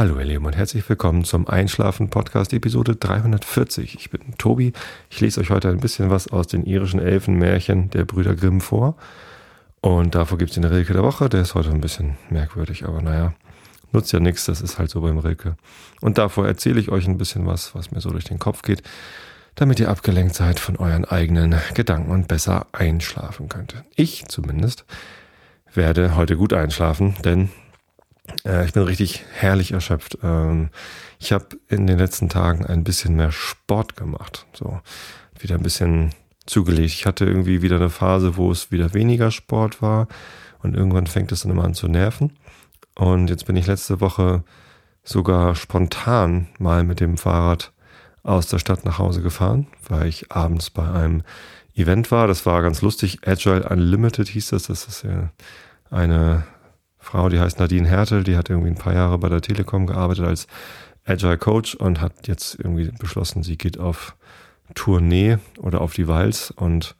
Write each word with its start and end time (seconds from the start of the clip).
Hallo 0.00 0.18
ihr 0.18 0.24
Lieben 0.24 0.46
und 0.46 0.56
herzlich 0.56 0.88
willkommen 0.88 1.24
zum 1.24 1.46
Einschlafen 1.46 2.08
Podcast 2.08 2.54
Episode 2.54 2.96
340. 2.96 3.96
Ich 3.96 4.08
bin 4.08 4.34
Tobi. 4.38 4.72
Ich 5.10 5.20
lese 5.20 5.42
euch 5.42 5.50
heute 5.50 5.68
ein 5.68 5.78
bisschen 5.78 6.08
was 6.08 6.28
aus 6.28 6.46
den 6.46 6.64
irischen 6.64 7.00
Elfenmärchen 7.00 7.90
der 7.90 8.06
Brüder 8.06 8.34
Grimm 8.34 8.62
vor. 8.62 8.96
Und 9.82 10.14
davor 10.14 10.38
gibt 10.38 10.52
es 10.52 10.54
den 10.54 10.64
Rilke 10.64 10.94
der 10.94 11.02
Woche. 11.02 11.28
Der 11.28 11.42
ist 11.42 11.54
heute 11.54 11.68
ein 11.68 11.82
bisschen 11.82 12.16
merkwürdig, 12.30 12.86
aber 12.86 13.02
naja, 13.02 13.34
nutzt 13.92 14.10
ja 14.14 14.20
nichts. 14.20 14.46
Das 14.46 14.62
ist 14.62 14.78
halt 14.78 14.88
so 14.88 15.02
beim 15.02 15.18
Rilke. 15.18 15.56
Und 16.00 16.16
davor 16.16 16.46
erzähle 16.46 16.80
ich 16.80 16.88
euch 16.88 17.06
ein 17.06 17.18
bisschen 17.18 17.46
was, 17.46 17.74
was 17.74 17.90
mir 17.90 18.00
so 18.00 18.08
durch 18.08 18.24
den 18.24 18.38
Kopf 18.38 18.62
geht, 18.62 18.82
damit 19.54 19.80
ihr 19.80 19.90
abgelenkt 19.90 20.34
seid 20.34 20.60
von 20.60 20.78
euren 20.78 21.04
eigenen 21.04 21.56
Gedanken 21.74 22.10
und 22.10 22.26
besser 22.26 22.68
einschlafen 22.72 23.50
könnt. 23.50 23.74
Ich 23.96 24.24
zumindest 24.28 24.86
werde 25.74 26.16
heute 26.16 26.38
gut 26.38 26.54
einschlafen, 26.54 27.16
denn 27.22 27.50
äh, 28.44 28.64
ich 28.64 28.72
bin 28.72 28.82
richtig 28.82 29.24
herrlich 29.32 29.72
erschöpft. 29.72 30.18
Ähm, 30.22 30.70
ich 31.18 31.32
habe 31.32 31.46
in 31.68 31.86
den 31.86 31.98
letzten 31.98 32.28
Tagen 32.28 32.64
ein 32.66 32.84
bisschen 32.84 33.16
mehr 33.16 33.32
Sport 33.32 33.96
gemacht. 33.96 34.46
So 34.52 34.80
wieder 35.38 35.56
ein 35.56 35.62
bisschen 35.62 36.10
zugelegt. 36.46 36.92
Ich 36.92 37.06
hatte 37.06 37.24
irgendwie 37.24 37.62
wieder 37.62 37.76
eine 37.76 37.90
Phase, 37.90 38.36
wo 38.36 38.50
es 38.50 38.70
wieder 38.70 38.94
weniger 38.94 39.30
Sport 39.30 39.82
war 39.82 40.08
und 40.62 40.74
irgendwann 40.74 41.06
fängt 41.06 41.32
es 41.32 41.42
dann 41.42 41.52
immer 41.52 41.64
an 41.64 41.74
zu 41.74 41.88
nerven. 41.88 42.32
Und 42.94 43.30
jetzt 43.30 43.46
bin 43.46 43.56
ich 43.56 43.66
letzte 43.66 44.00
Woche 44.00 44.44
sogar 45.02 45.54
spontan 45.54 46.48
mal 46.58 46.84
mit 46.84 47.00
dem 47.00 47.16
Fahrrad 47.16 47.72
aus 48.22 48.48
der 48.48 48.58
Stadt 48.58 48.84
nach 48.84 48.98
Hause 48.98 49.22
gefahren, 49.22 49.66
weil 49.88 50.06
ich 50.06 50.30
abends 50.30 50.70
bei 50.70 50.88
einem 50.90 51.22
Event 51.74 52.10
war. 52.10 52.26
Das 52.26 52.44
war 52.44 52.60
ganz 52.62 52.82
lustig. 52.82 53.26
Agile 53.26 53.68
Unlimited 53.68 54.28
hieß 54.28 54.50
das. 54.50 54.64
Das 54.64 54.86
ist 54.86 55.04
ja 55.04 55.30
eine 55.90 56.44
Frau, 57.10 57.28
die 57.28 57.40
heißt 57.40 57.58
Nadine 57.58 57.88
Hertel, 57.88 58.22
die 58.22 58.36
hat 58.36 58.50
irgendwie 58.50 58.70
ein 58.70 58.76
paar 58.76 58.94
Jahre 58.94 59.18
bei 59.18 59.28
der 59.28 59.40
Telekom 59.40 59.88
gearbeitet 59.88 60.26
als 60.26 60.46
Agile 61.04 61.38
Coach 61.38 61.74
und 61.74 62.00
hat 62.00 62.28
jetzt 62.28 62.54
irgendwie 62.54 62.92
beschlossen, 63.00 63.42
sie 63.42 63.58
geht 63.58 63.80
auf 63.80 64.14
Tournee 64.76 65.38
oder 65.58 65.80
auf 65.80 65.92
die 65.92 66.06
Walz 66.06 66.52
und 66.54 66.94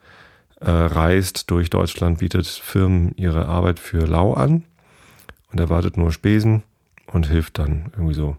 äh, 0.60 0.68
reist 0.68 1.48
durch 1.52 1.70
Deutschland, 1.70 2.18
bietet 2.18 2.48
Firmen 2.48 3.12
ihre 3.14 3.46
Arbeit 3.46 3.78
für 3.78 4.04
lau 4.04 4.32
an 4.32 4.64
und 5.52 5.60
erwartet 5.60 5.96
nur 5.96 6.10
Spesen 6.10 6.64
und 7.06 7.28
hilft 7.28 7.60
dann 7.60 7.92
irgendwie 7.92 8.14
so 8.14 8.36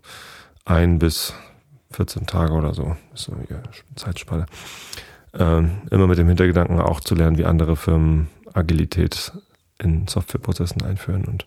ein 0.65 0.99
bis 0.99 1.33
14 1.91 2.27
Tage 2.27 2.51
oder 2.51 2.73
so. 2.73 2.97
Ist 3.13 3.23
so 3.23 3.31
eine 3.31 3.61
Zeitspanne. 3.95 4.45
Ähm, 5.33 5.83
immer 5.89 6.07
mit 6.07 6.17
dem 6.17 6.27
Hintergedanken 6.27 6.81
auch 6.81 6.99
zu 6.99 7.15
lernen, 7.15 7.37
wie 7.37 7.45
andere 7.45 7.77
Firmen 7.77 8.27
Agilität 8.53 9.31
in 9.83 10.07
Softwareprozessen 10.07 10.83
einführen 10.83 11.25
und 11.25 11.45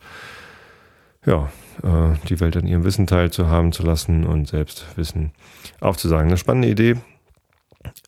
ja, 1.26 1.50
äh, 1.82 2.16
die 2.28 2.40
Welt 2.40 2.56
an 2.56 2.66
ihrem 2.66 2.84
Wissen 2.84 3.06
teilzuhaben 3.06 3.72
zu 3.72 3.82
lassen 3.82 4.24
und 4.24 4.48
selbst 4.48 4.86
Wissen 4.96 5.32
aufzusagen. 5.80 6.28
Eine 6.28 6.36
spannende 6.36 6.68
Idee. 6.68 6.96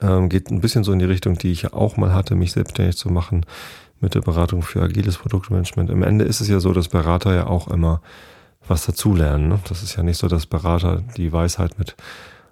Ähm, 0.00 0.28
geht 0.28 0.50
ein 0.50 0.60
bisschen 0.60 0.84
so 0.84 0.92
in 0.92 0.98
die 0.98 1.04
Richtung, 1.04 1.36
die 1.36 1.52
ich 1.52 1.62
ja 1.62 1.72
auch 1.72 1.96
mal 1.96 2.14
hatte, 2.14 2.34
mich 2.34 2.52
selbstständig 2.52 2.96
zu 2.96 3.10
machen 3.10 3.44
mit 4.00 4.14
der 4.14 4.20
Beratung 4.20 4.62
für 4.62 4.82
agiles 4.82 5.18
Produktmanagement. 5.18 5.90
Im 5.90 6.02
Ende 6.02 6.24
ist 6.24 6.40
es 6.40 6.48
ja 6.48 6.60
so, 6.60 6.72
dass 6.72 6.88
Berater 6.88 7.34
ja 7.34 7.46
auch 7.46 7.68
immer 7.68 8.00
was 8.66 8.86
dazulernen. 8.86 9.48
Ne? 9.48 9.60
Das 9.68 9.82
ist 9.82 9.96
ja 9.96 10.02
nicht 10.02 10.18
so, 10.18 10.28
dass 10.28 10.46
Berater 10.46 11.02
die 11.16 11.32
Weisheit 11.32 11.78
mit 11.78 11.96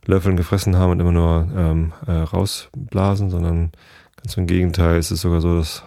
Löffeln 0.06 0.36
gefressen 0.36 0.77
haben 0.77 0.92
und 0.92 1.00
immer 1.00 1.12
nur 1.12 1.48
ähm, 1.56 1.92
äh, 2.06 2.12
rausblasen, 2.12 3.30
sondern 3.30 3.72
ganz 4.17 4.36
im 4.36 4.47
Gegenteil 4.47 4.98
ist 4.98 5.11
es 5.11 5.22
sogar 5.22 5.41
so, 5.41 5.58
dass 5.58 5.83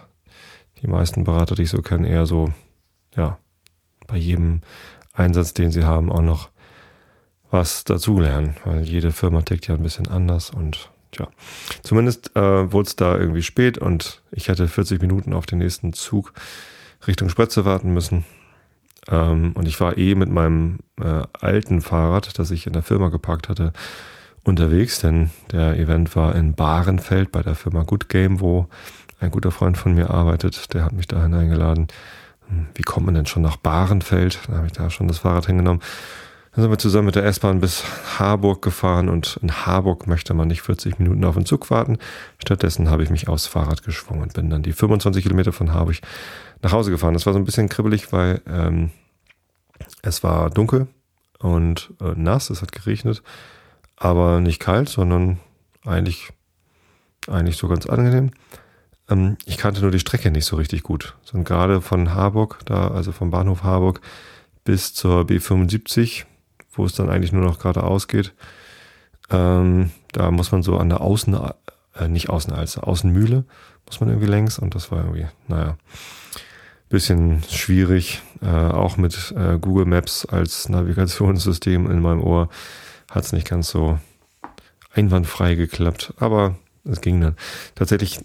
die 0.82 0.86
meisten 0.86 1.24
Berater, 1.24 1.54
die 1.54 1.62
ich 1.62 1.70
so 1.70 1.82
kenne, 1.82 2.08
eher 2.08 2.26
so, 2.26 2.52
ja, 3.16 3.38
bei 4.06 4.16
jedem 4.16 4.60
Einsatz, 5.12 5.54
den 5.54 5.70
sie 5.70 5.84
haben, 5.84 6.10
auch 6.10 6.22
noch 6.22 6.50
was 7.50 7.84
dazulernen, 7.84 8.56
weil 8.64 8.82
jede 8.82 9.12
Firma 9.12 9.42
tickt 9.42 9.66
ja 9.68 9.74
ein 9.74 9.82
bisschen 9.82 10.08
anders 10.08 10.50
und 10.50 10.90
tja, 11.12 11.28
zumindest 11.82 12.36
äh, 12.36 12.72
wurde 12.72 12.88
es 12.88 12.96
da 12.96 13.16
irgendwie 13.16 13.42
spät 13.42 13.78
und 13.78 14.22
ich 14.30 14.48
hätte 14.48 14.68
40 14.68 15.00
Minuten 15.00 15.32
auf 15.32 15.46
den 15.46 15.58
nächsten 15.58 15.92
Zug 15.92 16.32
Richtung 17.06 17.28
Spritze 17.28 17.64
warten 17.64 17.92
müssen. 17.94 18.24
Ähm, 19.08 19.52
und 19.54 19.66
ich 19.66 19.80
war 19.80 19.96
eh 19.96 20.14
mit 20.14 20.28
meinem 20.28 20.80
äh, 21.00 21.22
alten 21.32 21.80
Fahrrad, 21.80 22.38
das 22.38 22.50
ich 22.50 22.66
in 22.66 22.72
der 22.72 22.82
Firma 22.82 23.08
geparkt 23.08 23.48
hatte, 23.48 23.72
unterwegs, 24.44 25.00
denn 25.00 25.30
der 25.50 25.78
Event 25.78 26.14
war 26.16 26.34
in 26.34 26.54
Bahrenfeld 26.54 27.32
bei 27.32 27.42
der 27.42 27.54
Firma 27.54 27.82
Good 27.82 28.08
Game, 28.08 28.40
wo 28.40 28.68
ein 29.20 29.30
guter 29.30 29.50
Freund 29.50 29.76
von 29.76 29.94
mir 29.94 30.10
arbeitet, 30.10 30.72
der 30.74 30.84
hat 30.84 30.92
mich 30.92 31.08
dahin 31.08 31.34
eingeladen. 31.34 31.88
Hm, 32.48 32.68
wie 32.74 32.82
kommt 32.82 33.06
man 33.06 33.14
denn 33.14 33.26
schon 33.26 33.42
nach 33.42 33.56
Bahrenfeld? 33.56 34.40
Da 34.48 34.56
habe 34.56 34.66
ich 34.66 34.72
da 34.72 34.90
schon 34.90 35.08
das 35.08 35.18
Fahrrad 35.18 35.46
hingenommen. 35.46 35.82
Dann 36.52 36.62
sind 36.62 36.70
wir 36.70 36.78
zusammen 36.78 37.06
mit 37.06 37.14
der 37.14 37.24
S-Bahn 37.24 37.60
bis 37.60 37.84
Harburg 38.18 38.62
gefahren 38.62 39.08
und 39.08 39.38
in 39.42 39.52
Harburg 39.52 40.06
möchte 40.06 40.34
man 40.34 40.48
nicht 40.48 40.62
40 40.62 40.98
Minuten 40.98 41.24
auf 41.24 41.34
den 41.34 41.46
Zug 41.46 41.70
warten. 41.70 41.98
Stattdessen 42.38 42.90
habe 42.90 43.02
ich 43.02 43.10
mich 43.10 43.28
aufs 43.28 43.46
Fahrrad 43.46 43.82
geschwungen 43.84 44.22
und 44.22 44.32
bin 44.32 44.50
dann 44.50 44.62
die 44.62 44.72
25 44.72 45.22
Kilometer 45.22 45.52
von 45.52 45.72
Harburg 45.72 45.98
nach 46.62 46.72
Hause 46.72 46.90
gefahren. 46.90 47.14
Das 47.14 47.26
war 47.26 47.32
so 47.32 47.38
ein 47.38 47.44
bisschen 47.44 47.68
kribbelig, 47.68 48.12
weil 48.12 48.40
ähm, 48.48 48.90
es 50.02 50.24
war 50.24 50.50
dunkel 50.50 50.88
und 51.38 51.92
äh, 52.00 52.14
nass, 52.16 52.50
es 52.50 52.62
hat 52.62 52.72
geregnet, 52.72 53.22
aber 53.96 54.40
nicht 54.40 54.60
kalt, 54.60 54.88
sondern 54.88 55.38
eigentlich, 55.84 56.30
eigentlich 57.28 57.56
so 57.56 57.68
ganz 57.68 57.86
angenehm. 57.86 58.30
Ähm, 59.08 59.36
ich 59.44 59.56
kannte 59.56 59.80
nur 59.82 59.90
die 59.90 59.98
Strecke 59.98 60.30
nicht 60.30 60.44
so 60.44 60.56
richtig 60.56 60.82
gut. 60.82 61.16
Und 61.32 61.44
gerade 61.44 61.80
von 61.80 62.14
Harburg, 62.14 62.60
da, 62.64 62.88
also 62.88 63.12
vom 63.12 63.30
Bahnhof 63.30 63.62
Harburg 63.62 64.00
bis 64.64 64.94
zur 64.94 65.22
B75, 65.22 66.24
wo 66.72 66.84
es 66.84 66.92
dann 66.92 67.10
eigentlich 67.10 67.32
nur 67.32 67.44
noch 67.44 67.58
geradeaus 67.58 68.08
geht, 68.08 68.34
ähm, 69.30 69.90
da 70.12 70.30
muss 70.30 70.52
man 70.52 70.62
so 70.62 70.76
an 70.78 70.88
der 70.88 71.00
Außen, 71.00 71.38
äh, 71.94 72.08
nicht 72.08 72.30
Außenalster, 72.30 72.86
Außenmühle 72.86 73.44
muss 73.86 74.00
man 74.00 74.10
irgendwie 74.10 74.28
längs 74.28 74.58
und 74.58 74.74
das 74.74 74.90
war 74.90 74.98
irgendwie, 74.98 75.26
naja, 75.48 75.76
bisschen 76.88 77.42
schwierig. 77.50 78.22
Äh, 78.42 78.46
auch 78.46 78.96
mit 78.96 79.34
äh, 79.36 79.58
Google 79.58 79.86
Maps 79.86 80.24
als 80.24 80.68
Navigationssystem 80.68 81.90
in 81.90 82.00
meinem 82.00 82.22
Ohr 82.22 82.48
hat 83.10 83.24
es 83.24 83.32
nicht 83.32 83.48
ganz 83.48 83.68
so 83.70 83.98
einwandfrei 84.92 85.54
geklappt, 85.54 86.14
aber 86.18 86.56
es 86.84 87.00
ging 87.00 87.20
dann. 87.20 87.36
Tatsächlich 87.74 88.20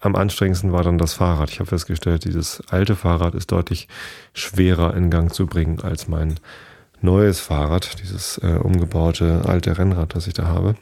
am 0.00 0.14
anstrengendsten 0.14 0.72
war 0.72 0.82
dann 0.82 0.98
das 0.98 1.14
Fahrrad. 1.14 1.50
Ich 1.50 1.60
habe 1.60 1.68
festgestellt, 1.68 2.24
dieses 2.24 2.62
alte 2.70 2.96
Fahrrad 2.96 3.34
ist 3.34 3.52
deutlich 3.52 3.88
schwerer 4.32 4.94
in 4.94 5.10
Gang 5.10 5.32
zu 5.32 5.46
bringen 5.46 5.80
als 5.80 6.08
mein 6.08 6.38
neues 7.00 7.40
Fahrrad, 7.40 8.00
dieses 8.02 8.38
äh, 8.38 8.58
umgebaute 8.62 9.42
alte 9.46 9.76
Rennrad, 9.78 10.14
das 10.14 10.26
ich 10.26 10.34
da 10.34 10.46
habe. 10.46 10.74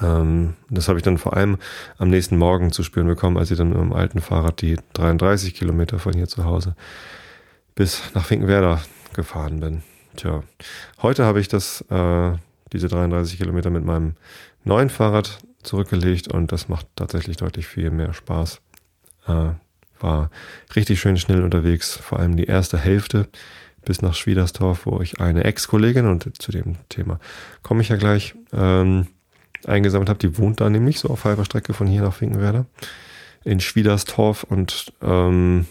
Ähm, 0.00 0.54
das 0.70 0.88
habe 0.88 0.98
ich 0.98 1.04
dann 1.04 1.18
vor 1.18 1.36
allem 1.36 1.58
am 1.98 2.08
nächsten 2.08 2.36
Morgen 2.36 2.72
zu 2.72 2.82
spüren 2.82 3.06
bekommen, 3.06 3.36
als 3.36 3.50
ich 3.50 3.58
dann 3.58 3.68
mit 3.70 3.78
dem 3.78 3.92
alten 3.92 4.20
Fahrrad 4.20 4.60
die 4.60 4.78
33 4.94 5.54
Kilometer 5.54 5.98
von 5.98 6.12
hier 6.12 6.28
zu 6.28 6.44
Hause 6.44 6.74
bis 7.74 8.02
nach 8.14 8.24
Finkenwerder 8.24 8.80
gefahren 9.14 9.60
bin. 9.60 9.82
Tja, 10.16 10.42
heute 11.00 11.24
habe 11.24 11.40
ich 11.40 11.48
das, 11.48 11.82
äh, 11.90 12.32
diese 12.72 12.88
33 12.88 13.38
Kilometer 13.38 13.70
mit 13.70 13.84
meinem 13.84 14.14
neuen 14.64 14.90
Fahrrad 14.90 15.38
zurückgelegt 15.62 16.28
und 16.28 16.52
das 16.52 16.68
macht 16.68 16.86
tatsächlich 16.96 17.36
deutlich 17.36 17.66
viel 17.66 17.90
mehr 17.90 18.12
Spaß. 18.12 18.60
Äh, 19.26 19.50
war 20.00 20.30
richtig 20.74 21.00
schön 21.00 21.16
schnell 21.16 21.42
unterwegs, 21.42 21.96
vor 21.96 22.18
allem 22.18 22.36
die 22.36 22.44
erste 22.44 22.78
Hälfte 22.78 23.28
bis 23.84 24.02
nach 24.02 24.14
Schwiedersdorf, 24.14 24.86
wo 24.86 25.00
ich 25.00 25.20
eine 25.20 25.44
Ex-Kollegin, 25.44 26.06
und 26.06 26.40
zu 26.40 26.52
dem 26.52 26.76
Thema 26.88 27.18
komme 27.62 27.82
ich 27.82 27.88
ja 27.88 27.96
gleich, 27.96 28.34
ähm, 28.52 29.08
eingesammelt 29.66 30.08
habe. 30.08 30.18
Die 30.18 30.38
wohnt 30.38 30.60
da 30.60 30.70
nämlich 30.70 30.98
so 30.98 31.08
auf 31.08 31.24
halber 31.24 31.44
Strecke 31.44 31.72
von 31.72 31.86
hier 31.86 32.02
nach 32.02 32.14
Finkenwerder 32.14 32.66
in 33.44 33.60
Schwiedersdorf 33.60 34.44
und 34.44 34.92
ähm, 35.02 35.66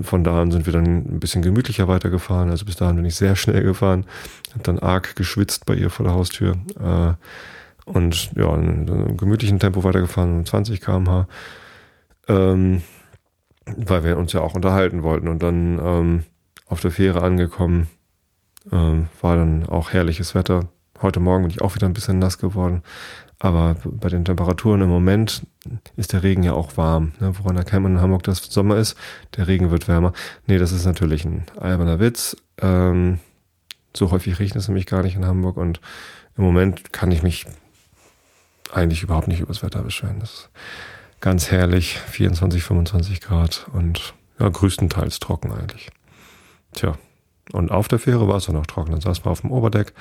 von 0.00 0.24
da 0.24 0.42
an 0.42 0.50
sind 0.50 0.66
wir 0.66 0.72
dann 0.72 0.84
ein 0.84 1.20
bisschen 1.20 1.42
gemütlicher 1.42 1.88
weitergefahren. 1.88 2.50
Also 2.50 2.64
bis 2.64 2.76
dahin 2.76 2.96
bin 2.96 3.04
ich 3.04 3.16
sehr 3.16 3.36
schnell 3.36 3.62
gefahren, 3.62 4.06
habe 4.52 4.62
dann 4.62 4.78
arg 4.78 5.16
geschwitzt 5.16 5.66
bei 5.66 5.74
ihr 5.74 5.90
vor 5.90 6.04
der 6.04 6.14
Haustür. 6.14 6.56
Äh, 6.80 7.14
und 7.84 8.32
ja, 8.36 8.54
in 8.54 8.88
einem 8.88 9.16
gemütlichen 9.16 9.58
Tempo 9.58 9.84
weitergefahren, 9.84 10.44
20 10.44 10.80
km/h, 10.80 11.26
ähm, 12.28 12.82
weil 13.66 14.04
wir 14.04 14.18
uns 14.18 14.32
ja 14.32 14.40
auch 14.40 14.54
unterhalten 14.54 15.02
wollten. 15.02 15.28
Und 15.28 15.42
dann 15.42 15.78
ähm, 15.78 16.24
auf 16.66 16.80
der 16.80 16.90
Fähre 16.90 17.22
angekommen, 17.22 17.88
ähm, 18.72 19.08
war 19.20 19.36
dann 19.36 19.66
auch 19.66 19.92
herrliches 19.92 20.34
Wetter. 20.34 20.68
Heute 21.02 21.20
Morgen 21.20 21.44
bin 21.44 21.50
ich 21.50 21.60
auch 21.60 21.74
wieder 21.74 21.86
ein 21.86 21.92
bisschen 21.92 22.18
nass 22.18 22.38
geworden. 22.38 22.82
Aber 23.38 23.76
bei 23.84 24.08
den 24.08 24.24
Temperaturen 24.24 24.80
im 24.80 24.88
Moment 24.88 25.46
ist 25.96 26.12
der 26.12 26.22
Regen 26.22 26.44
ja 26.44 26.52
auch 26.54 26.76
warm. 26.76 27.12
Ne? 27.20 27.34
Woran 27.38 27.56
erkennt 27.56 27.82
man 27.82 27.96
in 27.96 28.00
Hamburg, 28.00 28.22
dass 28.22 28.38
Sommer 28.38 28.76
ist? 28.76 28.96
Der 29.36 29.48
Regen 29.48 29.70
wird 29.70 29.88
wärmer. 29.88 30.12
Nee, 30.46 30.56
das 30.56 30.72
ist 30.72 30.86
natürlich 30.86 31.24
ein 31.24 31.44
alberner 31.58 32.00
Witz. 32.00 32.36
Ähm, 32.62 33.18
so 33.94 34.10
häufig 34.10 34.38
regnet 34.38 34.62
es 34.62 34.68
nämlich 34.68 34.86
gar 34.86 35.02
nicht 35.02 35.16
in 35.16 35.26
Hamburg 35.26 35.56
und 35.56 35.80
im 36.36 36.44
Moment 36.44 36.92
kann 36.92 37.12
ich 37.12 37.22
mich 37.22 37.46
eigentlich 38.74 39.02
überhaupt 39.02 39.28
nicht 39.28 39.40
übers 39.40 39.62
Wetter 39.62 39.82
beschweren. 39.82 40.20
Das 40.20 40.32
ist 40.32 40.50
ganz 41.20 41.50
herrlich, 41.50 41.98
24, 42.10 42.62
25 42.62 43.20
Grad 43.20 43.66
und 43.72 44.14
ja, 44.38 44.48
größtenteils 44.48 45.20
trocken 45.20 45.52
eigentlich. 45.52 45.90
Tja, 46.72 46.98
Und 47.52 47.70
auf 47.70 47.88
der 47.88 47.98
Fähre 47.98 48.26
war 48.28 48.36
es 48.36 48.46
dann 48.46 48.56
auch 48.56 48.66
trocken. 48.66 48.92
Dann 48.92 49.00
saßen 49.00 49.24
wir 49.24 49.30
auf 49.30 49.42
dem 49.42 49.52
Oberdeck, 49.52 49.92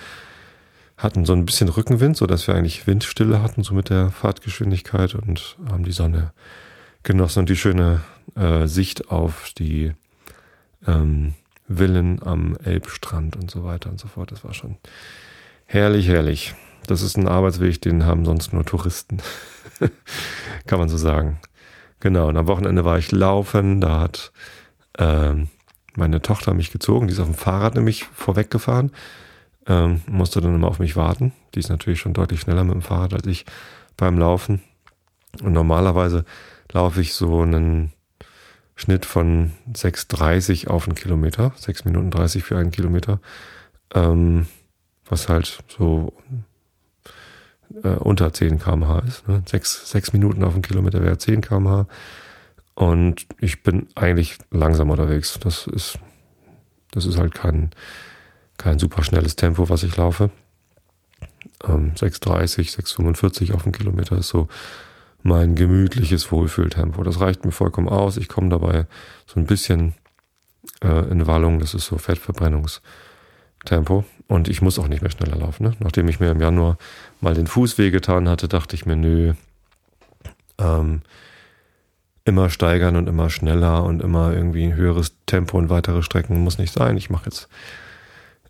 hatten 0.98 1.25
so 1.25 1.34
ein 1.34 1.46
bisschen 1.46 1.70
Rückenwind, 1.70 2.18
sodass 2.18 2.48
wir 2.48 2.56
eigentlich 2.56 2.88
Windstille 2.88 3.42
hatten, 3.42 3.64
so 3.64 3.74
mit 3.74 3.90
der 3.90 4.10
Fahrtgeschwindigkeit 4.10 5.16
und 5.16 5.58
haben 5.70 5.84
die 5.84 5.92
Sonne 5.92 6.34
genossen 7.04 7.40
und 7.40 7.50
die 7.50 7.56
schöne 7.56 8.02
äh, 8.36 8.68
Sicht 8.68 9.10
auf 9.10 9.52
die 9.58 9.94
ähm, 10.88 11.34
Villen 11.70 12.22
am 12.24 12.58
Elbstrand 12.64 13.36
und 13.36 13.50
so 13.52 13.64
weiter 13.64 13.90
und 13.90 14.00
so 14.00 14.08
fort. 14.08 14.31
Das 14.31 14.44
war 14.44 14.54
schon 14.54 14.78
herrlich, 15.66 16.08
herrlich. 16.08 16.56
Das 16.88 17.01
ist 17.01 17.18
ein 17.18 17.27
Arbeitsweg, 17.27 17.81
den 17.81 18.06
haben 18.06 18.25
sonst 18.25 18.53
nur 18.53 18.65
Touristen. 18.65 19.21
Kann 20.68 20.80
man 20.80 20.89
so 20.89 20.97
sagen. 20.97 21.39
Genau, 22.00 22.27
und 22.27 22.38
am 22.38 22.47
Wochenende 22.47 22.83
war 22.83 22.97
ich 22.97 23.12
laufen, 23.12 23.80
da 23.80 24.01
hat 24.01 24.33
ähm, 24.97 25.47
meine 25.95 26.21
Tochter 26.21 26.53
mich 26.53 26.71
gezogen, 26.71 27.07
die 27.07 27.13
ist 27.13 27.19
auf 27.19 27.27
dem 27.27 27.35
Fahrrad 27.35 27.75
nämlich 27.75 28.03
vorweggefahren, 28.03 28.91
ähm, 29.68 30.01
musste 30.07 30.41
dann 30.41 30.56
immer 30.56 30.68
auf 30.68 30.80
mich 30.80 30.95
warten. 30.95 31.31
Die 31.56 31.59
ist 31.59 31.69
natürlich 31.69 32.00
schon 32.00 32.13
deutlich 32.13 32.41
schneller 32.41 32.63
mit 32.63 32.74
dem 32.74 32.81
Fahrrad 32.81 33.13
als 33.13 33.25
ich 33.27 33.45
beim 33.95 34.18
Laufen. 34.18 34.62
Und 35.41 35.53
normalerweise 35.53 36.25
laufe 36.71 37.01
ich 37.01 37.13
so 37.13 37.41
einen 37.41 37.94
Schnitt 38.75 39.06
von 39.06 39.51
6,30 39.71 40.68
auf 40.68 40.88
einen 40.88 40.95
Kilometer, 40.95 41.53
6 41.56 41.86
Minuten 41.86 42.12
30 42.12 42.44
für 42.44 42.57
einen 42.57 42.71
Kilometer, 42.71 43.19
ähm, 43.94 44.47
was 45.06 45.29
halt 45.29 45.63
so 45.68 46.13
äh, 47.81 47.90
unter 47.90 48.34
10 48.34 48.60
km/h 48.60 49.00
ist. 49.00 49.28
Ne? 49.28 49.44
6, 49.46 49.90
6 49.90 50.14
Minuten 50.14 50.44
auf 50.44 50.54
einen 50.54 50.62
Kilometer 50.62 51.02
wäre 51.02 51.18
10 51.18 51.42
km/h. 51.42 51.88
Und 52.75 53.28
ich 53.40 53.64
bin 53.64 53.88
eigentlich 53.96 54.38
langsam 54.52 54.90
unterwegs. 54.90 55.40
Das 55.40 55.68
ist, 55.68 56.00
das 56.92 57.06
ist 57.06 57.18
halt 57.18 57.34
kein, 57.34 57.72
kein 58.58 58.80
super 58.80 59.04
schnelles 59.04 59.36
Tempo, 59.36 59.70
was 59.70 59.84
ich 59.84 59.96
laufe. 59.98 60.31
Ähm, 61.64 61.94
6,30, 61.96 62.75
6,45 62.75 63.54
auf 63.54 63.64
einen 63.64 63.74
Kilometer 63.74 64.18
ist 64.18 64.30
so 64.30 64.48
mein 65.22 65.56
gemütliches 65.56 66.31
Wohlfühltempo. 66.31 67.04
Das 67.04 67.20
reicht 67.20 67.46
mir 67.46 67.52
vollkommen 67.52 67.90
aus. 67.90 68.18
Ich 68.18 68.28
komme 68.28 68.50
dabei 68.50 68.88
so 69.25 69.40
ein 69.40 69.46
bisschen 69.46 69.94
äh, 70.84 71.10
in 71.10 71.28
Wallung. 71.28 71.60
Das 71.60 71.74
ist 71.74 71.86
so 71.86 71.98
Fettverbrennungstempo. 71.98 74.04
Und 74.28 74.50
ich 74.50 74.62
muss 74.62 74.80
auch 74.80 74.88
nicht 74.88 75.02
mehr 75.02 75.12
schneller 75.12 75.38
laufen. 75.38 75.64
Ne? 75.64 75.75
Nachdem 75.80 76.10
ich 76.10 76.20
mir 76.20 76.31
im 76.31 76.42
Januar 76.42 76.78
mal 77.24 77.34
den 77.34 77.48
Fuß 77.48 77.78
wehgetan 77.78 78.28
hatte, 78.30 78.48
dachte 78.48 78.75
ich 78.75 78.86
mir, 78.86 78.96
nö, 78.96 79.34
ähm, 80.60 81.02
immer 82.25 82.50
steigern 82.50 82.96
und 82.96 83.08
immer 83.08 83.30
schneller 83.30 83.84
und 83.84 84.02
immer 84.02 84.34
irgendwie 84.34 84.66
ein 84.66 84.75
höheres 84.75 85.16
Tempo 85.25 85.58
und 85.58 85.70
weitere 85.70 86.04
Strecken 86.04 86.44
muss 86.44 86.58
nicht 86.58 86.74
sein. 86.74 86.98
Ich 86.98 87.10
mache 87.10 87.25
jetzt 87.25 87.48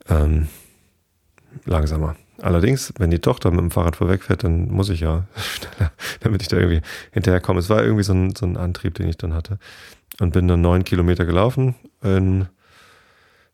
ähm, 0.09 0.47
langsamer. 1.65 2.15
Allerdings, 2.41 2.93
wenn 2.97 3.11
die 3.11 3.19
Tochter 3.19 3.51
mit 3.51 3.61
dem 3.61 3.71
Fahrrad 3.71 3.95
vorwegfährt, 3.95 4.43
dann 4.43 4.69
muss 4.69 4.89
ich 4.89 5.01
ja 5.01 5.27
schneller, 5.35 5.91
damit 6.21 6.41
ich 6.41 6.47
da 6.47 6.57
irgendwie 6.57 6.81
hinterherkomme. 7.11 7.59
Es 7.59 7.69
war 7.69 7.83
irgendwie 7.83 8.03
so 8.03 8.13
ein, 8.13 8.35
so 8.35 8.45
ein 8.45 8.57
Antrieb, 8.57 8.95
den 8.95 9.07
ich 9.07 9.17
dann 9.17 9.33
hatte. 9.33 9.59
Und 10.19 10.33
bin 10.33 10.47
dann 10.47 10.61
neun 10.61 10.83
Kilometer 10.83 11.25
gelaufen 11.25 11.75
in 12.03 12.47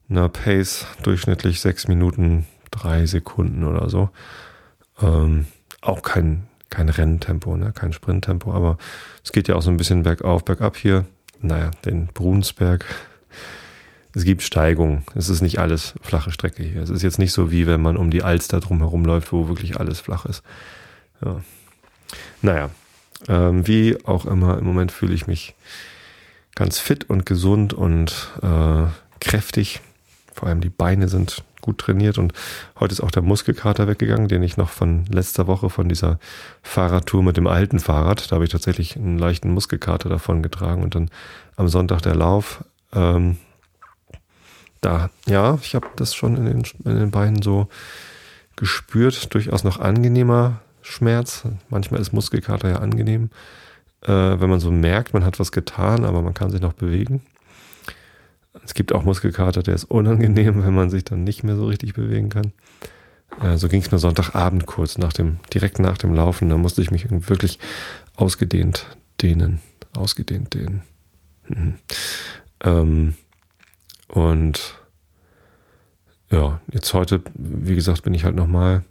einer 0.10 0.27
Pace 0.27 0.86
durchschnittlich 1.04 1.62
sechs 1.62 1.88
Minuten 1.88 2.45
drei 2.71 3.06
Sekunden 3.06 3.63
oder 3.63 3.89
so. 3.89 4.10
Ähm, 5.01 5.47
auch 5.81 6.01
kein, 6.01 6.47
kein 6.69 6.89
Renntempo, 6.89 7.55
ne? 7.55 7.71
kein 7.73 7.93
Sprinttempo, 7.93 8.53
aber 8.53 8.77
es 9.23 9.31
geht 9.31 9.47
ja 9.47 9.55
auch 9.55 9.61
so 9.61 9.69
ein 9.69 9.77
bisschen 9.77 10.03
bergauf, 10.03 10.43
bergab 10.45 10.77
hier. 10.77 11.05
Naja, 11.41 11.71
den 11.85 12.07
Brunsberg 12.07 12.85
es 14.13 14.23
gibt 14.23 14.41
Steigungen. 14.41 15.03
Es 15.15 15.29
ist 15.29 15.41
nicht 15.41 15.59
alles 15.59 15.93
flache 16.01 16.31
Strecke 16.31 16.63
hier. 16.63 16.81
Es 16.81 16.89
ist 16.89 17.03
jetzt 17.03 17.19
nicht 17.19 17.31
so, 17.31 17.51
wie 17.51 17.67
wenn 17.67 17.81
man 17.81 17.95
um 17.95 18.09
die 18.09 18.23
Alster 18.23 18.59
drumherum 18.59 19.05
läuft, 19.05 19.31
wo 19.31 19.47
wirklich 19.47 19.79
alles 19.79 19.99
flach 19.99 20.25
ist. 20.25 20.43
Ja. 21.23 21.41
Naja, 22.41 22.69
ähm, 23.27 23.67
wie 23.67 24.03
auch 24.05 24.25
immer, 24.25 24.57
im 24.57 24.65
Moment 24.65 24.91
fühle 24.91 25.13
ich 25.13 25.27
mich 25.27 25.53
ganz 26.55 26.79
fit 26.79 27.09
und 27.09 27.25
gesund 27.25 27.73
und 27.73 28.31
äh, 28.41 28.85
kräftig. 29.19 29.81
Vor 30.39 30.47
allem 30.47 30.62
die 30.62 30.69
Beine 30.69 31.09
sind 31.09 31.44
gut 31.59 31.80
trainiert 31.80 32.18
und 32.18 32.31
heute 32.80 32.94
ist 32.94 33.01
auch 33.01 33.12
der 33.12 33.24
Muskelkater 33.24 33.89
weggegangen, 33.89 34.30
den 34.30 34.41
ich 34.41 34.56
noch 34.56 34.69
von 34.69 35.03
letzter 35.07 35.47
Woche 35.47 35.69
von 35.69 35.89
dieser 35.89 36.18
Fahrradtour 36.63 37.21
mit 37.24 37.36
dem 37.36 37.45
alten 37.45 37.80
Fahrrad, 37.80 38.31
da 38.31 38.36
habe 38.36 38.45
ich 38.45 38.50
tatsächlich 38.50 38.95
einen 38.95 39.18
leichten 39.18 39.51
Muskelkater 39.51 40.07
davon 40.07 40.41
getragen 40.41 40.81
und 40.81 40.95
dann 40.95 41.12
am 41.57 41.68
Sonntag 41.68 42.03
der 42.03 42.15
Lauf. 42.15 42.63
Ähm, 42.94 43.36
da, 44.80 45.09
ja, 45.27 45.59
ich 45.62 45.75
habe 45.75 45.88
das 45.97 46.15
schon 46.15 46.38
in 46.38 46.45
den, 46.45 46.63
in 46.85 46.97
den 46.97 47.12
Beinen 47.12 47.42
so 47.42 47.68
gespürt. 48.56 49.33
Durchaus 49.33 49.65
noch 49.65 49.77
angenehmer 49.77 50.62
Schmerz. 50.81 51.44
Manchmal 51.68 52.00
ist 52.00 52.13
Muskelkater 52.13 52.69
ja 52.69 52.77
angenehm, 52.77 53.30
äh, 54.03 54.07
wenn 54.07 54.50
man 54.50 54.62
so 54.62 54.71
merkt, 54.71 55.13
man 55.13 55.25
hat 55.25 55.38
was 55.38 55.51
getan, 55.51 56.06
aber 56.06 56.21
man 56.21 56.33
kann 56.33 56.50
sich 56.50 56.62
noch 56.62 56.71
bewegen. 56.71 57.24
Es 58.63 58.73
gibt 58.73 58.94
auch 58.94 59.03
Muskelkater, 59.03 59.63
der 59.63 59.75
ist 59.75 59.85
unangenehm, 59.85 60.63
wenn 60.63 60.73
man 60.73 60.89
sich 60.89 61.03
dann 61.03 61.23
nicht 61.23 61.44
mehr 61.44 61.56
so 61.56 61.65
richtig 61.67 61.94
bewegen 61.94 62.29
kann. 62.29 62.53
Äh, 63.41 63.57
so 63.57 63.67
ging 63.67 63.81
es 63.81 63.91
mir 63.91 64.00
Sonntagabend 64.00 64.65
kurz 64.65 64.97
nach 64.97 65.13
dem, 65.13 65.39
direkt 65.53 65.79
nach 65.79 65.97
dem 65.97 66.13
Laufen. 66.13 66.50
Da 66.50 66.57
musste 66.57 66.81
ich 66.81 66.91
mich 66.91 67.07
wirklich 67.09 67.59
ausgedehnt 68.15 68.85
dehnen. 69.21 69.59
Ausgedehnt 69.95 70.53
dehnen. 70.53 70.83
Mhm. 71.47 71.73
Ähm, 72.63 73.13
und 74.07 74.75
ja, 76.31 76.61
jetzt 76.71 76.94
heute, 76.94 77.21
wie 77.35 77.75
gesagt, 77.75 78.03
bin 78.03 78.13
ich 78.13 78.23
halt 78.23 78.35
nochmal, 78.35 78.83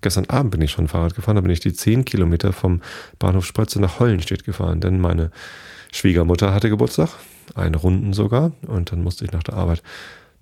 gestern 0.00 0.26
Abend 0.26 0.52
bin 0.52 0.60
ich 0.60 0.70
schon 0.70 0.88
Fahrrad 0.88 1.14
gefahren, 1.14 1.36
da 1.36 1.40
bin 1.40 1.50
ich 1.50 1.60
die 1.60 1.72
10 1.72 2.04
Kilometer 2.04 2.52
vom 2.52 2.82
Bahnhof 3.18 3.46
Sprötze 3.46 3.80
nach 3.80 3.98
Hollenstedt 3.98 4.44
gefahren, 4.44 4.80
denn 4.80 5.00
meine 5.00 5.30
Schwiegermutter 5.92 6.54
hatte 6.54 6.68
Geburtstag, 6.68 7.10
eine 7.54 7.76
Runden 7.76 8.12
sogar, 8.12 8.52
und 8.66 8.92
dann 8.92 9.02
musste 9.02 9.24
ich 9.24 9.32
nach 9.32 9.42
der 9.42 9.54
Arbeit 9.54 9.82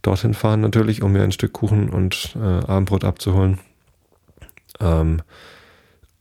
dorthin 0.02 0.34
fahren 0.34 0.60
natürlich, 0.60 1.02
um 1.02 1.12
mir 1.12 1.22
ein 1.22 1.32
Stück 1.32 1.52
Kuchen 1.52 1.88
und 1.88 2.37
äh, 2.37 2.38
Abendbrot 2.38 3.04
abzuholen. 3.04 3.58
Ähm, 4.81 5.22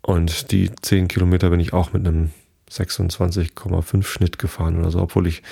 und 0.01 0.51
die 0.51 0.71
10 0.81 1.07
Kilometer 1.07 1.49
bin 1.49 1.59
ich 1.59 1.73
auch 1.73 1.93
mit 1.93 2.07
einem 2.07 2.31
26,5 2.69 4.03
Schnitt 4.03 4.39
gefahren 4.39 4.79
oder 4.79 4.91
so, 4.91 4.99
obwohl 4.99 5.27
ich 5.27 5.43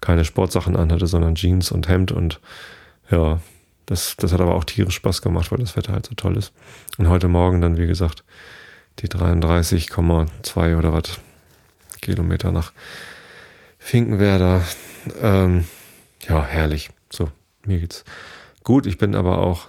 keine 0.00 0.24
Sportsachen 0.24 0.76
anhatte, 0.76 1.06
sondern 1.06 1.34
Jeans 1.34 1.70
und 1.70 1.88
Hemd 1.88 2.12
und 2.12 2.40
ja, 3.10 3.40
das, 3.86 4.16
das 4.16 4.32
hat 4.32 4.40
aber 4.40 4.54
auch 4.54 4.64
tierisch 4.64 4.96
Spaß 4.96 5.22
gemacht, 5.22 5.50
weil 5.50 5.58
das 5.58 5.76
Wetter 5.76 5.92
halt 5.92 6.06
so 6.06 6.14
toll 6.14 6.36
ist. 6.36 6.52
Und 6.98 7.08
heute 7.08 7.28
Morgen 7.28 7.60
dann, 7.60 7.78
wie 7.78 7.86
gesagt, 7.86 8.24
die 8.98 9.08
33,2 9.08 10.76
oder 10.76 10.92
was 10.92 11.20
Kilometer 12.00 12.52
nach 12.52 12.72
Finkenwerder. 13.86 14.64
Ähm, 15.22 15.64
ja, 16.28 16.44
herrlich. 16.44 16.90
So, 17.08 17.30
mir 17.64 17.78
geht's 17.78 18.04
gut. 18.64 18.84
Ich 18.84 18.98
bin 18.98 19.14
aber 19.14 19.38
auch 19.38 19.68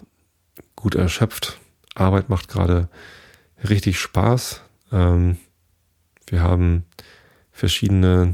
gut 0.75 0.95
erschöpft. 0.95 1.59
Arbeit 1.93 2.27
macht 2.27 2.47
gerade 2.47 2.89
richtig 3.69 3.99
Spaß. 3.99 4.63
Ähm, 4.91 5.37
wir 6.31 6.41
haben 6.41 6.83
verschiedene 7.51 8.33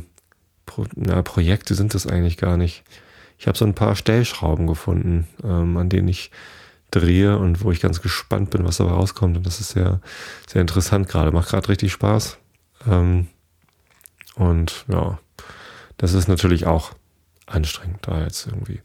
Pro 0.66 0.86
na, 0.96 1.22
Projekte 1.22 1.76
sind 1.76 1.94
das 1.94 2.08
eigentlich 2.08 2.38
gar 2.38 2.56
nicht. 2.56 2.86
Ich 3.38 3.48
habe 3.48 3.58
so 3.58 3.66
ein 3.66 3.76
paar 3.76 3.98
Stellschrauben 3.98 4.68
gefunden, 4.68 5.28
ähm, 5.44 5.76
an 5.76 5.90
denen 5.90 6.08
ich 6.08 6.32
drehe 6.92 7.38
und 7.38 7.62
wo 7.62 7.74
ich 7.74 7.82
ganz 7.82 8.02
gespannt 8.02 8.52
bin, 8.52 8.64
was 8.64 8.78
dabei 8.78 8.92
rauskommt. 8.92 9.36
Und 9.36 9.46
das 9.46 9.60
ist 9.60 9.72
sehr, 9.72 10.00
sehr 10.48 10.62
interessant 10.62 11.10
gerade. 11.10 11.34
Macht 11.34 11.50
gerade 11.50 11.68
richtig 11.68 11.92
Spaß. 11.92 12.38
Ähm, 12.88 13.28
und 14.36 14.86
ja, 14.88 15.20
das 16.04 16.12
ist 16.12 16.28
natürlich 16.28 16.66
auch 16.66 16.92
anstrengend, 17.46 18.00
da 18.02 18.24
jetzt 18.24 18.46
irgendwie 18.46 18.82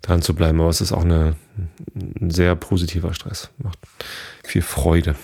dran 0.00 0.22
zu 0.22 0.32
bleiben. 0.32 0.60
Aber 0.60 0.70
es 0.70 0.80
ist 0.80 0.92
auch 0.92 1.02
eine, 1.02 1.34
ein 1.96 2.30
sehr 2.30 2.54
positiver 2.54 3.14
Stress. 3.14 3.50
Macht 3.58 3.80
viel 4.44 4.62
Freude. 4.62 5.16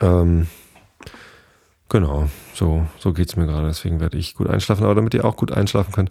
Ähm, 0.00 0.46
genau. 1.90 2.30
So, 2.54 2.86
so 2.98 3.12
geht's 3.12 3.36
mir 3.36 3.44
gerade. 3.44 3.66
Deswegen 3.66 4.00
werde 4.00 4.16
ich 4.16 4.34
gut 4.34 4.48
einschlafen. 4.48 4.84
Aber 4.84 4.94
damit 4.94 5.12
ihr 5.12 5.26
auch 5.26 5.36
gut 5.36 5.52
einschlafen 5.52 5.92
könnt, 5.92 6.10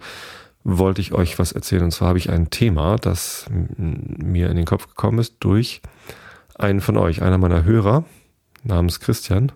wollte 0.63 1.01
ich 1.01 1.11
euch 1.13 1.39
was 1.39 1.51
erzählen. 1.51 1.85
Und 1.85 1.91
zwar 1.91 2.09
habe 2.09 2.19
ich 2.19 2.29
ein 2.29 2.51
Thema, 2.51 2.97
das 2.97 3.47
mir 3.49 4.51
in 4.51 4.55
den 4.55 4.65
Kopf 4.65 4.87
gekommen 4.87 5.17
ist 5.17 5.37
durch 5.39 5.81
einen 6.53 6.81
von 6.81 6.95
euch, 6.95 7.23
einer 7.23 7.39
meiner 7.39 7.63
Hörer 7.63 8.03
namens 8.63 8.99
Christian. 8.99 9.51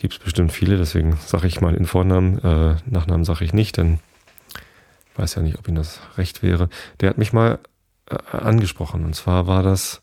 Gibt 0.00 0.14
es 0.14 0.18
bestimmt 0.18 0.50
viele, 0.50 0.78
deswegen 0.78 1.18
sage 1.26 1.46
ich 1.46 1.60
mal 1.60 1.74
den 1.74 1.84
Vornamen. 1.84 2.38
Äh, 2.38 2.76
Nachnamen 2.86 3.26
sage 3.26 3.44
ich 3.44 3.52
nicht, 3.52 3.76
denn 3.76 4.00
ich 5.12 5.18
weiß 5.18 5.34
ja 5.34 5.42
nicht, 5.42 5.58
ob 5.58 5.68
ihm 5.68 5.74
das 5.74 6.00
recht 6.16 6.42
wäre. 6.42 6.70
Der 7.00 7.10
hat 7.10 7.18
mich 7.18 7.34
mal 7.34 7.58
äh, 8.06 8.16
angesprochen. 8.34 9.04
Und 9.04 9.14
zwar 9.14 9.46
war 9.46 9.62
das 9.62 10.00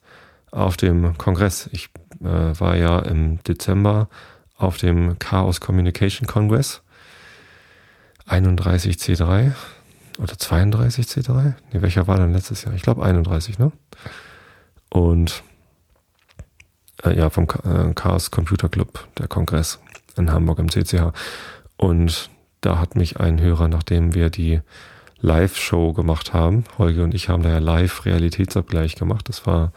auf 0.52 0.78
dem 0.78 1.18
Kongress. 1.18 1.68
Ich 1.72 1.90
äh, 2.22 2.60
war 2.60 2.76
ja 2.76 3.00
im 3.00 3.42
Dezember 3.44 4.08
auf 4.56 4.78
dem 4.78 5.18
Chaos 5.18 5.62
Communication 5.62 6.28
Congress 6.28 6.84
31C3. 8.30 9.54
oder 10.20 10.38
32 10.38 11.08
C3? 11.08 11.56
Nee, 11.74 11.82
welcher 11.82 12.06
war 12.06 12.18
dann 12.18 12.34
letztes 12.34 12.64
Jahr? 12.64 12.76
Ich 12.76 12.84
glaube 12.84 13.04
31, 13.04 13.58
ne? 13.58 13.72
Und 14.90 15.42
äh, 17.04 17.18
ja, 17.18 17.32
vom 17.32 17.46
äh, 17.46 17.94
Chaos 17.96 18.30
Computer 18.30 18.70
Club, 18.70 19.08
der 19.18 19.28
Kongress 19.28 19.80
in 20.18 20.32
Hamburg 20.32 20.60
im 20.60 20.70
CCH. 20.70 21.14
Und 21.78 22.30
da 22.62 22.80
hat 22.80 22.96
mich 22.96 23.20
ein 23.20 23.40
Hörer, 23.40 23.68
nachdem 23.68 24.14
wir 24.14 24.30
die 24.30 24.62
Live-Show 25.20 25.94
gemacht 25.94 26.34
haben, 26.34 26.64
Holger 26.78 27.04
und 27.04 27.14
ich 27.14 27.30
haben 27.30 27.44
da 27.44 27.50
ja 27.50 27.58
Live-Realitätsabgleich 27.60 28.96
gemacht. 28.96 29.30
Das 29.30 29.46
war 29.48 29.72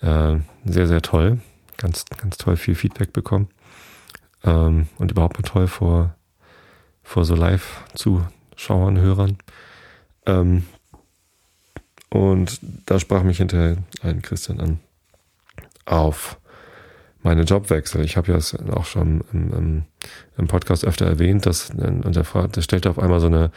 äh, 0.00 0.36
sehr, 0.64 0.86
sehr 0.86 1.02
toll. 1.02 1.40
Ganz, 1.76 2.04
ganz 2.16 2.36
toll 2.36 2.56
viel 2.56 2.74
Feedback 2.74 3.12
bekommen. 3.12 3.48
Ähm, 4.44 4.88
und 4.98 5.10
überhaupt 5.10 5.38
mal 5.38 5.48
toll 5.48 5.66
vor, 5.66 6.14
vor 7.02 7.24
so 7.24 7.34
Live-Zuschauern, 7.34 8.98
Hörern. 8.98 9.38
Ähm, 10.26 10.64
und 12.10 12.60
da 12.86 12.98
sprach 12.98 13.22
mich 13.22 13.38
hinterher 13.38 13.76
ein 14.02 14.22
Christian 14.22 14.60
an 14.60 14.80
auf 15.84 16.38
meine 17.22 17.42
Jobwechsel. 17.42 18.04
Ich 18.04 18.16
habe 18.16 18.32
ja 18.32 18.38
es 18.38 18.56
auch 18.72 18.86
schon 18.86 19.22
im, 19.32 19.52
im, 19.52 19.82
im, 20.38 20.46
Podcast 20.46 20.84
öfter 20.84 21.06
erwähnt, 21.06 21.46
dass 21.46 21.70
und 21.70 22.16
der, 22.16 22.24
der 22.48 22.62
stellte 22.62 22.90
auf 22.90 22.98
einmal 22.98 23.20
so 23.20 23.26
eine 23.26 23.50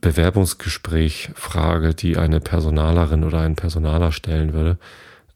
Bewerbungsgespräch-Frage, 0.00 1.94
die 1.94 2.16
eine 2.16 2.40
Personalerin 2.40 3.24
oder 3.24 3.40
ein 3.40 3.56
Personaler 3.56 4.12
stellen 4.12 4.52
würde. 4.52 4.78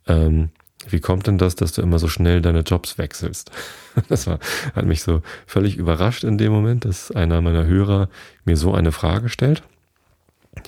Ähm, 0.07 0.51
wie 0.89 1.01
kommt 1.01 1.27
denn 1.27 1.39
das, 1.39 1.55
dass 1.55 1.73
du 1.73 1.83
immer 1.83 1.99
so 1.99 2.09
schnell 2.09 2.43
deine 2.43 2.61
Jobs 2.61 2.99
wechselst? 2.99 3.51
Das 4.09 4.27
war, 4.27 4.39
hat 4.75 4.87
mich 4.87 5.03
so 5.03 5.21
völlig 5.47 5.77
überrascht 5.77 6.25
in 6.25 6.39
dem 6.39 6.51
Moment, 6.51 6.87
dass 6.87 7.11
einer 7.11 7.43
meiner 7.43 7.67
Hörer 7.67 8.09
mir 8.47 8.57
so 8.57 8.73
eine 8.73 8.91
Frage 8.91 9.29
stellt. 9.29 9.63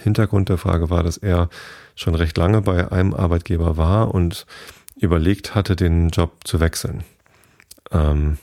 Hintergrund 0.03 0.51
der 0.51 0.59
Frage 0.59 0.91
war, 0.91 1.03
dass 1.03 1.17
er 1.17 1.49
schon 1.95 2.15
recht 2.15 2.37
lange 2.37 2.61
bei 2.61 2.93
einem 2.93 3.15
Arbeitgeber 3.15 3.79
war 3.79 4.15
und 4.15 4.45
überlegt 5.05 5.55
hatte, 5.55 5.77
den 5.77 6.09
Job 6.09 6.33
zu 6.45 6.61
wechseln. 6.61 7.05
Ähm, 7.91 8.39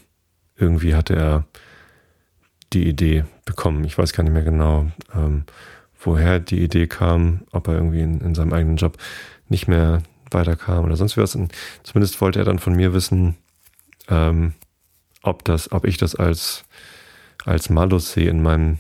irgendwie 0.56 0.96
hatte 0.96 1.16
er 1.16 1.46
die 2.74 2.88
Idee 2.88 3.26
bekommen. 3.46 3.84
Ich 3.84 3.98
weiß 3.98 4.14
gar 4.14 4.24
nicht 4.24 4.34
mehr 4.34 4.44
genau, 4.44 4.90
ähm, 5.14 5.44
woher 6.00 6.40
die 6.40 6.64
Idee 6.64 6.88
kam, 6.88 7.42
ob 7.52 7.68
er 7.68 7.76
irgendwie 7.76 8.02
in, 8.02 8.22
in, 8.22 8.36
seinem 8.36 8.54
eigenen 8.54 8.78
Job 8.78 8.98
nicht 9.50 9.68
mehr 9.68 10.02
weiterkam 10.30 10.86
oder 10.86 10.96
sonst 10.96 11.18
was. 11.18 11.36
Und 11.36 11.54
zumindest 11.84 12.22
wollte 12.22 12.40
er 12.40 12.46
dann 12.46 12.60
von 12.60 12.74
mir 12.74 12.94
wissen, 12.94 13.36
ähm, 14.08 14.54
ob 15.22 15.44
das, 15.44 15.72
ob 15.72 15.86
ich 15.86 15.98
das 15.98 16.16
als, 16.16 16.64
als 17.46 17.70
Malus 17.70 18.14
sehe 18.14 18.30
in 18.30 18.42
meinem, 18.42 18.80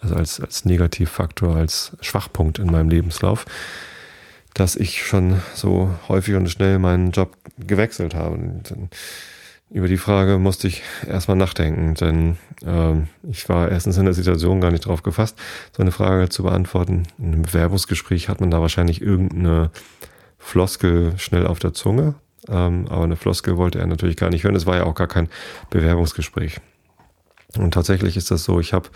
also 0.00 0.14
als, 0.14 0.40
als 0.40 0.64
Negativfaktor, 0.64 1.56
als 1.56 1.96
Schwachpunkt 2.00 2.58
in 2.58 2.70
meinem 2.70 2.88
Lebenslauf 2.88 3.44
dass 4.54 4.76
ich 4.76 5.04
schon 5.04 5.42
so 5.54 5.90
häufig 6.08 6.34
und 6.34 6.48
schnell 6.48 6.78
meinen 6.78 7.10
Job 7.10 7.36
gewechselt 7.58 8.14
habe. 8.14 8.36
Und 8.36 8.72
über 9.70 9.88
die 9.88 9.96
Frage 9.96 10.38
musste 10.38 10.68
ich 10.68 10.82
erstmal 11.06 11.36
nachdenken, 11.36 11.94
denn 11.94 12.38
ähm, 12.64 13.08
ich 13.28 13.48
war 13.48 13.68
erstens 13.68 13.98
in 13.98 14.04
der 14.04 14.14
Situation 14.14 14.60
gar 14.60 14.70
nicht 14.70 14.86
drauf 14.86 15.02
gefasst, 15.02 15.36
so 15.76 15.82
eine 15.82 15.90
Frage 15.90 16.28
zu 16.28 16.44
beantworten. 16.44 17.02
In 17.18 17.32
einem 17.32 17.42
Bewerbungsgespräch 17.42 18.28
hat 18.28 18.40
man 18.40 18.52
da 18.52 18.60
wahrscheinlich 18.60 19.02
irgendeine 19.02 19.70
Floskel 20.38 21.14
schnell 21.18 21.46
auf 21.46 21.58
der 21.58 21.74
Zunge, 21.74 22.14
ähm, 22.48 22.86
aber 22.88 23.04
eine 23.04 23.16
Floskel 23.16 23.56
wollte 23.56 23.80
er 23.80 23.86
natürlich 23.86 24.16
gar 24.16 24.30
nicht 24.30 24.44
hören. 24.44 24.54
Es 24.54 24.66
war 24.66 24.76
ja 24.76 24.84
auch 24.84 24.94
gar 24.94 25.08
kein 25.08 25.28
Bewerbungsgespräch. 25.70 26.60
Und 27.56 27.74
tatsächlich 27.74 28.16
ist 28.16 28.30
das 28.30 28.44
so, 28.44 28.60
ich 28.60 28.72
habe 28.72 28.90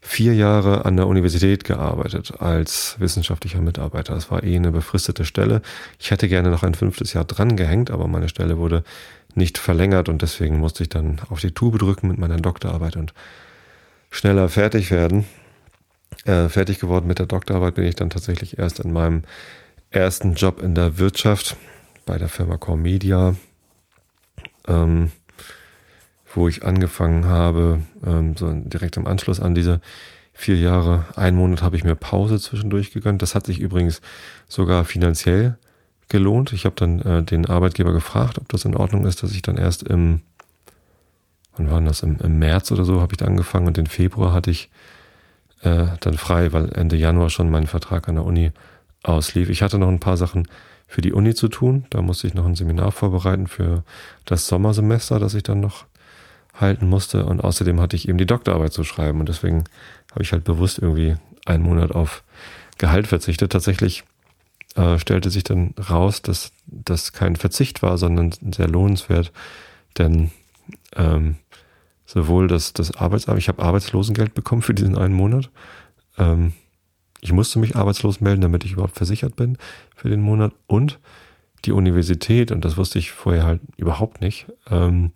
vier 0.00 0.34
Jahre 0.34 0.84
an 0.84 0.96
der 0.96 1.06
Universität 1.06 1.64
gearbeitet 1.64 2.40
als 2.40 2.96
wissenschaftlicher 2.98 3.60
Mitarbeiter. 3.60 4.14
Das 4.14 4.30
war 4.30 4.42
eh 4.42 4.56
eine 4.56 4.70
befristete 4.70 5.24
Stelle. 5.24 5.62
Ich 5.98 6.10
hätte 6.10 6.28
gerne 6.28 6.50
noch 6.50 6.62
ein 6.62 6.74
fünftes 6.74 7.12
Jahr 7.12 7.24
dran 7.24 7.56
gehängt, 7.56 7.90
aber 7.90 8.06
meine 8.06 8.28
Stelle 8.28 8.58
wurde 8.58 8.84
nicht 9.34 9.58
verlängert 9.58 10.08
und 10.08 10.22
deswegen 10.22 10.58
musste 10.58 10.82
ich 10.82 10.88
dann 10.88 11.20
auf 11.30 11.40
die 11.40 11.52
Tube 11.52 11.78
drücken 11.78 12.08
mit 12.08 12.18
meiner 12.18 12.36
Doktorarbeit 12.36 12.96
und 12.96 13.12
schneller 14.10 14.48
fertig 14.48 14.90
werden. 14.90 15.26
Äh, 16.24 16.48
fertig 16.48 16.78
geworden 16.78 17.06
mit 17.06 17.18
der 17.18 17.26
Doktorarbeit 17.26 17.74
bin 17.74 17.84
ich 17.84 17.94
dann 17.94 18.10
tatsächlich 18.10 18.58
erst 18.58 18.80
in 18.80 18.92
meinem 18.92 19.22
ersten 19.90 20.34
Job 20.34 20.62
in 20.62 20.74
der 20.74 20.98
Wirtschaft 20.98 21.56
bei 22.06 22.18
der 22.18 22.28
Firma 22.28 22.56
Core 22.56 22.78
Media. 22.78 23.36
Ähm, 24.66 25.12
wo 26.38 26.48
ich 26.48 26.64
angefangen 26.64 27.26
habe, 27.26 27.80
ähm, 28.06 28.36
so 28.36 28.50
direkt 28.52 28.96
im 28.96 29.06
Anschluss 29.06 29.40
an 29.40 29.54
diese 29.54 29.80
vier 30.32 30.56
Jahre. 30.56 31.04
Einen 31.16 31.36
Monat 31.36 31.62
habe 31.62 31.76
ich 31.76 31.84
mir 31.84 31.96
Pause 31.96 32.38
zwischendurch 32.38 32.92
gegönnt. 32.92 33.22
Das 33.22 33.34
hat 33.34 33.46
sich 33.46 33.58
übrigens 33.58 34.00
sogar 34.46 34.84
finanziell 34.84 35.58
gelohnt. 36.08 36.52
Ich 36.52 36.64
habe 36.64 36.76
dann 36.76 37.00
äh, 37.02 37.22
den 37.22 37.46
Arbeitgeber 37.46 37.92
gefragt, 37.92 38.38
ob 38.38 38.48
das 38.48 38.64
in 38.64 38.76
Ordnung 38.76 39.04
ist, 39.04 39.22
dass 39.22 39.32
ich 39.32 39.42
dann 39.42 39.56
erst 39.56 39.82
im, 39.82 40.22
wann 41.56 41.70
war 41.70 41.80
das, 41.80 42.02
im, 42.02 42.18
im 42.20 42.38
März 42.38 42.70
oder 42.70 42.84
so 42.84 43.00
habe 43.00 43.12
ich 43.12 43.18
da 43.18 43.26
angefangen 43.26 43.66
und 43.66 43.78
im 43.78 43.86
Februar 43.86 44.32
hatte 44.32 44.50
ich 44.50 44.70
äh, 45.62 45.86
dann 46.00 46.16
frei, 46.16 46.52
weil 46.52 46.72
Ende 46.72 46.96
Januar 46.96 47.30
schon 47.30 47.50
mein 47.50 47.66
Vertrag 47.66 48.08
an 48.08 48.14
der 48.14 48.24
Uni 48.24 48.52
auslief. 49.02 49.48
Ich 49.50 49.62
hatte 49.62 49.78
noch 49.78 49.88
ein 49.88 50.00
paar 50.00 50.16
Sachen 50.16 50.46
für 50.86 51.02
die 51.02 51.12
Uni 51.12 51.34
zu 51.34 51.48
tun. 51.48 51.84
Da 51.90 52.00
musste 52.00 52.26
ich 52.26 52.34
noch 52.34 52.46
ein 52.46 52.54
Seminar 52.54 52.92
vorbereiten 52.92 53.46
für 53.46 53.82
das 54.24 54.46
Sommersemester, 54.46 55.18
das 55.18 55.34
ich 55.34 55.42
dann 55.42 55.60
noch 55.60 55.84
halten 56.60 56.88
musste. 56.88 57.24
Und 57.24 57.42
außerdem 57.42 57.80
hatte 57.80 57.96
ich 57.96 58.08
eben 58.08 58.18
die 58.18 58.26
Doktorarbeit 58.26 58.72
zu 58.72 58.84
schreiben. 58.84 59.20
Und 59.20 59.28
deswegen 59.28 59.64
habe 60.12 60.22
ich 60.22 60.32
halt 60.32 60.44
bewusst 60.44 60.78
irgendwie 60.78 61.16
einen 61.46 61.62
Monat 61.62 61.92
auf 61.92 62.22
Gehalt 62.78 63.06
verzichtet. 63.06 63.52
Tatsächlich 63.52 64.04
äh, 64.76 64.98
stellte 64.98 65.30
sich 65.30 65.44
dann 65.44 65.74
raus, 65.90 66.22
dass 66.22 66.52
das 66.66 67.12
kein 67.12 67.36
Verzicht 67.36 67.82
war, 67.82 67.98
sondern 67.98 68.32
sehr 68.54 68.68
lohnenswert. 68.68 69.32
Denn 69.96 70.30
ähm, 70.96 71.36
sowohl 72.06 72.48
das, 72.48 72.72
das 72.72 72.96
Arbeitsamt, 72.96 73.38
ich 73.38 73.48
habe 73.48 73.62
Arbeitslosengeld 73.62 74.34
bekommen 74.34 74.62
für 74.62 74.74
diesen 74.74 74.96
einen 74.96 75.14
Monat. 75.14 75.50
Ähm, 76.16 76.52
ich 77.20 77.32
musste 77.32 77.58
mich 77.58 77.76
arbeitslos 77.76 78.20
melden, 78.20 78.42
damit 78.42 78.64
ich 78.64 78.72
überhaupt 78.72 78.96
versichert 78.96 79.36
bin 79.36 79.58
für 79.96 80.08
den 80.08 80.20
Monat. 80.20 80.52
Und 80.66 80.98
die 81.64 81.72
Universität, 81.72 82.52
und 82.52 82.64
das 82.64 82.76
wusste 82.76 82.98
ich 82.98 83.10
vorher 83.10 83.44
halt 83.44 83.60
überhaupt 83.76 84.20
nicht, 84.20 84.46
ähm, 84.70 85.10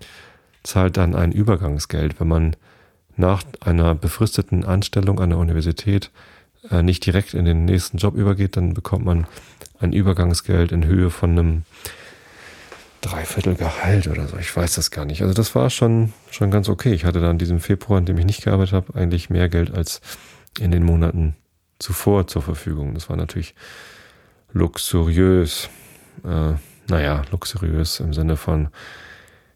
zahlt 0.62 0.96
dann 0.96 1.14
ein 1.14 1.32
Übergangsgeld, 1.32 2.20
wenn 2.20 2.28
man 2.28 2.56
nach 3.16 3.42
einer 3.60 3.94
befristeten 3.94 4.64
Anstellung 4.64 5.20
an 5.20 5.30
der 5.30 5.38
Universität 5.38 6.10
äh, 6.70 6.82
nicht 6.82 7.04
direkt 7.04 7.34
in 7.34 7.44
den 7.44 7.64
nächsten 7.64 7.98
Job 7.98 8.14
übergeht, 8.14 8.56
dann 8.56 8.74
bekommt 8.74 9.04
man 9.04 9.26
ein 9.80 9.92
Übergangsgeld 9.92 10.72
in 10.72 10.84
Höhe 10.84 11.10
von 11.10 11.30
einem 11.30 11.62
Dreiviertelgehalt 13.00 14.06
oder 14.06 14.28
so. 14.28 14.36
Ich 14.38 14.56
weiß 14.56 14.76
das 14.76 14.92
gar 14.92 15.04
nicht. 15.04 15.22
Also 15.22 15.34
das 15.34 15.54
war 15.54 15.70
schon, 15.70 16.12
schon 16.30 16.50
ganz 16.50 16.68
okay. 16.68 16.92
Ich 16.92 17.04
hatte 17.04 17.20
dann 17.20 17.36
diesen 17.36 17.58
Februar, 17.58 17.98
in 17.98 18.06
dem 18.06 18.16
ich 18.18 18.24
nicht 18.24 18.44
gearbeitet 18.44 18.74
habe, 18.74 18.94
eigentlich 18.94 19.28
mehr 19.28 19.48
Geld 19.48 19.74
als 19.74 20.00
in 20.58 20.70
den 20.70 20.84
Monaten 20.84 21.34
zuvor 21.80 22.28
zur 22.28 22.42
Verfügung. 22.42 22.94
Das 22.94 23.08
war 23.08 23.16
natürlich 23.16 23.54
luxuriös. 24.52 25.68
Äh, 26.24 26.52
naja, 26.88 27.22
luxuriös 27.32 27.98
im 28.00 28.14
Sinne 28.14 28.36
von, 28.36 28.68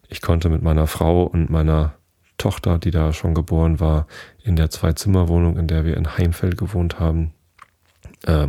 ich 0.08 0.20
konnte 0.20 0.48
mit 0.48 0.62
meiner 0.62 0.86
Frau 0.86 1.25
und 1.25 1.50
meiner 1.50 1.94
Tochter, 2.38 2.78
die 2.78 2.90
da 2.90 3.12
schon 3.12 3.34
geboren 3.34 3.80
war, 3.80 4.06
in 4.42 4.56
der 4.56 4.70
Zwei-Zimmer-Wohnung, 4.70 5.56
in 5.56 5.66
der 5.66 5.84
wir 5.84 5.96
in 5.96 6.16
Heimfeld 6.18 6.58
gewohnt 6.58 7.00
haben, 7.00 7.32
äh, 8.25 8.48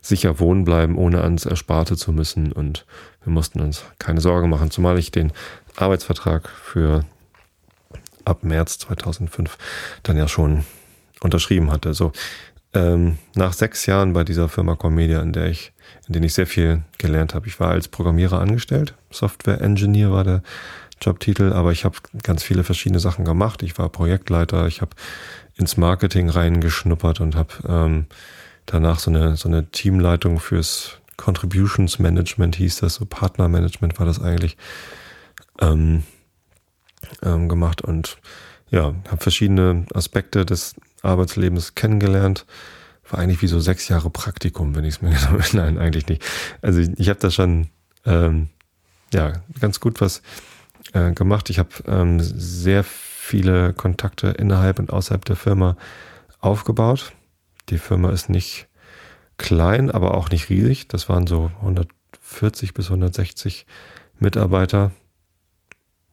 sicher 0.00 0.40
wohnen 0.40 0.64
bleiben, 0.64 0.96
ohne 0.96 1.22
ans 1.22 1.46
Ersparte 1.46 1.96
zu 1.96 2.12
müssen. 2.12 2.52
Und 2.52 2.84
wir 3.22 3.32
mussten 3.32 3.60
uns 3.60 3.84
keine 3.98 4.20
Sorge 4.20 4.48
machen, 4.48 4.70
zumal 4.70 4.98
ich 4.98 5.10
den 5.10 5.32
Arbeitsvertrag 5.76 6.48
für 6.48 7.04
ab 8.24 8.42
März 8.42 8.78
2005 8.78 9.56
dann 10.02 10.16
ja 10.16 10.28
schon 10.28 10.64
unterschrieben 11.20 11.70
hatte. 11.70 11.94
So 11.94 12.12
ähm, 12.74 13.18
nach 13.34 13.52
sechs 13.52 13.86
Jahren 13.86 14.12
bei 14.12 14.24
dieser 14.24 14.48
Firma 14.48 14.74
Comedia, 14.74 15.20
in 15.22 15.32
der 15.32 15.46
ich, 15.46 15.72
in 16.06 16.12
denen 16.12 16.26
ich 16.26 16.34
sehr 16.34 16.46
viel 16.46 16.82
gelernt 16.98 17.34
habe. 17.34 17.46
Ich 17.46 17.58
war 17.60 17.70
als 17.70 17.88
Programmierer 17.88 18.40
angestellt, 18.40 18.94
Software 19.10 19.60
Engineer 19.60 20.12
war 20.12 20.24
der 20.24 20.42
Jobtitel, 21.00 21.52
aber 21.52 21.72
ich 21.72 21.84
habe 21.84 21.96
ganz 22.22 22.42
viele 22.42 22.64
verschiedene 22.64 23.00
Sachen 23.00 23.24
gemacht. 23.24 23.62
Ich 23.62 23.78
war 23.78 23.88
Projektleiter, 23.88 24.66
ich 24.66 24.80
habe 24.80 24.92
ins 25.56 25.76
Marketing 25.76 26.28
reingeschnuppert 26.28 27.20
und 27.20 27.34
habe 27.34 27.54
ähm, 27.68 28.06
danach 28.66 28.98
so 28.98 29.10
eine, 29.10 29.36
so 29.36 29.48
eine 29.48 29.70
Teamleitung 29.70 30.38
fürs 30.40 30.98
Contributions 31.16 31.98
Management 31.98 32.56
hieß 32.56 32.78
das, 32.78 32.94
so 32.94 33.04
Partnermanagement 33.04 33.98
war 33.98 34.06
das 34.06 34.20
eigentlich 34.20 34.56
ähm, 35.60 36.04
ähm, 37.22 37.48
gemacht 37.48 37.82
und 37.82 38.18
ja, 38.70 38.94
habe 39.08 39.22
verschiedene 39.22 39.86
Aspekte 39.94 40.46
des 40.46 40.74
Arbeitslebens 41.02 41.74
kennengelernt. 41.74 42.46
War 43.10 43.20
eigentlich 43.20 43.42
wie 43.42 43.46
so 43.46 43.60
sechs 43.60 43.88
Jahre 43.88 44.10
Praktikum, 44.10 44.74
wenn 44.74 44.84
ich 44.84 44.96
es 44.96 45.02
mir 45.02 45.10
genau. 45.30 45.42
Nein, 45.52 45.78
eigentlich 45.78 46.06
nicht. 46.06 46.22
Also 46.62 46.80
ich, 46.80 46.90
ich 46.96 47.08
habe 47.08 47.18
da 47.18 47.30
schon 47.30 47.68
ähm, 48.04 48.48
ja 49.12 49.32
ganz 49.60 49.80
gut 49.80 50.00
was 50.00 50.22
äh, 50.92 51.12
gemacht. 51.12 51.50
Ich 51.50 51.58
habe 51.58 51.70
ähm, 51.86 52.20
sehr 52.20 52.84
viele 52.84 53.72
Kontakte 53.72 54.28
innerhalb 54.28 54.78
und 54.78 54.92
außerhalb 54.92 55.24
der 55.24 55.36
Firma 55.36 55.76
aufgebaut. 56.40 57.12
Die 57.68 57.78
Firma 57.78 58.10
ist 58.10 58.30
nicht 58.30 58.68
klein, 59.36 59.90
aber 59.90 60.14
auch 60.14 60.30
nicht 60.30 60.48
riesig. 60.48 60.88
Das 60.88 61.08
waren 61.08 61.26
so 61.26 61.50
140 61.60 62.74
bis 62.74 62.86
160 62.86 63.66
Mitarbeiter 64.18 64.92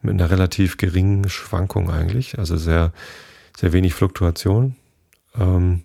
mit 0.02 0.14
einer 0.14 0.30
relativ 0.30 0.78
geringen 0.78 1.28
Schwankung 1.30 1.90
eigentlich, 1.90 2.38
also 2.38 2.58
sehr, 2.58 2.94
sehr 3.58 3.74
wenig 3.74 3.94
Fluktuation. 3.94 4.76
Ähm, 5.38 5.84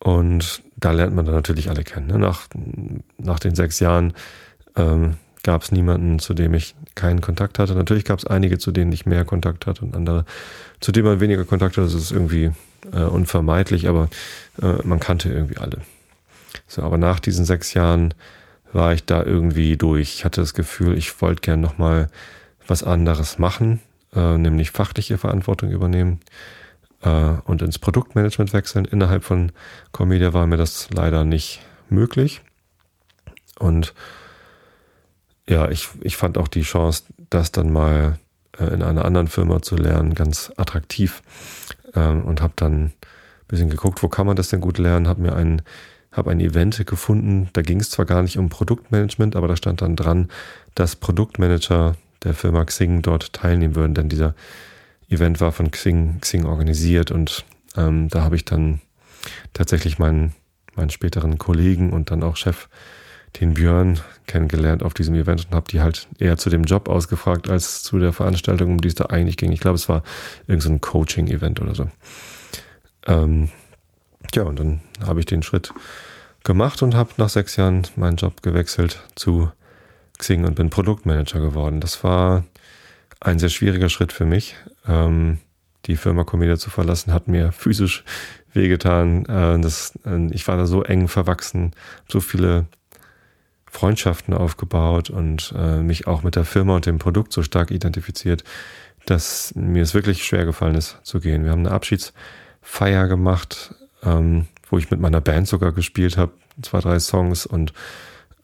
und 0.00 0.62
da 0.76 0.92
lernt 0.92 1.14
man 1.14 1.24
dann 1.24 1.34
natürlich 1.34 1.70
alle 1.70 1.84
kennen. 1.84 2.06
Ne? 2.08 2.18
Nach, 2.18 2.46
nach 3.16 3.38
den 3.38 3.54
sechs 3.54 3.80
Jahren 3.80 4.12
ähm, 4.76 5.16
gab 5.46 5.62
es 5.62 5.70
niemanden, 5.70 6.18
zu 6.18 6.34
dem 6.34 6.54
ich 6.54 6.74
keinen 6.96 7.20
Kontakt 7.20 7.60
hatte. 7.60 7.76
Natürlich 7.76 8.04
gab 8.04 8.18
es 8.18 8.26
einige, 8.26 8.58
zu 8.58 8.72
denen 8.72 8.90
ich 8.90 9.06
mehr 9.06 9.24
Kontakt 9.24 9.66
hatte 9.66 9.84
und 9.84 9.94
andere, 9.94 10.24
zu 10.80 10.90
denen 10.90 11.06
man 11.06 11.20
weniger 11.20 11.44
Kontakt 11.44 11.76
hatte. 11.76 11.86
Das 11.86 11.94
ist 11.94 12.10
irgendwie 12.10 12.50
äh, 12.92 13.04
unvermeidlich, 13.04 13.88
aber 13.88 14.08
äh, 14.60 14.82
man 14.82 14.98
kannte 14.98 15.28
irgendwie 15.28 15.58
alle. 15.58 15.82
So, 16.66 16.82
aber 16.82 16.98
nach 16.98 17.20
diesen 17.20 17.44
sechs 17.44 17.74
Jahren 17.74 18.12
war 18.72 18.92
ich 18.92 19.04
da 19.04 19.22
irgendwie 19.22 19.76
durch. 19.76 20.16
Ich 20.16 20.24
hatte 20.24 20.40
das 20.40 20.52
Gefühl, 20.52 20.98
ich 20.98 21.22
wollte 21.22 21.42
gern 21.42 21.60
nochmal 21.60 22.08
was 22.66 22.82
anderes 22.82 23.38
machen, 23.38 23.80
äh, 24.16 24.36
nämlich 24.36 24.72
fachliche 24.72 25.16
Verantwortung 25.16 25.70
übernehmen 25.70 26.18
äh, 27.02 27.34
und 27.44 27.62
ins 27.62 27.78
Produktmanagement 27.78 28.52
wechseln. 28.52 28.84
Innerhalb 28.84 29.22
von 29.22 29.52
Comedia 29.92 30.32
war 30.32 30.48
mir 30.48 30.56
das 30.56 30.88
leider 30.90 31.22
nicht 31.22 31.60
möglich. 31.88 32.42
Und 33.60 33.94
ja, 35.48 35.70
ich, 35.70 35.88
ich 36.00 36.16
fand 36.16 36.38
auch 36.38 36.48
die 36.48 36.62
Chance, 36.62 37.04
das 37.30 37.52
dann 37.52 37.72
mal 37.72 38.18
äh, 38.58 38.64
in 38.66 38.82
einer 38.82 39.04
anderen 39.04 39.28
Firma 39.28 39.62
zu 39.62 39.76
lernen, 39.76 40.14
ganz 40.14 40.52
attraktiv. 40.56 41.22
Ähm, 41.94 42.24
und 42.24 42.40
habe 42.42 42.54
dann 42.56 42.84
ein 42.84 42.92
bisschen 43.48 43.70
geguckt, 43.70 44.02
wo 44.02 44.08
kann 44.08 44.26
man 44.26 44.36
das 44.36 44.48
denn 44.48 44.60
gut 44.60 44.78
lernen, 44.78 45.08
habe 45.08 45.22
mir 45.22 45.34
ein 45.34 45.62
habe 46.16 46.30
ein 46.30 46.40
Event 46.40 46.86
gefunden, 46.86 47.50
da 47.52 47.60
ging 47.60 47.78
es 47.78 47.90
zwar 47.90 48.06
gar 48.06 48.22
nicht 48.22 48.38
um 48.38 48.48
Produktmanagement, 48.48 49.36
aber 49.36 49.48
da 49.48 49.56
stand 49.56 49.82
dann 49.82 49.96
dran, 49.96 50.28
dass 50.74 50.96
Produktmanager 50.96 51.94
der 52.24 52.32
Firma 52.32 52.64
Xing 52.64 53.02
dort 53.02 53.34
teilnehmen 53.34 53.74
würden, 53.74 53.94
denn 53.94 54.08
dieser 54.08 54.34
Event 55.10 55.40
war 55.40 55.52
von 55.52 55.70
Xing, 55.70 56.18
Xing 56.20 56.46
organisiert 56.46 57.10
und 57.10 57.44
ähm, 57.76 58.08
da 58.08 58.22
habe 58.22 58.36
ich 58.36 58.46
dann 58.46 58.80
tatsächlich 59.52 59.98
meinen, 59.98 60.32
meinen 60.74 60.90
späteren 60.90 61.36
Kollegen 61.36 61.92
und 61.92 62.10
dann 62.10 62.22
auch 62.22 62.36
Chef 62.36 62.68
den 63.40 63.54
Björn 63.54 64.00
kennengelernt 64.26 64.82
auf 64.82 64.94
diesem 64.94 65.14
Event 65.14 65.46
und 65.46 65.54
habe 65.54 65.70
die 65.70 65.80
halt 65.80 66.08
eher 66.18 66.36
zu 66.36 66.50
dem 66.50 66.64
Job 66.64 66.88
ausgefragt 66.88 67.48
als 67.48 67.82
zu 67.82 67.98
der 67.98 68.12
Veranstaltung, 68.12 68.72
um 68.72 68.80
die 68.80 68.88
es 68.88 68.94
da 68.94 69.06
eigentlich 69.06 69.36
ging. 69.36 69.52
Ich 69.52 69.60
glaube, 69.60 69.76
es 69.76 69.88
war 69.88 70.02
irgendein 70.46 70.74
so 70.74 70.78
Coaching-Event 70.78 71.60
oder 71.60 71.74
so. 71.74 71.88
Ähm, 73.06 73.50
ja, 74.34 74.42
und 74.42 74.58
dann 74.58 74.80
habe 75.04 75.20
ich 75.20 75.26
den 75.26 75.42
Schritt 75.42 75.72
gemacht 76.44 76.82
und 76.82 76.94
habe 76.94 77.10
nach 77.16 77.28
sechs 77.28 77.56
Jahren 77.56 77.86
meinen 77.96 78.16
Job 78.16 78.42
gewechselt 78.42 79.02
zu 79.14 79.50
Xing 80.18 80.44
und 80.44 80.54
bin 80.54 80.70
Produktmanager 80.70 81.40
geworden. 81.40 81.80
Das 81.80 82.02
war 82.02 82.44
ein 83.20 83.38
sehr 83.38 83.48
schwieriger 83.48 83.88
Schritt 83.88 84.12
für 84.12 84.24
mich. 84.24 84.56
Ähm, 84.86 85.38
die 85.86 85.96
Firma 85.96 86.24
Comedia 86.24 86.56
zu 86.56 86.70
verlassen 86.70 87.12
hat 87.12 87.28
mir 87.28 87.52
physisch 87.52 88.04
wehgetan. 88.52 89.24
Äh, 89.26 89.60
das, 89.60 89.92
äh, 90.04 90.26
ich 90.32 90.46
war 90.48 90.56
da 90.56 90.66
so 90.66 90.82
eng 90.82 91.08
verwachsen, 91.08 91.72
so 92.08 92.20
viele 92.20 92.66
Freundschaften 93.70 94.34
aufgebaut 94.34 95.10
und 95.10 95.54
äh, 95.56 95.78
mich 95.78 96.06
auch 96.06 96.22
mit 96.22 96.36
der 96.36 96.44
Firma 96.44 96.76
und 96.76 96.86
dem 96.86 96.98
Produkt 96.98 97.32
so 97.32 97.42
stark 97.42 97.70
identifiziert, 97.70 98.44
dass 99.06 99.54
mir 99.54 99.82
es 99.82 99.94
wirklich 99.94 100.24
schwer 100.24 100.44
gefallen 100.44 100.74
ist 100.74 100.98
zu 101.02 101.20
gehen. 101.20 101.44
Wir 101.44 101.52
haben 101.52 101.66
eine 101.66 101.72
Abschiedsfeier 101.72 103.06
gemacht, 103.06 103.74
ähm, 104.02 104.46
wo 104.70 104.78
ich 104.78 104.90
mit 104.90 105.00
meiner 105.00 105.20
Band 105.20 105.48
sogar 105.48 105.72
gespielt 105.72 106.16
habe, 106.16 106.32
zwei, 106.62 106.80
drei 106.80 106.98
Songs 106.98 107.46
und 107.46 107.72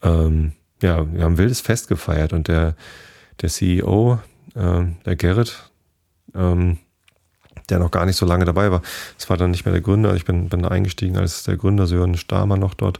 ähm, 0.01 0.53
ja, 0.81 1.11
wir 1.11 1.23
haben 1.23 1.37
wildes 1.37 1.61
Fest 1.61 1.87
gefeiert 1.87 2.33
und 2.33 2.47
der, 2.47 2.75
der 3.41 3.49
CEO, 3.49 4.19
äh, 4.55 4.83
der 5.05 5.15
Gerrit, 5.15 5.71
ähm, 6.35 6.77
der 7.69 7.79
noch 7.79 7.91
gar 7.91 8.05
nicht 8.05 8.17
so 8.17 8.25
lange 8.25 8.45
dabei 8.45 8.71
war, 8.71 8.81
das 9.17 9.29
war 9.29 9.37
dann 9.37 9.51
nicht 9.51 9.65
mehr 9.65 9.73
der 9.73 9.81
Gründer, 9.81 10.15
ich 10.15 10.25
bin, 10.25 10.49
bin 10.49 10.65
eingestiegen 10.65 11.17
als 11.17 11.43
der 11.43 11.57
Gründer, 11.57 11.87
Sören 11.87 12.17
Stamer 12.17 12.57
noch 12.57 12.73
dort 12.73 12.99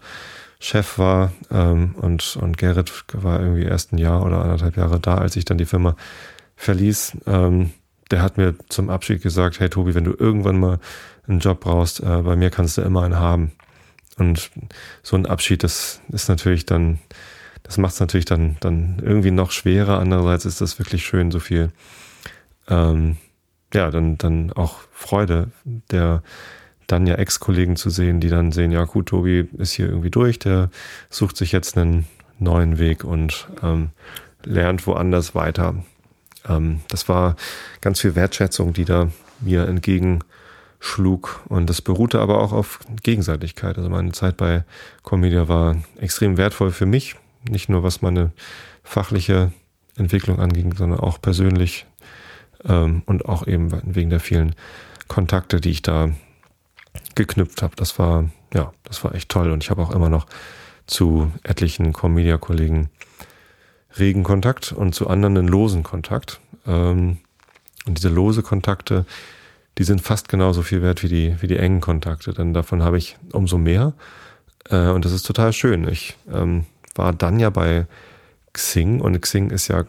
Chef 0.63 0.97
war 0.97 1.33
ähm, 1.51 1.93
und, 1.95 2.37
und 2.37 2.57
Gerrit 2.57 3.03
war 3.11 3.41
irgendwie 3.41 3.63
erst 3.63 3.91
ein 3.91 3.97
Jahr 3.97 4.25
oder 4.25 4.41
anderthalb 4.41 4.77
Jahre 4.77 4.97
da, 4.97 5.15
als 5.15 5.35
ich 5.35 5.43
dann 5.43 5.57
die 5.57 5.65
Firma 5.65 5.97
verließ. 6.55 7.17
Ähm, 7.27 7.71
der 8.11 8.21
hat 8.21 8.37
mir 8.37 8.55
zum 8.69 8.89
Abschied 8.89 9.21
gesagt, 9.21 9.59
hey 9.59 9.69
Tobi, 9.69 9.93
wenn 9.93 10.05
du 10.05 10.15
irgendwann 10.17 10.57
mal 10.57 10.79
einen 11.27 11.39
Job 11.39 11.59
brauchst, 11.59 11.99
äh, 11.99 12.21
bei 12.21 12.37
mir 12.37 12.49
kannst 12.49 12.77
du 12.77 12.81
immer 12.81 13.03
einen 13.03 13.19
haben. 13.19 13.51
Und 14.17 14.51
so 15.01 15.17
ein 15.17 15.25
Abschied, 15.25 15.63
das 15.63 15.99
ist 16.07 16.29
natürlich 16.29 16.65
dann, 16.65 16.99
das 17.63 17.77
macht 17.77 17.95
es 17.95 17.99
natürlich 17.99 18.25
dann, 18.25 18.55
dann 18.61 19.01
irgendwie 19.03 19.31
noch 19.31 19.51
schwerer. 19.51 19.99
Andererseits 19.99 20.45
ist 20.45 20.61
das 20.61 20.79
wirklich 20.79 21.05
schön, 21.05 21.29
so 21.29 21.41
viel, 21.41 21.73
ähm, 22.69 23.17
ja, 23.73 23.91
dann, 23.91 24.17
dann 24.17 24.53
auch 24.53 24.77
Freude 24.93 25.51
der, 25.65 26.23
dann 26.87 27.07
ja 27.07 27.15
Ex-Kollegen 27.15 27.75
zu 27.75 27.89
sehen, 27.89 28.19
die 28.19 28.29
dann 28.29 28.51
sehen, 28.51 28.71
ja 28.71 28.83
gut, 28.85 29.07
Tobi 29.07 29.47
ist 29.57 29.73
hier 29.73 29.87
irgendwie 29.87 30.11
durch, 30.11 30.39
der 30.39 30.69
sucht 31.09 31.37
sich 31.37 31.51
jetzt 31.51 31.77
einen 31.77 32.05
neuen 32.39 32.79
Weg 32.79 33.03
und 33.03 33.47
ähm, 33.61 33.89
lernt 34.43 34.85
woanders 34.87 35.35
weiter. 35.35 35.75
Ähm, 36.47 36.81
das 36.89 37.09
war 37.09 37.35
ganz 37.81 38.01
viel 38.01 38.15
Wertschätzung, 38.15 38.73
die 38.73 38.85
da 38.85 39.09
mir 39.39 39.67
entgegenschlug 39.67 41.41
und 41.47 41.69
das 41.69 41.81
beruhte 41.81 42.19
aber 42.19 42.41
auch 42.41 42.51
auf 42.51 42.79
Gegenseitigkeit. 43.03 43.77
Also 43.77 43.89
meine 43.89 44.11
Zeit 44.11 44.37
bei 44.37 44.63
Comedia 45.03 45.47
war 45.47 45.77
extrem 45.97 46.37
wertvoll 46.37 46.71
für 46.71 46.85
mich, 46.85 47.15
nicht 47.49 47.69
nur 47.69 47.83
was 47.83 48.01
meine 48.01 48.31
fachliche 48.83 49.51
Entwicklung 49.95 50.39
anging, 50.39 50.73
sondern 50.75 50.99
auch 50.99 51.21
persönlich 51.21 51.85
ähm, 52.65 53.03
und 53.05 53.25
auch 53.25 53.47
eben 53.47 53.71
wegen 53.83 54.09
der 54.09 54.19
vielen 54.19 54.55
Kontakte, 55.07 55.61
die 55.61 55.71
ich 55.71 55.81
da 55.81 56.09
geknüpft 57.15 57.61
habe. 57.61 57.75
Das 57.75 57.99
war, 57.99 58.29
ja, 58.53 58.71
das 58.83 59.03
war 59.03 59.13
echt 59.15 59.29
toll. 59.29 59.51
Und 59.51 59.63
ich 59.63 59.69
habe 59.69 59.81
auch 59.81 59.91
immer 59.91 60.09
noch 60.09 60.25
zu 60.87 61.31
etlichen 61.43 61.93
Comedia-Kollegen 61.93 62.89
regen 63.97 64.23
Kontakt 64.23 64.71
und 64.71 64.93
zu 64.93 65.07
anderen 65.07 65.37
einen 65.37 65.47
losen 65.47 65.83
Kontakt. 65.83 66.39
Ähm, 66.65 67.17
und 67.85 67.97
diese 67.97 68.09
lose 68.09 68.41
Kontakte, 68.41 69.05
die 69.77 69.83
sind 69.83 70.01
fast 70.01 70.29
genauso 70.29 70.61
viel 70.61 70.81
wert 70.81 71.03
wie 71.03 71.09
die, 71.09 71.35
wie 71.41 71.47
die 71.47 71.57
engen 71.57 71.81
Kontakte, 71.81 72.33
denn 72.33 72.53
davon 72.53 72.83
habe 72.83 72.97
ich 72.97 73.17
umso 73.31 73.57
mehr. 73.57 73.93
Äh, 74.69 74.89
und 74.89 75.05
das 75.05 75.11
ist 75.11 75.25
total 75.25 75.53
schön. 75.53 75.87
Ich 75.87 76.15
ähm, 76.31 76.65
war 76.95 77.13
dann 77.13 77.39
ja 77.39 77.49
bei 77.49 77.87
Xing 78.53 79.01
und 79.01 79.19
Xing 79.19 79.49
ist 79.49 79.67
ja, 79.67 79.83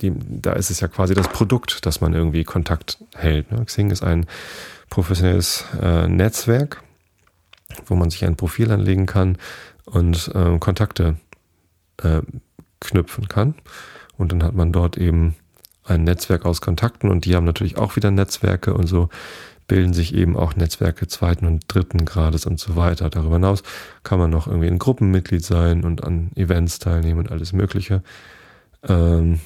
die, 0.00 0.12
da 0.28 0.52
ist 0.52 0.70
es 0.70 0.80
ja 0.80 0.88
quasi 0.88 1.14
das 1.14 1.28
Produkt, 1.28 1.86
dass 1.86 2.02
man 2.02 2.12
irgendwie 2.12 2.44
Kontakt 2.44 2.98
hält. 3.14 3.50
Ne? 3.50 3.64
Xing 3.64 3.90
ist 3.90 4.02
ein 4.02 4.26
professionelles 4.92 5.64
äh, 5.80 6.06
Netzwerk, 6.06 6.82
wo 7.86 7.94
man 7.94 8.10
sich 8.10 8.26
ein 8.26 8.36
Profil 8.36 8.70
anlegen 8.70 9.06
kann 9.06 9.38
und 9.86 10.30
äh, 10.34 10.58
Kontakte 10.58 11.16
äh, 12.02 12.20
knüpfen 12.78 13.26
kann. 13.26 13.54
Und 14.18 14.32
dann 14.32 14.42
hat 14.42 14.54
man 14.54 14.70
dort 14.70 14.98
eben 14.98 15.34
ein 15.84 16.04
Netzwerk 16.04 16.44
aus 16.44 16.60
Kontakten 16.60 17.10
und 17.10 17.24
die 17.24 17.34
haben 17.34 17.46
natürlich 17.46 17.78
auch 17.78 17.96
wieder 17.96 18.10
Netzwerke 18.10 18.74
und 18.74 18.86
so 18.86 19.08
bilden 19.66 19.94
sich 19.94 20.14
eben 20.14 20.36
auch 20.36 20.56
Netzwerke 20.56 21.08
zweiten 21.08 21.46
und 21.46 21.64
dritten 21.68 22.04
Grades 22.04 22.44
und 22.44 22.60
so 22.60 22.76
weiter. 22.76 23.08
Darüber 23.08 23.36
hinaus 23.36 23.62
kann 24.02 24.18
man 24.18 24.30
noch 24.30 24.46
irgendwie 24.46 24.68
ein 24.68 24.78
Gruppenmitglied 24.78 25.42
sein 25.42 25.84
und 25.84 26.04
an 26.04 26.32
Events 26.34 26.80
teilnehmen 26.80 27.20
und 27.20 27.32
alles 27.32 27.54
Mögliche. 27.54 28.02
Ähm, 28.86 29.40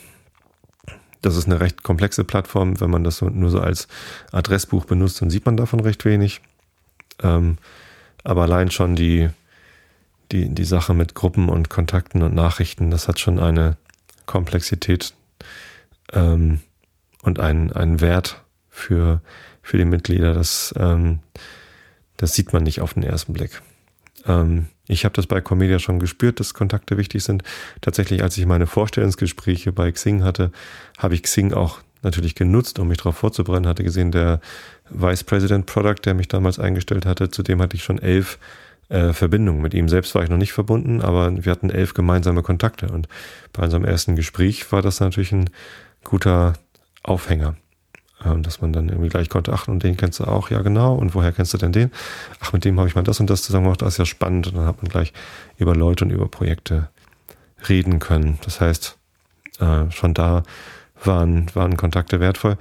das 1.26 1.36
ist 1.36 1.46
eine 1.46 1.60
recht 1.60 1.82
komplexe 1.82 2.24
Plattform. 2.24 2.80
Wenn 2.80 2.90
man 2.90 3.04
das 3.04 3.20
nur 3.20 3.50
so 3.50 3.60
als 3.60 3.88
Adressbuch 4.32 4.84
benutzt, 4.84 5.20
dann 5.20 5.30
sieht 5.30 5.44
man 5.44 5.56
davon 5.56 5.80
recht 5.80 6.04
wenig. 6.04 6.40
Ähm, 7.22 7.58
aber 8.22 8.42
allein 8.42 8.70
schon 8.70 8.96
die, 8.96 9.28
die, 10.32 10.48
die 10.48 10.64
Sache 10.64 10.94
mit 10.94 11.14
Gruppen 11.14 11.48
und 11.48 11.68
Kontakten 11.68 12.22
und 12.22 12.34
Nachrichten, 12.34 12.90
das 12.90 13.08
hat 13.08 13.18
schon 13.18 13.38
eine 13.38 13.76
Komplexität 14.26 15.14
ähm, 16.12 16.60
und 17.22 17.40
einen, 17.40 17.72
einen 17.72 18.00
Wert 18.00 18.42
für, 18.68 19.20
für 19.62 19.78
die 19.78 19.84
Mitglieder. 19.84 20.32
Das, 20.32 20.74
ähm, 20.78 21.20
das 22.16 22.34
sieht 22.34 22.52
man 22.52 22.62
nicht 22.62 22.80
auf 22.80 22.94
den 22.94 23.02
ersten 23.02 23.32
Blick. 23.32 23.62
Ähm, 24.26 24.66
ich 24.88 25.04
habe 25.04 25.14
das 25.14 25.26
bei 25.26 25.40
Comedia 25.40 25.78
schon 25.78 25.98
gespürt, 25.98 26.40
dass 26.40 26.54
Kontakte 26.54 26.96
wichtig 26.96 27.24
sind. 27.24 27.42
Tatsächlich, 27.80 28.22
als 28.22 28.36
ich 28.38 28.46
meine 28.46 28.66
Vorstellungsgespräche 28.66 29.72
bei 29.72 29.90
Xing 29.90 30.22
hatte, 30.22 30.52
habe 30.98 31.14
ich 31.14 31.22
Xing 31.22 31.52
auch 31.52 31.80
natürlich 32.02 32.34
genutzt, 32.34 32.78
um 32.78 32.88
mich 32.88 32.98
darauf 32.98 33.16
vorzubereiten. 33.16 33.66
Hatte 33.66 33.84
gesehen, 33.84 34.12
der 34.12 34.40
Vice 34.90 35.24
President 35.24 35.66
Product, 35.66 36.04
der 36.04 36.14
mich 36.14 36.28
damals 36.28 36.58
eingestellt 36.58 37.06
hatte, 37.06 37.30
zudem 37.30 37.60
hatte 37.60 37.76
ich 37.76 37.82
schon 37.82 37.98
elf 37.98 38.38
äh, 38.88 39.12
Verbindungen. 39.12 39.62
Mit 39.62 39.74
ihm 39.74 39.88
selbst 39.88 40.14
war 40.14 40.22
ich 40.22 40.30
noch 40.30 40.36
nicht 40.36 40.52
verbunden, 40.52 41.02
aber 41.02 41.44
wir 41.44 41.50
hatten 41.50 41.70
elf 41.70 41.94
gemeinsame 41.94 42.42
Kontakte. 42.42 42.88
Und 42.88 43.08
bei 43.52 43.64
unserem 43.64 43.84
ersten 43.84 44.14
Gespräch 44.14 44.70
war 44.70 44.82
das 44.82 45.00
natürlich 45.00 45.32
ein 45.32 45.50
guter 46.04 46.54
Aufhänger. 47.02 47.56
Ähm, 48.24 48.42
dass 48.42 48.60
man 48.60 48.72
dann 48.72 48.88
irgendwie 48.88 49.08
gleich 49.08 49.28
konnte, 49.28 49.52
ach, 49.52 49.68
und 49.68 49.82
den 49.82 49.96
kennst 49.96 50.20
du 50.20 50.24
auch, 50.24 50.50
ja 50.50 50.62
genau, 50.62 50.94
und 50.94 51.14
woher 51.14 51.32
kennst 51.32 51.52
du 51.54 51.58
denn 51.58 51.72
den? 51.72 51.90
Ach, 52.40 52.52
mit 52.52 52.64
dem 52.64 52.78
habe 52.78 52.88
ich 52.88 52.94
mal 52.94 53.02
das 53.02 53.20
und 53.20 53.28
das 53.28 53.42
zusammen 53.42 53.64
gemacht, 53.64 53.82
das 53.82 53.94
ist 53.94 53.98
ja 53.98 54.06
spannend. 54.06 54.48
Und 54.48 54.56
dann 54.56 54.66
hat 54.66 54.82
man 54.82 54.90
gleich 54.90 55.12
über 55.58 55.74
Leute 55.74 56.04
und 56.04 56.10
über 56.10 56.28
Projekte 56.28 56.88
reden 57.68 57.98
können. 57.98 58.38
Das 58.44 58.60
heißt, 58.60 58.96
äh, 59.60 59.90
schon 59.90 60.14
da 60.14 60.44
waren, 61.04 61.46
waren 61.54 61.76
Kontakte 61.76 62.20
wertvoll. 62.20 62.56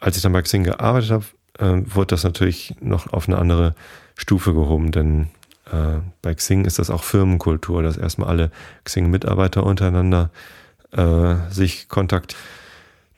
Als 0.00 0.16
ich 0.16 0.22
dann 0.22 0.32
bei 0.32 0.42
Xing 0.42 0.64
gearbeitet 0.64 1.10
habe, 1.10 1.24
äh, 1.58 1.82
wurde 1.94 2.08
das 2.08 2.24
natürlich 2.24 2.74
noch 2.80 3.12
auf 3.12 3.28
eine 3.28 3.38
andere 3.38 3.74
Stufe 4.16 4.52
gehoben, 4.54 4.92
denn 4.92 5.30
äh, 5.72 5.98
bei 6.22 6.34
Xing 6.34 6.64
ist 6.64 6.78
das 6.78 6.90
auch 6.90 7.02
Firmenkultur, 7.02 7.82
dass 7.82 7.96
erstmal 7.96 8.28
alle 8.28 8.50
Xing-Mitarbeiter 8.84 9.64
untereinander 9.64 10.30
äh, 10.92 11.34
sich 11.50 11.88
kontaktieren 11.88 12.40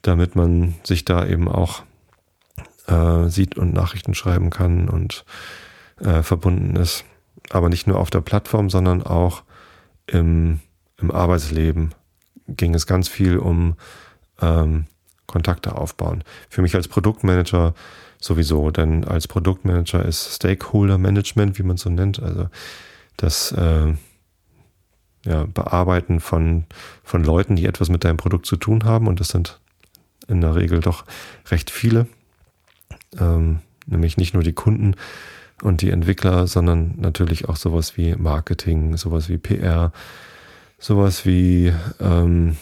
damit 0.04 0.36
man 0.36 0.74
sich 0.84 1.04
da 1.04 1.26
eben 1.26 1.48
auch 1.48 1.82
äh, 2.86 3.28
sieht 3.28 3.56
und 3.56 3.72
Nachrichten 3.72 4.14
schreiben 4.14 4.50
kann 4.50 4.88
und 4.88 5.24
äh, 5.98 6.22
verbunden 6.22 6.76
ist. 6.76 7.04
Aber 7.50 7.68
nicht 7.68 7.86
nur 7.86 7.98
auf 7.98 8.10
der 8.10 8.20
Plattform, 8.20 8.70
sondern 8.70 9.02
auch 9.02 9.42
im, 10.06 10.60
im 10.98 11.10
Arbeitsleben 11.10 11.94
ging 12.46 12.74
es 12.74 12.86
ganz 12.86 13.08
viel 13.08 13.38
um 13.38 13.76
ähm, 14.40 14.86
Kontakte 15.26 15.76
aufbauen. 15.76 16.22
Für 16.50 16.60
mich 16.60 16.74
als 16.74 16.88
Produktmanager 16.88 17.74
sowieso, 18.20 18.70
denn 18.70 19.04
als 19.04 19.26
Produktmanager 19.26 20.04
ist 20.04 20.34
Stakeholder 20.34 20.98
Management, 20.98 21.58
wie 21.58 21.62
man 21.62 21.76
es 21.76 21.82
so 21.82 21.90
nennt, 21.90 22.22
also 22.22 22.48
das 23.16 23.52
äh, 23.52 23.94
ja, 25.24 25.46
Bearbeiten 25.46 26.20
von, 26.20 26.64
von 27.02 27.24
Leuten, 27.24 27.56
die 27.56 27.64
etwas 27.64 27.88
mit 27.88 28.04
deinem 28.04 28.18
Produkt 28.18 28.44
zu 28.44 28.56
tun 28.56 28.84
haben. 28.84 29.06
Und 29.06 29.20
das 29.20 29.28
sind 29.28 29.60
in 30.28 30.40
der 30.40 30.54
Regel 30.54 30.80
doch 30.80 31.04
recht 31.50 31.70
viele. 31.70 32.06
Ähm, 33.18 33.60
nämlich 33.86 34.16
nicht 34.16 34.34
nur 34.34 34.42
die 34.42 34.52
Kunden 34.52 34.96
und 35.62 35.82
die 35.82 35.90
Entwickler, 35.90 36.46
sondern 36.46 36.94
natürlich 36.96 37.48
auch 37.48 37.56
sowas 37.56 37.96
wie 37.96 38.14
Marketing, 38.16 38.96
sowas 38.96 39.28
wie 39.28 39.38
PR, 39.38 39.92
sowas 40.78 41.26
wie 41.26 41.72
ähm, 42.00 42.56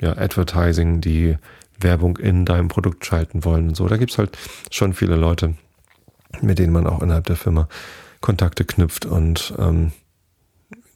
ja, 0.00 0.16
Advertising, 0.16 1.00
die 1.00 1.36
Werbung 1.78 2.16
in 2.16 2.44
deinem 2.44 2.68
Produkt 2.68 3.04
schalten 3.04 3.44
wollen 3.44 3.68
und 3.68 3.76
so. 3.76 3.86
Da 3.86 3.96
gibt's 3.96 4.18
halt 4.18 4.36
schon 4.70 4.94
viele 4.94 5.16
Leute, 5.16 5.54
mit 6.40 6.58
denen 6.58 6.72
man 6.72 6.86
auch 6.86 7.02
innerhalb 7.02 7.26
der 7.26 7.36
Firma 7.36 7.68
Kontakte 8.20 8.64
knüpft 8.64 9.04
und 9.04 9.54
ähm, 9.58 9.92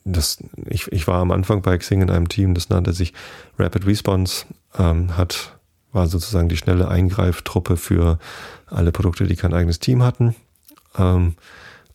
das, 0.05 0.43
ich, 0.67 0.91
ich 0.91 1.07
war 1.07 1.21
am 1.21 1.31
Anfang 1.31 1.63
bei 1.63 1.77
Xing 1.77 2.03
in 2.03 2.11
einem 2.11 2.29
Team, 2.29 2.55
das 2.55 2.71
nannte 2.71 2.93
sich 2.93 3.13
Rapid 3.59 3.87
Response, 3.87 4.47
ähm, 4.79 5.17
hat 5.17 5.60
war 5.93 6.07
sozusagen 6.07 6.49
die 6.49 6.57
schnelle 6.57 6.89
Eingreiftruppe 6.89 7.77
für 7.77 8.19
alle 8.67 8.93
Produkte, 8.93 9.27
die 9.27 9.37
kein 9.37 9.55
eigenes 9.55 9.79
Team 9.79 10.03
hatten. 10.03 10.35
Ähm, 10.99 11.35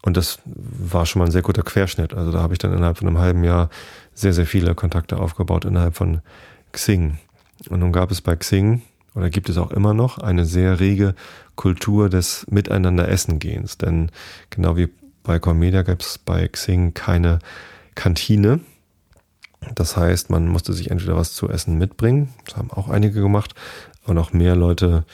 und 0.01 0.17
das 0.17 0.39
war 0.45 1.05
schon 1.05 1.19
mal 1.19 1.25
ein 1.25 1.31
sehr 1.31 1.41
guter 1.41 1.63
Querschnitt. 1.63 2.13
Also 2.13 2.31
da 2.31 2.39
habe 2.39 2.53
ich 2.53 2.59
dann 2.59 2.73
innerhalb 2.73 2.97
von 2.97 3.07
einem 3.07 3.17
halben 3.17 3.43
Jahr 3.43 3.69
sehr, 4.13 4.33
sehr 4.33 4.45
viele 4.45 4.75
Kontakte 4.75 5.17
aufgebaut 5.17 5.65
innerhalb 5.65 5.95
von 5.95 6.21
Xing. 6.71 7.17
Und 7.69 7.79
nun 7.79 7.91
gab 7.91 8.11
es 8.11 8.21
bei 8.21 8.35
Xing 8.35 8.83
oder 9.15 9.29
gibt 9.29 9.49
es 9.49 9.57
auch 9.57 9.71
immer 9.71 9.93
noch 9.93 10.19
eine 10.19 10.45
sehr 10.45 10.79
rege 10.79 11.15
Kultur 11.55 12.09
des 12.09 12.45
Miteinander 12.49 13.07
Essen 13.07 13.39
gehens. 13.39 13.77
Denn 13.77 14.11
genau 14.51 14.77
wie 14.77 14.89
bei 15.23 15.39
Comedia 15.39 15.81
gab 15.81 16.01
es 16.01 16.19
bei 16.19 16.47
Xing 16.47 16.93
keine 16.93 17.39
Kantine. 17.95 18.59
Das 19.73 19.97
heißt, 19.97 20.29
man 20.29 20.47
musste 20.47 20.73
sich 20.73 20.91
entweder 20.91 21.15
was 21.15 21.33
zu 21.33 21.49
essen 21.49 21.77
mitbringen, 21.77 22.33
das 22.45 22.57
haben 22.57 22.71
auch 22.71 22.89
einige 22.89 23.21
gemacht, 23.21 23.55
aber 24.03 24.13
noch 24.13 24.33
mehr 24.33 24.55
Leute 24.55 25.05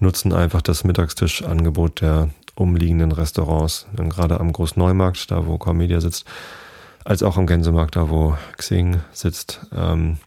nutzen 0.00 0.32
einfach 0.32 0.62
das 0.62 0.84
Mittagstischangebot 0.84 2.00
der 2.00 2.30
umliegenden 2.54 3.12
Restaurants, 3.12 3.86
dann 3.94 4.10
gerade 4.10 4.40
am 4.40 4.52
Großneumarkt, 4.52 5.30
da 5.30 5.46
wo 5.46 5.58
Comedia 5.58 6.00
sitzt, 6.00 6.26
als 7.04 7.22
auch 7.22 7.36
am 7.36 7.46
Gänsemarkt, 7.46 7.96
da 7.96 8.10
wo 8.10 8.36
Xing 8.56 9.00
sitzt. 9.12 9.60
Ähm, 9.74 10.18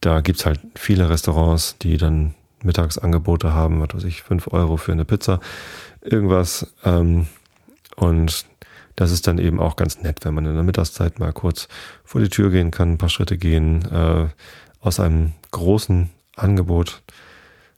da 0.00 0.20
gibt's 0.20 0.46
halt 0.46 0.60
viele 0.74 1.10
Restaurants, 1.10 1.76
die 1.78 1.96
dann 1.96 2.34
Mittagsangebote 2.62 3.52
haben, 3.52 3.80
was 3.80 3.94
weiß 3.94 4.04
ich, 4.04 4.22
fünf 4.22 4.48
Euro 4.52 4.76
für 4.76 4.92
eine 4.92 5.04
Pizza, 5.04 5.40
irgendwas. 6.00 6.72
Ähm, 6.84 7.26
und 7.96 8.46
das 8.96 9.12
ist 9.12 9.26
dann 9.26 9.38
eben 9.38 9.60
auch 9.60 9.76
ganz 9.76 10.02
nett, 10.02 10.24
wenn 10.24 10.34
man 10.34 10.46
in 10.46 10.54
der 10.54 10.62
Mittagszeit 10.62 11.18
mal 11.18 11.32
kurz 11.32 11.68
vor 12.04 12.20
die 12.20 12.30
Tür 12.30 12.50
gehen 12.50 12.70
kann, 12.70 12.92
ein 12.92 12.98
paar 12.98 13.10
Schritte 13.10 13.36
gehen, 13.36 13.84
äh, 13.92 14.28
aus 14.80 14.98
einem 14.98 15.32
großen 15.50 16.10
Angebot. 16.34 17.02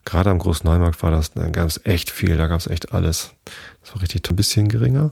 Gerade 0.05 0.31
am 0.31 0.39
Großen 0.39 0.69
Neumarkt 0.69 1.03
war 1.03 1.11
das, 1.11 1.33
da 1.33 1.49
gab 1.51 1.67
es 1.67 1.85
echt 1.85 2.11
viel, 2.11 2.37
da 2.37 2.47
gab 2.47 2.61
es 2.61 2.67
echt 2.67 2.93
alles. 2.93 3.33
Das 3.83 3.95
war 3.95 4.03
richtig 4.03 4.29
ein 4.31 4.37
bisschen 4.37 4.69
geringer. 4.69 5.11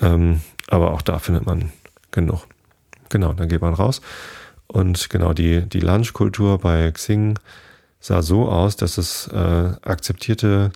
Ähm, 0.00 0.42
aber 0.68 0.92
auch 0.92 1.02
da 1.02 1.18
findet 1.18 1.46
man 1.46 1.72
genug. 2.10 2.46
Genau, 3.08 3.32
dann 3.32 3.48
geht 3.48 3.62
man 3.62 3.74
raus. 3.74 4.00
Und 4.66 5.08
genau, 5.08 5.32
die, 5.32 5.62
die 5.62 5.80
Lunchkultur 5.80 6.58
bei 6.58 6.90
Xing 6.90 7.38
sah 8.00 8.22
so 8.22 8.48
aus, 8.48 8.76
dass 8.76 8.98
es 8.98 9.28
äh, 9.28 9.72
akzeptierte 9.82 10.72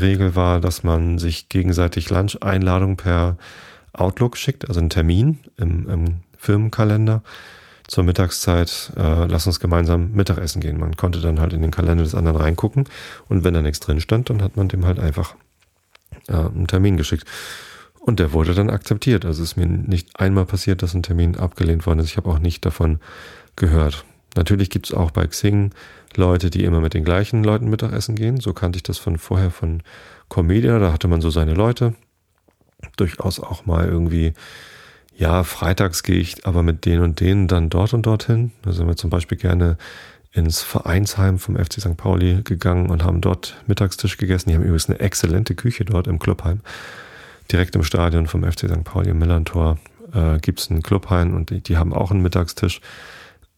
Regel 0.00 0.34
war, 0.34 0.60
dass 0.60 0.82
man 0.82 1.18
sich 1.18 1.48
gegenseitig 1.48 2.10
Lunch-Einladung 2.10 2.96
per 2.96 3.36
Outlook 3.92 4.36
schickt, 4.36 4.68
also 4.68 4.80
einen 4.80 4.90
Termin 4.90 5.38
im, 5.56 5.88
im 5.88 6.04
Firmenkalender 6.36 7.22
zur 7.88 8.04
Mittagszeit, 8.04 8.92
äh, 8.96 9.26
lass 9.26 9.46
uns 9.46 9.60
gemeinsam 9.60 10.12
Mittagessen 10.12 10.60
gehen. 10.60 10.78
Man 10.78 10.96
konnte 10.96 11.20
dann 11.20 11.40
halt 11.40 11.52
in 11.52 11.62
den 11.62 11.70
Kalender 11.70 12.04
des 12.04 12.14
anderen 12.14 12.36
reingucken 12.36 12.84
und 13.28 13.44
wenn 13.44 13.54
da 13.54 13.62
nichts 13.62 13.80
drin 13.80 14.00
stand, 14.00 14.28
dann 14.28 14.42
hat 14.42 14.56
man 14.56 14.68
dem 14.68 14.84
halt 14.84 14.98
einfach 14.98 15.34
äh, 16.28 16.34
einen 16.34 16.66
Termin 16.66 16.96
geschickt. 16.96 17.24
Und 18.00 18.20
der 18.20 18.32
wurde 18.32 18.54
dann 18.54 18.70
akzeptiert. 18.70 19.24
Also 19.24 19.42
ist 19.42 19.56
mir 19.56 19.66
nicht 19.66 20.20
einmal 20.20 20.46
passiert, 20.46 20.82
dass 20.82 20.94
ein 20.94 21.02
Termin 21.02 21.36
abgelehnt 21.36 21.86
worden 21.86 21.98
ist. 21.98 22.06
Ich 22.06 22.16
habe 22.16 22.30
auch 22.30 22.38
nicht 22.38 22.64
davon 22.64 23.00
gehört. 23.56 24.04
Natürlich 24.36 24.70
gibt 24.70 24.86
es 24.86 24.94
auch 24.94 25.10
bei 25.10 25.26
Xing 25.26 25.72
Leute, 26.16 26.50
die 26.50 26.64
immer 26.64 26.80
mit 26.80 26.94
den 26.94 27.04
gleichen 27.04 27.44
Leuten 27.44 27.68
Mittagessen 27.68 28.14
gehen. 28.14 28.40
So 28.40 28.52
kannte 28.52 28.76
ich 28.76 28.82
das 28.82 28.98
von 28.98 29.18
vorher 29.18 29.50
von 29.50 29.82
Comedia. 30.28 30.78
Da 30.78 30.92
hatte 30.92 31.08
man 31.08 31.20
so 31.20 31.30
seine 31.30 31.54
Leute. 31.54 31.94
Durchaus 32.96 33.40
auch 33.40 33.66
mal 33.66 33.86
irgendwie, 33.86 34.34
ja, 35.16 35.44
freitags 35.44 36.02
gehe 36.02 36.18
ich 36.20 36.46
aber 36.46 36.62
mit 36.62 36.84
denen 36.84 37.02
und 37.02 37.20
denen 37.20 37.48
dann 37.48 37.70
dort 37.70 37.94
und 37.94 38.06
dorthin. 38.06 38.52
Da 38.62 38.72
sind 38.72 38.86
wir 38.86 38.96
zum 38.96 39.10
Beispiel 39.10 39.38
gerne 39.38 39.78
ins 40.32 40.62
Vereinsheim 40.62 41.38
vom 41.38 41.56
FC 41.56 41.80
St. 41.80 41.96
Pauli 41.96 42.42
gegangen 42.42 42.90
und 42.90 43.02
haben 43.02 43.22
dort 43.22 43.56
Mittagstisch 43.66 44.18
gegessen. 44.18 44.50
Die 44.50 44.54
haben 44.54 44.62
übrigens 44.62 44.90
eine 44.90 45.00
exzellente 45.00 45.54
Küche 45.54 45.84
dort 45.86 46.06
im 46.06 46.18
Clubheim. 46.18 46.60
Direkt 47.50 47.74
im 47.74 47.82
Stadion 47.82 48.26
vom 48.26 48.44
FC 48.44 48.68
St. 48.68 48.84
Pauli 48.84 49.10
im 49.10 49.18
Millantor 49.18 49.78
äh, 50.12 50.38
gibt 50.38 50.60
es 50.60 50.70
einen 50.70 50.82
Clubheim 50.82 51.34
und 51.34 51.50
die, 51.50 51.62
die, 51.62 51.78
haben 51.78 51.94
auch 51.94 52.10
einen 52.10 52.22
Mittagstisch. 52.22 52.80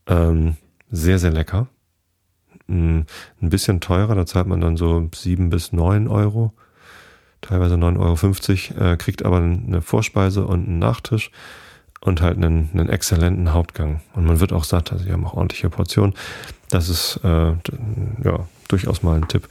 Ähm, 0.06 0.56
sehr, 0.90 1.18
sehr 1.18 1.32
lecker. 1.32 1.68
Ein 2.68 3.06
bisschen 3.40 3.80
teurer, 3.80 4.14
da 4.14 4.26
zahlt 4.26 4.46
man 4.46 4.60
dann 4.60 4.76
so 4.76 5.08
sieben 5.14 5.48
bis 5.48 5.72
neun 5.72 6.06
Euro, 6.06 6.52
teilweise 7.40 7.76
9,50 7.76 8.76
Euro, 8.76 8.92
äh, 8.92 8.96
kriegt 8.96 9.24
aber 9.24 9.38
eine 9.38 9.80
Vorspeise 9.80 10.44
und 10.44 10.66
einen 10.66 10.78
Nachtisch 10.78 11.30
und 12.00 12.20
halt 12.20 12.36
einen, 12.36 12.68
einen 12.72 12.88
exzellenten 12.90 13.52
Hauptgang. 13.52 14.00
Und 14.14 14.26
man 14.26 14.40
wird 14.40 14.52
auch 14.52 14.64
satt, 14.64 14.92
also 14.92 15.04
sie 15.04 15.12
haben 15.12 15.24
auch 15.26 15.34
ordentliche 15.34 15.70
Portionen. 15.70 16.14
Das 16.68 16.88
ist 16.88 17.20
äh, 17.24 17.52
ja 18.22 18.46
durchaus 18.68 19.02
mal 19.02 19.16
ein 19.16 19.28
Tipp, 19.28 19.48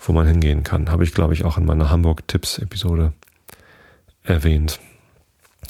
wo 0.00 0.12
man 0.12 0.26
hingehen 0.26 0.62
kann. 0.62 0.90
Habe 0.90 1.04
ich, 1.04 1.12
glaube 1.12 1.34
ich, 1.34 1.44
auch 1.44 1.58
in 1.58 1.66
meiner 1.66 1.90
Hamburg-Tipps-Episode 1.90 3.12
erwähnt. 4.22 4.80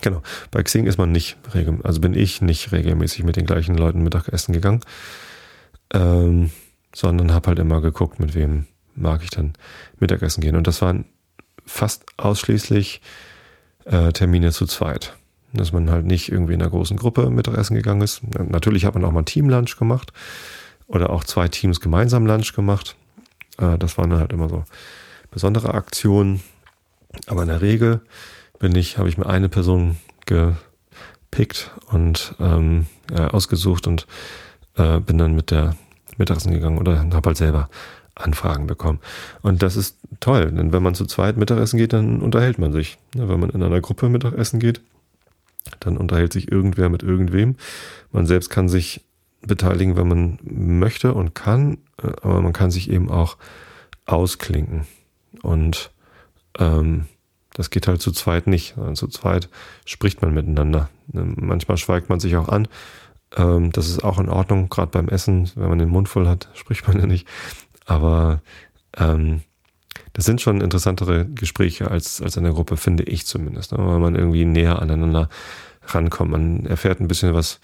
Genau. 0.01 0.23
Bei 0.51 0.63
Xing 0.63 0.87
ist 0.87 0.99
man 0.99 1.13
nicht 1.13 1.37
regelmäßig, 1.55 1.87
also 1.87 2.01
bin 2.01 2.15
ich 2.15 2.41
nicht 2.41 2.73
regelmäßig 2.73 3.25
mit 3.25 3.37
den 3.37 3.47
gleichen 3.47 3.77
Leuten 3.77 4.03
Mittagessen 4.03 4.53
gegangen, 4.53 4.81
ähm, 5.93 6.51
sondern 6.95 7.33
habe 7.33 7.49
halt 7.49 7.59
immer 7.59 7.81
geguckt, 7.81 8.21
mit 8.21 8.35
wem 8.35 8.67
mag 8.95 9.23
ich 9.23 9.31
dann 9.31 9.55
Mittagessen 9.99 10.41
gehen. 10.41 10.57
Und 10.57 10.67
das 10.67 10.83
waren 10.83 11.05
fast 11.67 12.05
ausschließlich 12.17 13.01
äh, 13.85 14.13
Termine 14.13 14.53
zu 14.53 14.67
zweit. 14.67 15.17
Dass 15.53 15.73
man 15.73 15.91
halt 15.91 16.05
nicht 16.05 16.33
irgendwie 16.33 16.55
in 16.55 16.63
einer 16.63 16.71
großen 16.71 16.97
Gruppe 16.97 17.31
Mittagessen 17.31 17.77
gegangen 17.77 18.03
ist. 18.03 18.23
Natürlich 18.39 18.85
hat 18.85 18.95
man 18.95 19.05
auch 19.05 19.13
mal 19.13 19.23
Teamlunch 19.23 19.77
gemacht 19.77 20.13
oder 20.87 21.11
auch 21.11 21.25
zwei 21.25 21.49
Teams 21.49 21.81
gemeinsam 21.81 22.27
Lunch 22.27 22.55
gemacht. 22.55 22.97
Äh, 23.59 23.79
das 23.79 23.97
waren 23.99 24.11
dann 24.11 24.21
halt 24.21 24.33
immer 24.33 24.49
so 24.49 24.65
besondere 25.31 25.75
Aktionen. 25.75 26.41
Aber 27.27 27.43
in 27.43 27.49
der 27.49 27.61
Regel 27.61 28.01
bin 28.59 28.75
ich, 28.75 28.99
habe 28.99 29.09
ich 29.09 29.19
mir 29.19 29.27
eine 29.27 29.49
Person 29.49 29.97
gepickt 30.27 31.71
und 31.89 32.35
ähm, 32.41 32.87
ja, 33.11 33.29
ausgesucht 33.29 33.87
und 33.87 34.07
äh, 34.77 34.99
bin 34.99 35.19
dann 35.19 35.35
mit 35.35 35.51
der 35.51 35.77
Mittagessen 36.19 36.53
gegangen 36.53 36.79
oder 36.79 36.99
habe 36.99 37.29
halt 37.29 37.37
selber 37.37 37.69
Anfragen 38.15 38.67
bekommen. 38.67 39.01
Und 39.43 39.63
das 39.63 39.77
ist 39.77 39.99
toll, 40.21 40.53
denn 40.53 40.73
wenn 40.73 40.83
man 40.83 40.95
zu 40.95 41.05
zweit 41.07 41.37
Mittagessen 41.37 41.79
geht, 41.79 41.93
dann 41.93 42.21
unterhält 42.21 42.59
man 42.59 42.73
sich. 42.73 42.99
Wenn 43.15 43.41
man 43.41 43.51
in 43.51 43.63
einer 43.63 43.81
Gruppe 43.81 44.09
Mittagessen 44.09 44.61
geht, 44.61 44.81
dann 45.81 45.97
unterhält 45.97 46.33
sich 46.33 46.51
irgendwer 46.51 46.89
mit 46.89 47.03
irgendwem. 47.03 47.57
Man 48.13 48.27
selbst 48.27 48.51
kann 48.51 48.69
sich 48.69 49.01
beteiligen, 49.43 49.97
wenn 49.97 50.09
man 50.09 50.39
möchte 50.43 51.15
und 51.15 51.35
kann, 51.35 51.79
äh, 52.03 52.09
aber 52.23 52.41
man 52.41 52.53
kann 52.53 52.71
sich 52.71 52.91
eben 52.91 53.11
auch 53.11 53.37
ausklinken. 54.07 54.87
Und 55.43 55.91
ähm, 56.59 57.07
das 57.55 57.71
geht 57.71 57.89
halt 57.89 58.01
zu 58.01 58.13
zweit 58.13 58.47
nicht. 58.47 58.77
Also 58.79 59.07
zu 59.07 59.09
zweit 59.09 59.49
spricht 59.85 60.23
man 60.23 60.35
miteinander. 60.35 60.89
Ähm, 61.13 61.35
manchmal 61.37 61.79
schweigt 61.79 62.09
man 62.09 62.21
sich 62.21 62.37
auch 62.37 62.49
an. 62.49 62.69
Ähm, 63.37 63.73
das 63.73 63.89
ist 63.89 64.05
auch 64.05 64.19
in 64.19 64.29
Ordnung, 64.29 64.69
gerade 64.69 64.91
beim 64.91 65.09
Essen, 65.09 65.51
wenn 65.55 65.69
man 65.69 65.79
den 65.79 65.89
Mund 65.89 66.09
voll 66.09 66.29
hat, 66.29 66.49
spricht 66.55 66.87
man 66.87 66.99
ja 66.99 67.07
nicht. 67.07 67.27
Aber 67.87 68.41
ähm, 68.97 69.43
das 70.13 70.25
sind 70.25 70.41
schon 70.41 70.61
interessantere 70.61 71.27
Gespräche 71.27 71.91
als, 71.91 72.23
als 72.23 72.37
in 72.37 72.45
der 72.45 72.53
Gruppe, 72.53 72.77
finde 72.77 73.05
ich 73.05 73.27
zumindest, 73.27 73.73
ne? 73.73 73.79
weil 73.79 73.99
man 73.99 74.15
irgendwie 74.15 74.45
näher 74.45 74.81
aneinander 74.81 75.29
rankommt. 75.87 76.31
Man 76.31 76.67
erfährt 76.67 77.01
ein 77.01 77.09
bisschen 77.09 77.35
was 77.35 77.61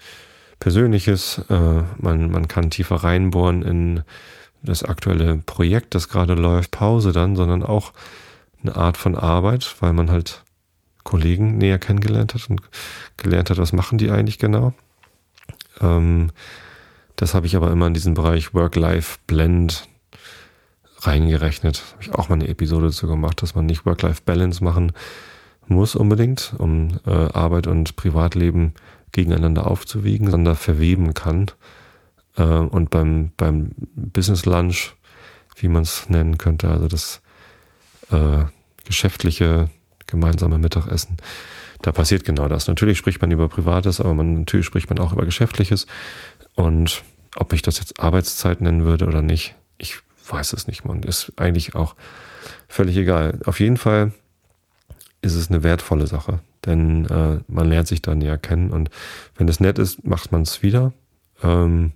Persönliches, 0.59 1.41
äh, 1.49 1.83
man, 1.97 2.29
man 2.29 2.47
kann 2.47 2.69
tiefer 2.69 2.97
reinbohren 2.97 3.63
in 3.63 4.03
das 4.61 4.83
aktuelle 4.83 5.37
Projekt, 5.37 5.95
das 5.95 6.07
gerade 6.07 6.35
läuft, 6.35 6.71
Pause 6.71 7.13
dann, 7.13 7.35
sondern 7.35 7.63
auch 7.63 7.93
eine 8.61 8.75
Art 8.75 8.97
von 8.97 9.15
Arbeit, 9.15 9.75
weil 9.79 9.93
man 9.93 10.11
halt 10.11 10.43
Kollegen 11.03 11.57
näher 11.57 11.79
kennengelernt 11.79 12.35
hat 12.35 12.47
und 12.47 12.61
gelernt 13.17 13.49
hat, 13.49 13.57
was 13.57 13.73
machen 13.73 13.97
die 13.97 14.11
eigentlich 14.11 14.37
genau. 14.37 14.73
Ähm, 15.81 16.31
das 17.15 17.33
habe 17.33 17.45
ich 17.45 17.55
aber 17.55 17.71
immer 17.71 17.87
in 17.87 17.93
diesen 17.93 18.13
Bereich 18.13 18.53
Work-Life-Blend 18.53 19.87
reingerechnet. 20.99 21.83
Habe 21.93 22.03
ich 22.03 22.13
auch 22.13 22.29
mal 22.29 22.35
eine 22.35 22.47
Episode 22.47 22.87
dazu 22.87 23.07
gemacht, 23.07 23.41
dass 23.41 23.55
man 23.55 23.65
nicht 23.65 23.85
Work-Life-Balance 23.85 24.63
machen 24.63 24.93
muss 25.67 25.95
unbedingt, 25.95 26.53
um 26.57 26.99
äh, 27.05 27.11
Arbeit 27.11 27.67
und 27.67 27.95
Privatleben 27.95 28.73
gegeneinander 29.11 29.67
aufzuwiegen, 29.67 30.29
sondern 30.29 30.55
verweben 30.55 31.13
kann. 31.13 31.47
Äh, 32.37 32.43
und 32.43 32.89
beim, 32.89 33.31
beim 33.37 33.71
Business 33.95 34.45
Lunch, 34.45 34.95
wie 35.55 35.67
man 35.67 35.83
es 35.83 36.09
nennen 36.09 36.37
könnte, 36.37 36.69
also 36.69 36.87
das 36.87 37.21
äh, 38.11 38.45
geschäftliche 38.85 39.69
gemeinsame 40.07 40.57
Mittagessen, 40.57 41.17
da 41.81 41.91
passiert 41.91 42.25
genau 42.25 42.47
das. 42.47 42.67
Natürlich 42.67 42.97
spricht 42.97 43.21
man 43.21 43.31
über 43.31 43.47
Privates, 43.47 43.99
aber 43.99 44.13
man, 44.13 44.39
natürlich 44.39 44.65
spricht 44.65 44.89
man 44.89 44.99
auch 44.99 45.13
über 45.13 45.25
Geschäftliches. 45.25 45.87
Und 46.55 47.03
ob 47.35 47.53
ich 47.53 47.61
das 47.61 47.79
jetzt 47.79 47.99
Arbeitszeit 47.99 48.61
nennen 48.61 48.85
würde 48.85 49.05
oder 49.05 49.21
nicht, 49.21 49.55
ich 49.77 49.97
weiß 50.27 50.53
es 50.53 50.67
nicht, 50.67 50.85
man. 50.85 51.03
Ist 51.03 51.33
eigentlich 51.37 51.75
auch 51.75 51.95
völlig 52.67 52.97
egal. 52.97 53.39
Auf 53.45 53.59
jeden 53.59 53.77
Fall 53.77 54.11
ist 55.21 55.35
es 55.35 55.49
eine 55.49 55.63
wertvolle 55.63 56.07
Sache, 56.07 56.39
denn 56.65 57.05
äh, 57.05 57.39
man 57.47 57.69
lernt 57.69 57.87
sich 57.87 58.01
dann 58.01 58.21
ja 58.21 58.37
kennen 58.37 58.71
und 58.71 58.89
wenn 59.35 59.47
es 59.47 59.59
nett 59.59 59.77
ist, 59.77 60.05
macht 60.05 60.31
man 60.31 60.41
es 60.41 60.63
wieder. 60.63 60.93
Ähm, 61.43 61.93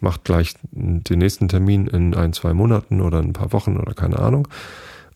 macht 0.00 0.24
gleich 0.24 0.54
den 0.70 1.18
nächsten 1.18 1.48
Termin 1.48 1.86
in 1.86 2.14
ein, 2.14 2.32
zwei 2.32 2.54
Monaten 2.54 3.00
oder 3.00 3.18
ein 3.18 3.34
paar 3.34 3.52
Wochen 3.52 3.76
oder 3.76 3.92
keine 3.92 4.18
Ahnung 4.18 4.48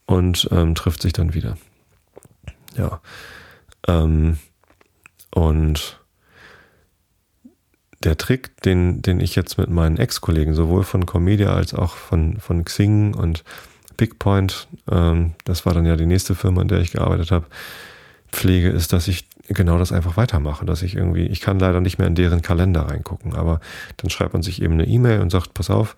und 0.04 0.48
ähm, 0.52 0.74
trifft 0.74 1.02
sich 1.02 1.12
dann 1.12 1.34
wieder. 1.34 1.56
Ja. 2.76 3.00
Ähm, 3.86 4.38
und 5.30 6.00
der 8.02 8.16
Trick, 8.16 8.60
den, 8.62 9.02
den 9.02 9.20
ich 9.20 9.34
jetzt 9.36 9.58
mit 9.58 9.70
meinen 9.70 9.96
Ex-Kollegen, 9.96 10.54
sowohl 10.54 10.84
von 10.84 11.06
Comedia 11.06 11.54
als 11.54 11.74
auch 11.74 11.94
von, 11.94 12.38
von 12.38 12.64
Xing 12.64 13.14
und 13.14 13.44
Bigpoint, 13.96 14.68
ähm, 14.90 15.34
das 15.44 15.66
war 15.66 15.74
dann 15.74 15.86
ja 15.86 15.96
die 15.96 16.06
nächste 16.06 16.34
Firma, 16.34 16.62
in 16.62 16.68
der 16.68 16.80
ich 16.80 16.92
gearbeitet 16.92 17.30
habe, 17.30 17.46
pflege, 18.30 18.68
ist, 18.68 18.92
dass 18.92 19.08
ich 19.08 19.28
genau 19.48 19.78
das 19.78 19.92
einfach 19.92 20.16
weitermache, 20.16 20.66
dass 20.66 20.82
ich 20.82 20.96
irgendwie, 20.96 21.26
ich 21.26 21.40
kann 21.40 21.58
leider 21.58 21.80
nicht 21.80 21.98
mehr 21.98 22.08
in 22.08 22.14
deren 22.14 22.42
Kalender 22.42 22.82
reingucken, 22.82 23.34
aber 23.34 23.60
dann 23.96 24.10
schreibt 24.10 24.32
man 24.32 24.42
sich 24.42 24.60
eben 24.62 24.74
eine 24.74 24.86
E-Mail 24.86 25.20
und 25.20 25.30
sagt, 25.30 25.54
pass 25.54 25.70
auf, 25.70 25.96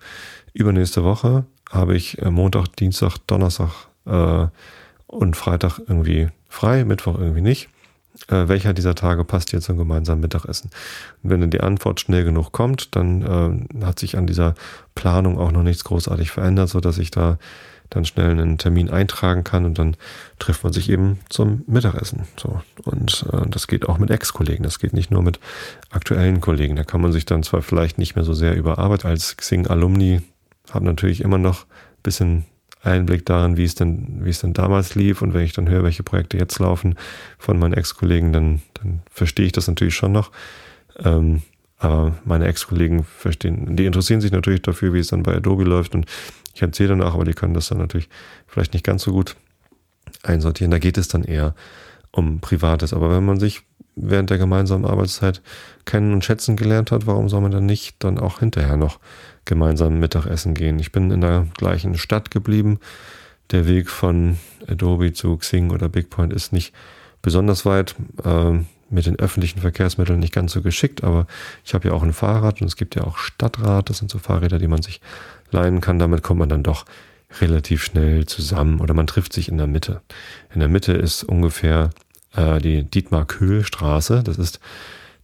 übernächste 0.53 1.03
Woche 1.03 1.45
habe 1.69 1.95
ich 1.95 2.21
äh, 2.21 2.31
Montag, 2.31 2.75
Dienstag, 2.77 3.17
Donnerstag 3.27 3.71
äh, 4.05 4.47
und 5.07 5.35
Freitag 5.35 5.79
irgendwie 5.87 6.29
frei, 6.49 6.83
Mittwoch 6.83 7.17
irgendwie 7.17 7.41
nicht 7.41 7.69
äh, 8.27 8.47
welcher 8.47 8.73
dieser 8.73 8.95
Tage 8.95 9.23
passt 9.23 9.51
hier 9.51 9.61
zum 9.61 9.77
gemeinsamen 9.77 10.21
Mittagessen. 10.21 10.69
Und 11.23 11.29
wenn 11.29 11.41
dann 11.41 11.51
die 11.51 11.61
Antwort 11.61 11.99
schnell 11.99 12.23
genug 12.23 12.51
kommt, 12.51 12.95
dann 12.95 13.69
äh, 13.81 13.85
hat 13.85 13.99
sich 13.99 14.17
an 14.17 14.27
dieser 14.27 14.55
Planung 14.95 15.37
auch 15.37 15.51
noch 15.51 15.63
nichts 15.63 15.83
großartig 15.83 16.31
verändert, 16.31 16.69
so 16.69 16.79
dass 16.79 16.97
ich 16.97 17.11
da 17.11 17.37
dann 17.89 18.05
schnell 18.05 18.29
einen 18.29 18.59
Termin 18.59 18.91
eintragen 18.91 19.43
kann 19.43 19.65
und 19.65 19.79
dann 19.79 19.97
trifft 20.37 20.63
man 20.63 20.71
sich 20.71 20.91
eben 20.91 21.19
zum 21.29 21.63
Mittagessen. 21.65 22.27
So 22.37 22.61
und 22.83 23.25
äh, 23.33 23.49
das 23.49 23.67
geht 23.67 23.89
auch 23.89 23.97
mit 23.97 24.11
Ex-Kollegen. 24.11 24.63
Das 24.63 24.77
geht 24.77 24.93
nicht 24.93 25.09
nur 25.09 25.23
mit 25.23 25.39
aktuellen 25.89 26.39
Kollegen. 26.39 26.75
Da 26.75 26.83
kann 26.83 27.01
man 27.01 27.11
sich 27.11 27.25
dann 27.25 27.41
zwar 27.41 27.63
vielleicht 27.63 27.97
nicht 27.97 28.15
mehr 28.15 28.25
so 28.25 28.33
sehr 28.33 28.55
über 28.55 28.77
Arbeit 28.77 29.05
als 29.05 29.37
Xing 29.37 29.65
Alumni 29.67 30.21
haben 30.71 30.85
natürlich 30.85 31.21
immer 31.21 31.39
noch 31.39 31.63
ein 31.63 32.03
bisschen 32.03 32.45
Einblick 32.81 33.25
darin, 33.25 33.57
wie 33.57 33.65
es 33.65 33.75
denn, 33.75 34.23
wie 34.23 34.29
es 34.29 34.39
denn 34.39 34.53
damals 34.53 34.95
lief. 34.95 35.21
Und 35.21 35.33
wenn 35.33 35.43
ich 35.43 35.53
dann 35.53 35.69
höre, 35.69 35.83
welche 35.83 36.03
Projekte 36.03 36.37
jetzt 36.37 36.59
laufen 36.59 36.95
von 37.37 37.59
meinen 37.59 37.73
Ex-Kollegen, 37.73 38.31
dann, 38.31 38.61
dann 38.75 39.01
verstehe 39.11 39.45
ich 39.45 39.51
das 39.51 39.67
natürlich 39.67 39.95
schon 39.95 40.11
noch. 40.11 40.31
Ähm, 40.97 41.41
aber 41.77 42.17
meine 42.25 42.45
Ex-Kollegen 42.45 43.03
verstehen, 43.03 43.75
die 43.75 43.85
interessieren 43.85 44.21
sich 44.21 44.31
natürlich 44.31 44.61
dafür, 44.61 44.93
wie 44.93 44.99
es 44.99 45.07
dann 45.07 45.23
bei 45.23 45.35
Adobe 45.35 45.63
läuft. 45.63 45.95
Und 45.95 46.05
ich 46.53 46.61
erzähle 46.61 46.89
danach, 46.89 47.13
aber 47.13 47.25
die 47.25 47.33
können 47.33 47.53
das 47.53 47.69
dann 47.69 47.77
natürlich 47.77 48.09
vielleicht 48.47 48.73
nicht 48.73 48.85
ganz 48.85 49.03
so 49.03 49.11
gut 49.11 49.35
einsortieren. 50.23 50.71
Da 50.71 50.79
geht 50.79 50.97
es 50.97 51.07
dann 51.07 51.23
eher 51.23 51.55
um 52.11 52.39
Privates. 52.39 52.93
Aber 52.93 53.11
wenn 53.11 53.25
man 53.25 53.39
sich 53.39 53.61
während 53.95 54.29
der 54.29 54.37
gemeinsamen 54.37 54.85
Arbeitszeit 54.85 55.41
kennen 55.85 56.13
und 56.13 56.23
schätzen 56.23 56.55
gelernt 56.55 56.91
hat, 56.91 57.05
warum 57.05 57.29
soll 57.29 57.41
man 57.41 57.51
dann 57.51 57.65
nicht 57.65 57.95
dann 57.99 58.17
auch 58.17 58.39
hinterher 58.39 58.77
noch 58.77 58.99
gemeinsam 59.45 59.99
Mittagessen 59.99 60.53
gehen. 60.53 60.79
Ich 60.79 60.91
bin 60.91 61.11
in 61.11 61.21
der 61.21 61.47
gleichen 61.57 61.97
Stadt 61.97 62.31
geblieben. 62.31 62.79
Der 63.51 63.67
Weg 63.67 63.89
von 63.89 64.37
Adobe 64.67 65.11
zu 65.13 65.35
Xing 65.37 65.71
oder 65.71 65.89
BigPoint 65.89 66.31
ist 66.31 66.53
nicht 66.53 66.73
besonders 67.21 67.65
weit. 67.65 67.95
Äh, 68.23 68.59
mit 68.91 69.05
den 69.05 69.19
öffentlichen 69.19 69.59
Verkehrsmitteln 69.59 70.19
nicht 70.19 70.33
ganz 70.33 70.51
so 70.51 70.61
geschickt, 70.61 71.03
aber 71.03 71.27
ich 71.63 71.73
habe 71.73 71.89
ja 71.89 71.93
auch 71.93 72.03
ein 72.03 72.13
Fahrrad 72.13 72.61
und 72.61 72.67
es 72.67 72.75
gibt 72.75 72.95
ja 72.95 73.03
auch 73.03 73.17
Stadtrad. 73.17 73.89
Das 73.89 73.99
sind 73.99 74.09
so 74.09 74.17
Fahrräder, 74.17 74.57
die 74.57 74.67
man 74.67 74.81
sich 74.81 74.99
leihen 75.51 75.81
kann. 75.81 75.99
Damit 75.99 76.23
kommt 76.23 76.39
man 76.39 76.49
dann 76.49 76.63
doch 76.63 76.85
relativ 77.41 77.83
schnell 77.83 78.25
zusammen 78.25 78.79
oder 78.79 78.93
man 78.93 79.07
trifft 79.07 79.33
sich 79.33 79.49
in 79.49 79.57
der 79.57 79.67
Mitte. 79.67 80.01
In 80.53 80.59
der 80.59 80.69
Mitte 80.69 80.93
ist 80.93 81.23
ungefähr 81.23 81.91
äh, 82.35 82.59
die 82.59 82.83
Dietmar-Köhl-Straße. 82.83 84.23
Das 84.23 84.37
ist 84.37 84.59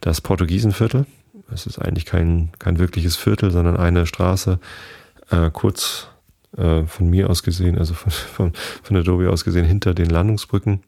das 0.01 0.21
Portugiesenviertel. 0.21 1.05
Es 1.51 1.65
ist 1.65 1.79
eigentlich 1.79 2.05
kein, 2.05 2.49
kein 2.59 2.79
wirkliches 2.79 3.15
Viertel, 3.15 3.51
sondern 3.51 3.77
eine 3.77 4.05
Straße, 4.05 4.59
äh, 5.29 5.49
kurz 5.51 6.07
äh, 6.57 6.83
von 6.85 7.09
mir 7.09 7.29
aus 7.29 7.43
gesehen, 7.43 7.77
also 7.77 7.93
von, 7.93 8.11
von, 8.35 8.53
von 8.83 8.97
Adobe 8.97 9.29
aus 9.29 9.43
gesehen, 9.43 9.65
hinter 9.65 9.93
den 9.93 10.09
Landungsbrücken. 10.09 10.83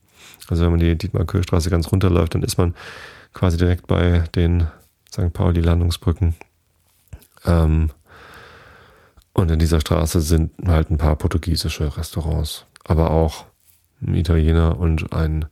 Also 0.48 0.64
wenn 0.64 0.72
man 0.72 0.80
die 0.80 0.96
Dietmar-Köhl-Straße 0.96 1.70
ganz 1.70 1.92
runterläuft, 1.92 2.36
dann 2.36 2.44
ist 2.44 2.58
man 2.58 2.76
quasi 3.34 3.58
direkt 3.58 3.88
bei 3.88 4.24
den 4.36 4.68
St. 5.12 5.34
Pauli-Landungsbrücken. 5.34 6.36
Ähm, 7.46 7.92
und 9.38 9.52
in 9.52 9.60
dieser 9.60 9.80
Straße 9.80 10.20
sind 10.20 10.52
halt 10.66 10.90
ein 10.90 10.98
paar 10.98 11.16
portugiesische 11.16 11.96
Restaurants, 11.96 12.66
aber 12.84 13.12
auch 13.12 13.46
ein 14.02 14.16
Italiener 14.16 14.80
und 14.80 15.14
ein 15.14 15.46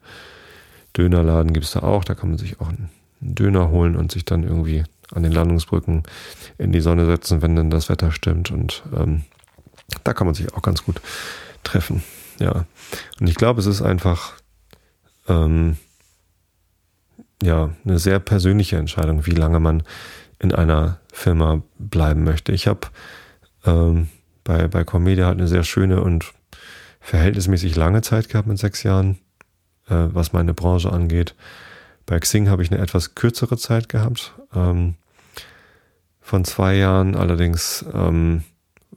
Dönerladen 0.97 1.53
gibt 1.53 1.67
es 1.67 1.73
da 1.73 1.83
auch. 1.83 2.03
Da 2.03 2.15
kann 2.15 2.29
man 2.29 2.39
sich 2.39 2.59
auch 2.59 2.69
einen 2.69 2.89
Döner 3.21 3.69
holen 3.69 3.95
und 3.95 4.11
sich 4.11 4.25
dann 4.25 4.41
irgendwie 4.41 4.83
an 5.13 5.21
den 5.21 5.31
Landungsbrücken 5.31 6.01
in 6.57 6.71
die 6.71 6.81
Sonne 6.81 7.05
setzen, 7.05 7.43
wenn 7.43 7.55
dann 7.55 7.69
das 7.69 7.87
Wetter 7.87 8.11
stimmt. 8.11 8.49
Und 8.49 8.81
ähm, 8.97 9.23
da 10.03 10.13
kann 10.13 10.25
man 10.25 10.33
sich 10.33 10.51
auch 10.55 10.63
ganz 10.63 10.83
gut 10.83 10.99
treffen. 11.63 12.01
Ja. 12.39 12.65
Und 13.19 13.27
ich 13.27 13.35
glaube, 13.35 13.59
es 13.59 13.67
ist 13.67 13.83
einfach 13.83 14.33
ähm, 15.27 15.77
ja 17.43 17.69
eine 17.85 17.99
sehr 17.99 18.17
persönliche 18.17 18.77
Entscheidung, 18.77 19.27
wie 19.27 19.35
lange 19.35 19.59
man 19.59 19.83
in 20.39 20.55
einer 20.55 20.99
Firma 21.13 21.61
bleiben 21.77 22.23
möchte. 22.23 22.51
Ich 22.51 22.65
habe 22.65 22.87
ähm, 23.65 24.09
bei, 24.43 24.67
bei 24.67 24.83
Comedia 24.83 25.25
halt 25.25 25.39
eine 25.39 25.47
sehr 25.47 25.63
schöne 25.63 26.01
und 26.01 26.33
verhältnismäßig 26.99 27.75
lange 27.75 28.01
Zeit 28.01 28.29
gehabt 28.29 28.47
mit 28.47 28.57
sechs 28.57 28.83
Jahren, 28.83 29.17
äh, 29.89 30.07
was 30.11 30.33
meine 30.33 30.53
Branche 30.53 30.91
angeht. 30.91 31.35
Bei 32.05 32.19
Xing 32.19 32.49
habe 32.49 32.63
ich 32.63 32.71
eine 32.71 32.81
etwas 32.81 33.15
kürzere 33.15 33.57
Zeit 33.57 33.89
gehabt, 33.89 34.33
ähm, 34.55 34.95
von 36.21 36.45
zwei 36.45 36.75
Jahren. 36.75 37.15
Allerdings 37.15 37.85
ähm, 37.93 38.43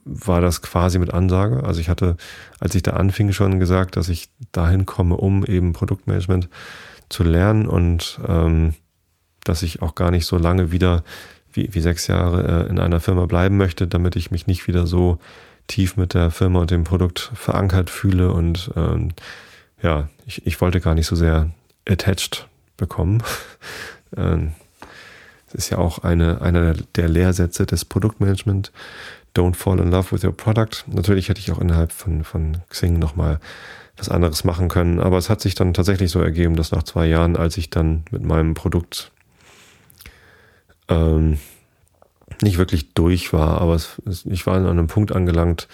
war 0.04 0.40
das 0.40 0.62
quasi 0.62 0.98
mit 0.98 1.12
Ansage. 1.12 1.62
Also 1.64 1.81
ich 1.81 1.88
hatte, 1.88 2.16
als 2.59 2.74
ich 2.74 2.83
da 2.83 2.92
anfing, 2.92 3.33
schon 3.33 3.61
gesagt, 3.61 3.96
dass 3.96 4.09
ich 4.09 4.31
dahin 4.52 4.87
komme, 4.87 5.16
um 5.16 5.44
eben 5.44 5.74
Produktmanagement 5.74 6.48
zu 7.09 7.24
lernen 7.24 7.66
und 7.66 8.18
ähm, 8.26 8.74
dass 9.44 9.62
ich 9.62 9.83
auch 9.83 9.94
gar 9.94 10.11
nicht 10.11 10.26
so 10.26 10.37
lange 10.38 10.72
wieder 10.72 11.04
wie, 11.52 11.74
wie 11.74 11.80
sechs 11.80 12.06
Jahre 12.06 12.66
äh, 12.66 12.70
in 12.70 12.78
einer 12.78 13.00
Firma 13.00 13.26
bleiben 13.26 13.56
möchte, 13.56 13.87
damit 13.87 14.16
ich 14.16 14.30
mich 14.30 14.46
nicht 14.46 14.66
wieder 14.68 14.87
so 14.87 15.18
tief 15.66 15.96
mit 15.96 16.14
der 16.14 16.30
Firma 16.30 16.61
und 16.61 16.70
dem 16.70 16.84
Produkt 16.84 17.30
verankert 17.34 17.90
fühle. 17.90 18.32
Und 18.32 18.70
ähm, 18.76 19.11
ja, 19.82 20.08
ich, 20.26 20.46
ich 20.46 20.61
wollte 20.61 20.80
gar 20.80 20.94
nicht 20.94 21.06
so 21.06 21.16
sehr 21.16 21.50
attached 21.88 22.48
bekommen. 22.76 23.22
Ähm, 24.16 24.52
ist 25.52 25.68
ja 25.68 25.76
auch 25.76 25.98
eine, 25.98 26.40
einer 26.40 26.72
der 26.96 27.08
Lehrsätze 27.11 27.66
des 27.66 27.84
Produktmanagement. 27.84 28.72
Don't 29.37 29.54
fall 29.54 29.78
in 29.80 29.90
love 29.90 30.12
with 30.12 30.24
your 30.24 30.34
product. 30.34 30.84
Natürlich 30.87 31.28
hätte 31.28 31.40
ich 31.40 31.52
auch 31.52 31.61
innerhalb 31.61 31.92
von, 31.92 32.24
von 32.24 32.58
Xing 32.70 32.98
nochmal 32.98 33.38
was 33.98 34.08
anderes 34.08 34.44
machen 34.44 34.68
können, 34.68 35.00
aber 35.00 35.18
es 35.18 35.28
hat 35.28 35.40
sich 35.40 35.54
dann 35.54 35.74
tatsächlich 35.74 36.11
so 36.11 36.20
ergeben, 36.20 36.56
dass 36.56 36.72
nach 36.72 36.84
zwei 36.84 37.06
Jahren, 37.06 37.37
als 37.37 37.58
ich 37.58 37.68
dann 37.68 38.04
mit 38.11 38.22
meinem 38.22 38.54
Produkt 38.54 39.11
ähm, 40.88 41.38
nicht 42.42 42.59
wirklich 42.59 42.94
durch 42.94 43.33
war, 43.33 43.61
aber 43.61 43.74
es, 43.74 44.01
es, 44.07 44.24
ich 44.27 44.46
war 44.46 44.57
an 44.57 44.66
einem 44.66 44.87
Punkt 44.87 45.12
angelangt, 45.12 45.68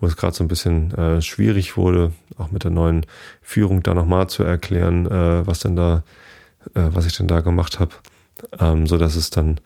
wo 0.00 0.06
es 0.06 0.16
gerade 0.16 0.34
so 0.34 0.44
ein 0.44 0.48
bisschen 0.48 0.92
äh, 0.94 1.22
schwierig 1.22 1.76
wurde, 1.76 2.12
auch 2.36 2.50
mit 2.50 2.64
der 2.64 2.70
neuen 2.70 3.06
Führung 3.42 3.82
da 3.82 3.94
nochmal 3.94 4.28
zu 4.28 4.42
erklären, 4.42 5.06
äh, 5.06 5.46
was 5.46 5.60
denn 5.60 5.76
da, 5.76 6.02
äh, 6.74 6.88
was 6.90 7.06
ich 7.06 7.16
denn 7.16 7.28
da 7.28 7.40
gemacht 7.40 7.80
habe, 7.80 7.92
ähm, 8.58 8.86
so 8.86 8.98
dass 8.98 9.16
es 9.16 9.30
dann 9.30 9.60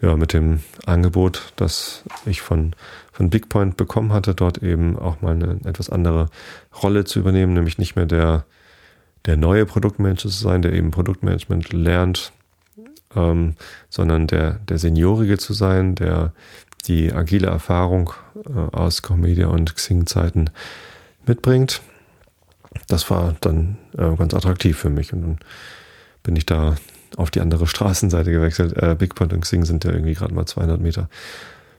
ja 0.00 0.16
mit 0.16 0.32
dem 0.32 0.60
Angebot, 0.84 1.52
das 1.56 2.04
ich 2.26 2.42
von 2.42 2.74
von 3.12 3.30
Bigpoint 3.30 3.78
bekommen 3.78 4.12
hatte, 4.12 4.34
dort 4.34 4.62
eben 4.62 4.98
auch 4.98 5.22
mal 5.22 5.32
eine 5.32 5.58
etwas 5.64 5.88
andere 5.88 6.28
Rolle 6.82 7.04
zu 7.04 7.18
übernehmen, 7.18 7.54
nämlich 7.54 7.78
nicht 7.78 7.96
mehr 7.96 8.06
der 8.06 8.44
der 9.24 9.36
neue 9.36 9.66
Produktmanager 9.66 10.28
zu 10.28 10.28
sein, 10.28 10.62
der 10.62 10.72
eben 10.72 10.90
Produktmanagement 10.90 11.72
lernt, 11.72 12.32
ähm, 13.16 13.54
sondern 13.88 14.26
der 14.26 14.60
der 14.68 14.78
Seniorige 14.78 15.38
zu 15.38 15.52
sein, 15.52 15.94
der 15.94 16.32
die 16.86 17.12
agile 17.12 17.48
Erfahrung 17.48 18.12
äh, 18.48 18.76
aus 18.76 19.02
Comedia 19.02 19.48
und 19.48 19.74
Xing-Zeiten 19.74 20.50
mitbringt. 21.26 21.82
Das 22.88 23.10
war 23.10 23.34
dann 23.40 23.78
äh, 23.96 24.14
ganz 24.16 24.34
attraktiv 24.34 24.78
für 24.78 24.90
mich 24.90 25.12
und 25.12 25.22
dann 25.22 25.38
bin 26.22 26.36
ich 26.36 26.46
da 26.46 26.76
auf 27.16 27.30
die 27.30 27.40
andere 27.40 27.66
Straßenseite 27.66 28.30
gewechselt. 28.30 28.76
Äh, 28.76 28.94
Big 28.96 29.14
Point 29.14 29.32
und 29.32 29.40
Xing 29.40 29.64
sind 29.64 29.84
ja 29.84 29.92
irgendwie 29.92 30.14
gerade 30.14 30.34
mal 30.34 30.46
200 30.46 30.80
Meter 30.80 31.08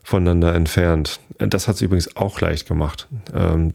voneinander 0.03 0.55
entfernt. 0.55 1.19
Das 1.37 1.67
hat 1.67 1.75
es 1.75 1.81
übrigens 1.81 2.15
auch 2.15 2.39
leicht 2.39 2.67
gemacht. 2.67 3.07
Ähm, 3.33 3.73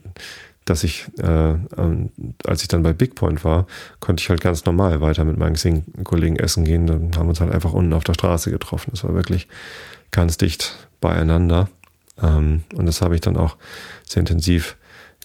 dass 0.65 0.85
ich, 0.85 1.07
äh, 1.19 1.53
ähm, 1.53 2.11
als 2.45 2.63
ich 2.63 2.69
dann 2.69 2.83
bei 2.83 2.93
Big 2.93 3.15
Point 3.15 3.45
war, 3.45 3.67
konnte 4.01 4.21
ich 4.23 4.31
halt 4.31 4.41
ganz 4.41 4.65
normal 4.65 5.01
weiter 5.01 5.25
mit 5.25 5.37
meinen 5.37 5.55
Xing-Kollegen 5.55 6.37
essen 6.37 6.65
gehen. 6.65 6.87
Dann 6.87 7.17
haben 7.17 7.27
wir 7.27 7.31
uns 7.31 7.41
halt 7.41 7.53
einfach 7.53 7.73
unten 7.73 7.93
auf 7.93 8.05
der 8.05 8.15
Straße 8.15 8.51
getroffen. 8.51 8.91
Das 8.93 9.05
war 9.05 9.15
wirklich 9.15 9.49
ganz 10.11 10.37
dicht 10.37 10.89
beieinander. 11.01 11.69
Ähm, 12.23 12.63
und 12.75 12.87
das 12.87 13.03
habe 13.03 13.15
ich 13.15 13.21
dann 13.21 13.37
auch 13.37 13.57
sehr 14.07 14.21
intensiv 14.21 14.77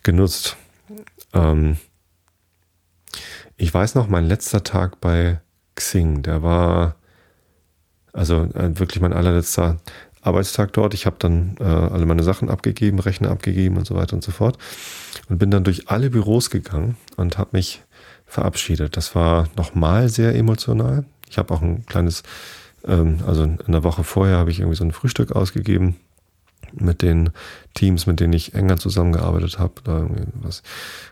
genutzt. 0.04 0.58
Ähm, 1.34 1.78
ich 3.58 3.74
weiß 3.74 3.96
noch, 3.96 4.08
mein 4.08 4.26
letzter 4.26 4.64
Tag 4.64 5.02
bei 5.02 5.40
Xing, 5.76 6.24
der 6.24 6.42
war 6.42 6.96
also 8.14 8.44
äh, 8.56 8.80
wirklich 8.80 9.00
mein 9.02 9.14
allerletzter 9.14 9.78
Arbeitstag 10.28 10.74
dort. 10.74 10.94
Ich 10.94 11.06
habe 11.06 11.16
dann 11.20 11.56
äh, 11.60 11.64
alle 11.64 12.06
meine 12.06 12.24
Sachen 12.24 12.50
abgegeben, 12.50 13.00
Rechner 13.00 13.32
abgegeben 13.32 13.78
und 13.78 13.88
so 13.88 13.96
weiter 13.96 14.14
und 14.16 14.24
so 14.24 14.32
fort. 14.32 14.58
Und 15.30 15.40
bin 15.40 15.50
dann 15.50 15.64
durch 15.64 15.90
alle 15.90 16.10
Büros 16.10 16.50
gegangen 16.50 16.98
und 17.16 17.38
habe 17.38 17.50
mich 17.54 17.82
verabschiedet. 18.26 18.98
Das 18.98 19.16
war 19.16 19.48
nochmal 19.56 20.10
sehr 20.10 20.36
emotional. 20.36 21.06
Ich 21.30 21.38
habe 21.38 21.54
auch 21.54 21.62
ein 21.62 21.86
kleines, 21.86 22.24
ähm, 22.86 23.20
also 23.26 23.44
in 23.44 23.72
der 23.72 23.84
Woche 23.84 24.04
vorher 24.04 24.38
habe 24.38 24.52
ich 24.52 24.60
irgendwie 24.60 24.78
so 24.78 24.84
ein 24.84 24.92
Frühstück 24.92 25.32
ausgegeben 25.32 25.96
mit 26.74 27.02
den 27.02 27.30
Teams, 27.74 28.08
mit 28.08 28.20
denen 28.20 28.34
ich 28.34 28.54
enger 28.54 28.78
zusammengearbeitet 28.78 29.58
habe. 29.58 30.10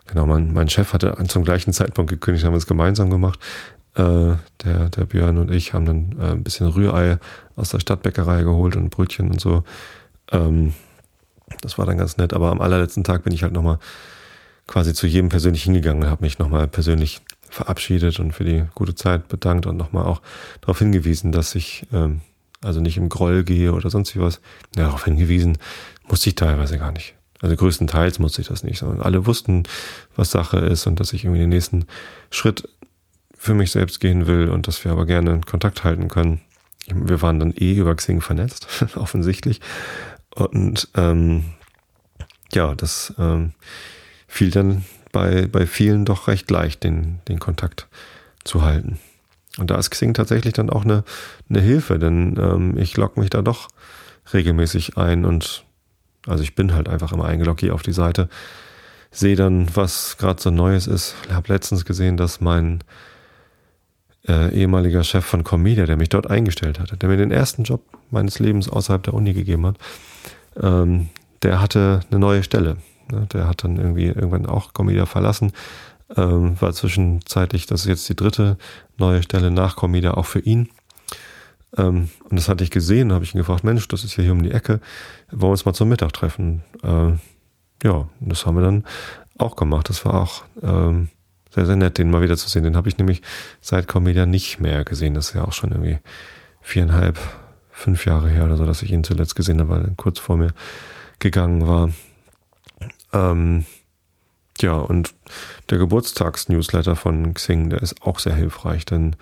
Genau, 0.06 0.26
mein, 0.26 0.54
mein 0.54 0.70
Chef 0.70 0.92
hatte 0.92 1.16
zum 1.28 1.44
gleichen 1.44 1.72
Zeitpunkt 1.72 2.10
gekündigt, 2.10 2.46
haben 2.46 2.54
wir 2.54 2.58
es 2.58 2.68
gemeinsam 2.68 3.10
gemacht. 3.10 3.40
Äh, 3.96 4.36
der, 4.64 4.90
der 4.90 5.06
Björn 5.06 5.38
und 5.38 5.52
ich 5.52 5.74
haben 5.74 5.86
dann 5.86 6.16
äh, 6.20 6.32
ein 6.32 6.44
bisschen 6.44 6.68
Rührei 6.68 7.18
aus 7.56 7.70
der 7.70 7.80
Stadtbäckerei 7.80 8.44
geholt 8.44 8.76
und 8.76 8.90
Brötchen 8.90 9.32
und 9.32 9.40
so. 9.40 9.64
Ähm, 10.32 10.74
das 11.62 11.78
war 11.78 11.86
dann 11.86 11.98
ganz 11.98 12.18
nett, 12.18 12.34
aber 12.34 12.52
am 12.52 12.60
allerletzten 12.60 13.04
Tag 13.04 13.24
bin 13.24 13.34
ich 13.34 13.44
halt 13.44 13.54
nochmal 13.54 13.80
quasi 14.68 14.94
zu 14.94 15.08
jedem 15.08 15.30
persönlich 15.30 15.64
hingegangen, 15.64 16.10
habe 16.10 16.26
mich 16.26 16.40
nochmal 16.40 16.68
persönlich 16.68 17.22
verabschiedet 17.50 18.20
und 18.20 18.34
für 18.34 18.44
die 18.44 18.66
gute 18.74 18.96
Zeit 18.96 19.28
bedankt 19.28 19.66
und 19.66 19.78
nochmal 19.78 20.06
auch 20.06 20.22
darauf 20.62 20.80
hingewiesen, 20.80 21.32
dass 21.32 21.56
ich 21.56 21.88
ähm, 21.94 22.22
also 22.62 22.82
nicht 22.82 22.98
im 22.98 23.10
Groll 23.10 23.44
gehe 23.44 23.72
oder 23.74 23.90
sonst 23.90 24.16
wie 24.16 24.20
was. 24.20 24.42
Ja, 24.76 24.86
darauf 24.86 25.06
hingewiesen 25.06 25.58
musste 26.08 26.30
ich 26.30 26.36
teilweise 26.36 26.78
gar 26.78 26.92
nicht. 26.92 27.14
Also 27.42 27.56
größtenteils 27.56 28.20
musste 28.20 28.42
ich 28.42 28.48
das 28.48 28.64
nicht, 28.64 28.80
sondern 28.80 29.02
alle 29.02 29.26
wussten, 29.26 29.64
was 30.16 30.32
Sache 30.32 30.58
ist 30.58 30.88
und 30.88 31.00
dass 31.00 31.14
ich 31.14 31.24
irgendwie 31.24 31.42
den 31.42 31.50
nächsten 31.50 31.86
Schritt 32.32 32.68
für 33.46 33.54
mich 33.54 33.72
selbst 33.72 34.00
gehen 34.00 34.26
will 34.26 34.50
und 34.50 34.68
dass 34.68 34.84
wir 34.84 34.92
aber 34.92 35.06
gerne 35.06 35.40
Kontakt 35.42 35.84
halten 35.84 36.08
können. 36.08 36.42
Wir 36.88 37.22
waren 37.22 37.40
dann 37.40 37.54
eh 37.56 37.76
über 37.76 37.96
Xing 37.96 38.22
vernetzt, 38.22 38.68
offensichtlich. 38.96 39.62
Und 40.34 40.90
ähm, 40.96 41.46
ja, 42.52 42.74
das 42.74 43.14
ähm, 43.20 43.54
fiel 44.28 44.50
dann 44.50 44.84
bei, 45.12 45.48
bei 45.48 45.68
vielen 45.68 46.06
doch 46.06 46.28
recht 46.28 46.50
leicht, 46.50 46.84
den, 46.84 47.20
den 47.28 47.40
Kontakt 47.40 47.88
zu 48.44 48.64
halten. 48.64 49.00
Und 49.58 49.70
da 49.70 49.78
ist 49.78 49.92
Xing 49.92 50.14
tatsächlich 50.14 50.54
dann 50.54 50.72
auch 50.72 50.84
eine, 50.84 51.04
eine 51.48 51.62
Hilfe, 51.62 52.00
denn 52.00 52.38
ähm, 52.40 52.78
ich 52.78 52.98
logge 52.98 53.20
mich 53.20 53.30
da 53.30 53.42
doch 53.42 53.70
regelmäßig 54.34 54.98
ein 54.98 55.24
und 55.24 55.64
also 56.28 56.44
ich 56.44 56.56
bin 56.56 56.74
halt 56.74 56.90
einfach 56.90 57.14
immer 57.14 57.26
eingeloggt 57.26 57.60
hier 57.60 57.76
auf 57.76 57.84
die 57.84 57.94
Seite, 57.94 58.28
sehe 59.12 59.36
dann, 59.36 59.74
was 59.76 60.18
gerade 60.18 60.42
so 60.42 60.50
Neues 60.50 60.88
ist. 60.88 61.16
Ich 61.28 61.34
habe 61.34 61.54
letztens 61.54 61.86
gesehen, 61.86 62.18
dass 62.18 62.42
mein 62.42 62.84
äh, 64.28 64.54
ehemaliger 64.54 65.04
Chef 65.04 65.26
von 65.26 65.44
Comedia, 65.44 65.86
der 65.86 65.98
mich 65.98 66.10
dort 66.10 66.30
eingestellt 66.30 66.80
hatte, 66.80 66.98
der 66.98 67.10
mir 67.10 67.18
den 67.18 67.32
ersten 67.32 67.64
Job 67.64 67.82
meines 68.12 68.40
Lebens 68.40 68.70
außerhalb 68.70 69.04
der 69.04 69.14
Uni 69.14 69.34
gegeben 69.34 69.66
hat, 69.66 69.78
ähm, 70.62 71.10
der 71.44 71.62
hatte 71.62 72.02
eine 72.10 72.20
neue 72.20 72.44
Stelle. 72.44 72.78
Ne? 73.12 73.28
Der 73.34 73.48
hat 73.48 73.64
dann 73.64 73.78
irgendwie 73.78 74.08
irgendwann 74.08 74.46
auch 74.46 74.74
Comedia 74.74 75.06
verlassen, 75.06 75.52
ähm, 76.16 76.60
war 76.60 76.74
zwischenzeitlich, 76.74 77.66
das 77.66 77.82
ist 77.82 77.88
jetzt 77.88 78.10
die 78.10 78.16
dritte 78.16 78.58
neue 78.98 79.24
Stelle 79.24 79.52
nach 79.52 79.76
Comedia 79.76 80.14
auch 80.16 80.26
für 80.26 80.40
ihn. 80.40 80.70
Ähm, 81.78 82.10
und 82.30 82.40
das 82.40 82.50
hatte 82.50 82.64
ich 82.64 82.72
gesehen, 82.72 83.12
habe 83.12 83.26
ich 83.26 83.34
ihn 83.34 83.40
gefragt, 83.40 83.64
Mensch, 83.64 83.88
das 83.88 84.04
ist 84.04 84.16
ja 84.18 84.24
hier 84.24 84.32
um 84.32 84.44
die 84.44 84.52
Ecke, 84.52 84.80
wollen 85.30 85.42
wir 85.42 85.50
uns 85.50 85.66
mal 85.66 85.74
zum 85.74 85.90
Mittag 85.90 86.14
treffen? 86.14 86.64
Äh, 86.84 87.14
ja, 87.84 88.08
das 88.20 88.46
haben 88.46 88.56
wir 88.56 88.64
dann 88.64 88.86
auch 89.38 89.56
gemacht. 89.56 89.90
Das 89.90 90.06
war 90.06 90.22
auch 90.22 90.44
ähm, 90.64 91.10
sehr, 91.56 91.66
sehr 91.66 91.78
nett, 91.78 91.98
den 91.98 92.12
mal 92.12 92.22
wieder 92.22 92.36
zu 92.36 92.50
sehen. 92.50 92.64
Den 92.64 92.76
habe 92.76 92.90
ich 92.90 92.98
nämlich 92.98 93.22
seit 93.62 93.88
Comedia 93.88 94.26
nicht 94.26 94.60
mehr 94.60 94.84
gesehen. 94.84 95.14
Das 95.14 95.30
ist 95.30 95.36
ja 95.36 95.46
auch 95.46 95.54
schon 95.54 95.72
irgendwie 95.72 96.00
viereinhalb, 96.62 97.18
fünf 97.72 98.06
Jahre 98.06 98.30
her 98.30 98.44
oder 98.44 98.58
so, 98.58 98.66
dass 98.66 98.82
ich 98.82 98.92
ihn 98.92 99.06
zuletzt 99.06 99.36
gesehen 99.36 99.60
habe, 99.62 99.70
weil 99.70 99.86
er 99.86 99.92
kurz 99.96 100.20
vor 100.20 100.36
mir 100.36 100.54
gegangen 101.20 101.66
war. 101.66 101.92
Ähm, 103.14 103.66
ja, 104.60 104.74
und 104.74 105.14
der 105.70 105.78
Geburtstagsnewsletter 105.78 106.98
von 106.98 107.34
Xing, 107.34 107.70
der 107.70 107.82
ist 107.82 108.02
auch 108.02 108.20
sehr 108.20 108.36
hilfreich, 108.36 108.86
denn 108.86 109.16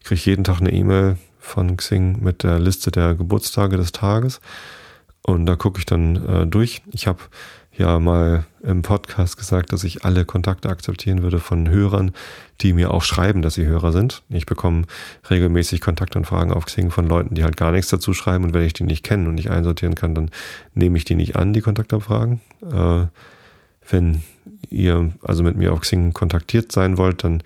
ich 0.00 0.06
kriege 0.06 0.20
jeden 0.22 0.44
Tag 0.44 0.60
eine 0.60 0.72
E-Mail 0.72 1.16
von 1.38 1.76
Xing 1.76 2.22
mit 2.22 2.42
der 2.42 2.58
Liste 2.58 2.90
der 2.90 3.14
Geburtstage 3.14 3.78
des 3.78 3.92
Tages. 3.92 4.40
Und 5.22 5.46
da 5.46 5.56
gucke 5.56 5.78
ich 5.78 5.86
dann 5.86 6.26
äh, 6.26 6.46
durch. 6.46 6.82
Ich 6.92 7.06
habe 7.06 7.20
ja 7.78 7.98
mal 7.98 8.44
im 8.62 8.82
Podcast 8.82 9.36
gesagt, 9.36 9.72
dass 9.72 9.84
ich 9.84 10.04
alle 10.04 10.24
Kontakte 10.24 10.68
akzeptieren 10.68 11.22
würde 11.22 11.38
von 11.38 11.68
Hörern, 11.68 12.12
die 12.60 12.72
mir 12.72 12.92
auch 12.92 13.02
schreiben, 13.02 13.40
dass 13.40 13.54
sie 13.54 13.66
Hörer 13.66 13.92
sind. 13.92 14.22
Ich 14.28 14.46
bekomme 14.46 14.84
regelmäßig 15.30 15.80
Kontaktanfragen 15.80 16.52
auf 16.52 16.66
Xing 16.66 16.90
von 16.90 17.06
Leuten, 17.06 17.34
die 17.34 17.44
halt 17.44 17.56
gar 17.56 17.70
nichts 17.70 17.90
dazu 17.90 18.12
schreiben 18.12 18.44
und 18.44 18.54
wenn 18.54 18.64
ich 18.64 18.72
die 18.72 18.84
nicht 18.84 19.04
kenne 19.04 19.28
und 19.28 19.36
nicht 19.36 19.50
einsortieren 19.50 19.94
kann, 19.94 20.14
dann 20.14 20.30
nehme 20.74 20.98
ich 20.98 21.04
die 21.04 21.14
nicht 21.14 21.36
an, 21.36 21.52
die 21.52 21.60
Kontaktanfragen. 21.60 22.40
Äh, 22.62 23.06
wenn 23.88 24.22
ihr 24.70 25.12
also 25.22 25.42
mit 25.42 25.56
mir 25.56 25.72
auf 25.72 25.80
Xing 25.80 26.12
kontaktiert 26.12 26.72
sein 26.72 26.98
wollt, 26.98 27.24
dann 27.24 27.42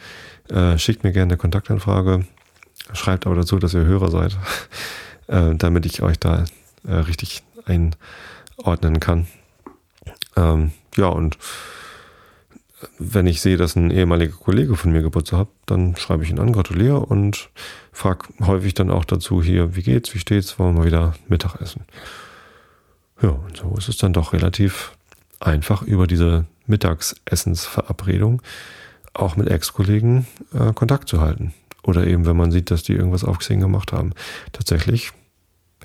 äh, 0.49 0.79
schickt 0.79 1.05
mir 1.05 1.13
gerne 1.13 1.33
eine 1.33 1.39
Kontaktanfrage, 1.39 2.25
schreibt 2.95 3.27
aber 3.27 3.37
dazu, 3.37 3.59
dass 3.59 3.75
ihr 3.75 3.85
Hörer 3.85 4.11
seid, 4.11 4.39
äh, 5.29 5.55
damit 5.55 5.87
ich 5.87 6.03
euch 6.03 6.19
da 6.19 6.45
äh, 6.87 6.95
richtig 6.95 7.43
einordnen 7.67 8.99
kann. 8.99 9.27
Ähm, 10.37 10.73
ja, 10.97 11.07
und 11.07 11.39
wenn 12.99 13.27
ich 13.27 13.41
sehe, 13.41 13.57
dass 13.57 13.77
ein 13.77 13.91
ehemaliger 13.91 14.35
Kollege 14.37 14.77
von 14.77 14.93
mir 14.93 15.03
Geburtstag 15.03 15.41
hat, 15.41 15.49
dann 15.67 15.97
schreibe 15.97 16.25
ich 16.25 16.31
ihn 16.31 16.39
an, 16.39 16.53
gratuliere 16.53 17.01
und 17.01 17.51
frage 17.93 18.27
häufig 18.41 18.75
dann 18.75 18.91
auch 18.91 19.05
dazu 19.05 19.43
hier, 19.43 19.77
wie 19.77 19.83
geht's, 19.83 20.15
wie 20.15 20.19
steht's, 20.19 20.59
wollen 20.59 20.77
wir 20.77 20.85
wieder 20.85 21.15
Mittagessen. 21.29 21.85
Ja, 23.23 23.31
und 23.31 23.57
so 23.57 23.75
ist 23.77 23.89
es 23.89 23.99
dann 23.99 24.13
doch 24.13 24.33
relativ 24.33 24.97
einfach 25.39 25.83
über 25.83 26.07
diese 26.07 26.47
Mittagsessensverabredung 26.67 28.43
auch 29.15 29.37
mit 29.37 29.49
Ex-Kollegen 29.49 30.27
äh, 30.55 30.73
Kontakt 30.73 31.09
zu 31.09 31.21
halten. 31.21 31.53
Oder 31.83 32.07
eben, 32.07 32.27
wenn 32.27 32.37
man 32.37 32.51
sieht, 32.51 32.71
dass 32.71 32.83
die 32.83 32.95
irgendwas 32.95 33.25
auf 33.25 33.39
Xing 33.39 33.61
gemacht 33.61 33.93
haben. 33.93 34.13
Tatsächlich 34.53 35.13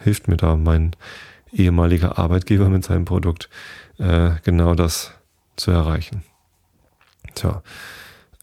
hilft 0.01 0.27
mir 0.27 0.37
da 0.37 0.55
mein 0.55 0.95
ehemaliger 1.51 2.17
Arbeitgeber 2.17 2.69
mit 2.69 2.83
seinem 2.83 3.05
Produkt 3.05 3.49
äh, 3.99 4.31
genau 4.43 4.75
das 4.75 5.11
zu 5.55 5.71
erreichen. 5.71 6.23
Tja, 7.35 7.61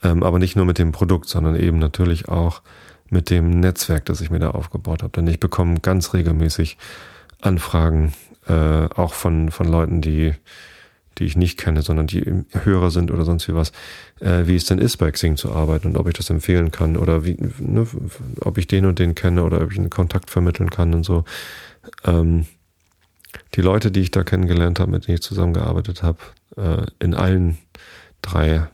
ähm, 0.02 0.22
aber 0.22 0.38
nicht 0.38 0.56
nur 0.56 0.64
mit 0.64 0.78
dem 0.78 0.92
Produkt, 0.92 1.28
sondern 1.28 1.56
eben 1.56 1.78
natürlich 1.78 2.28
auch 2.28 2.62
mit 3.10 3.30
dem 3.30 3.50
Netzwerk, 3.60 4.04
das 4.06 4.20
ich 4.20 4.30
mir 4.30 4.38
da 4.38 4.50
aufgebaut 4.50 5.02
habe. 5.02 5.12
Denn 5.12 5.26
ich 5.26 5.40
bekomme 5.40 5.80
ganz 5.80 6.14
regelmäßig 6.14 6.76
Anfragen 7.40 8.12
äh, 8.46 8.88
auch 8.94 9.14
von, 9.14 9.50
von 9.50 9.66
Leuten, 9.66 10.00
die, 10.00 10.34
die 11.18 11.24
ich 11.24 11.36
nicht 11.36 11.58
kenne, 11.58 11.82
sondern 11.82 12.06
die 12.06 12.44
Hörer 12.64 12.90
sind 12.90 13.10
oder 13.10 13.24
sonst 13.24 13.48
wie 13.48 13.54
was, 13.54 13.72
äh, 14.20 14.46
wie 14.46 14.56
es 14.56 14.66
denn 14.66 14.78
ist, 14.78 14.96
bei 14.96 15.10
Xing 15.10 15.36
zu 15.36 15.52
arbeiten 15.52 15.88
und 15.88 15.96
ob 15.96 16.08
ich 16.08 16.14
das 16.14 16.30
empfehlen 16.30 16.70
kann 16.70 16.96
oder 16.96 17.24
wie, 17.24 17.36
ne, 17.58 17.86
ob 18.40 18.58
ich 18.58 18.66
den 18.66 18.86
und 18.86 18.98
den 18.98 19.14
kenne 19.14 19.44
oder 19.44 19.60
ob 19.60 19.72
ich 19.72 19.78
einen 19.78 19.90
Kontakt 19.90 20.30
vermitteln 20.30 20.70
kann 20.70 20.94
und 20.94 21.04
so. 21.04 21.24
Ähm, 22.04 22.46
die 23.54 23.60
Leute, 23.60 23.90
die 23.90 24.00
ich 24.00 24.10
da 24.10 24.22
kennengelernt 24.22 24.80
habe, 24.80 24.90
mit 24.90 25.06
denen 25.06 25.16
ich 25.16 25.22
zusammengearbeitet 25.22 26.02
habe, 26.02 26.18
äh, 26.56 26.86
in 26.98 27.14
allen 27.14 27.58
drei 28.22 28.68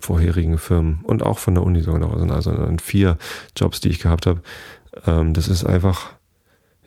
vorherigen 0.00 0.58
Firmen 0.58 1.00
und 1.04 1.22
auch 1.22 1.38
von 1.38 1.54
der 1.54 1.64
Uni 1.64 1.80
sogar 1.82 2.00
noch, 2.00 2.14
also 2.30 2.52
in 2.52 2.78
vier 2.78 3.16
Jobs, 3.56 3.80
die 3.80 3.88
ich 3.88 4.00
gehabt 4.00 4.26
habe, 4.26 4.42
ähm, 5.06 5.34
das 5.34 5.48
ist 5.48 5.64
einfach 5.64 6.12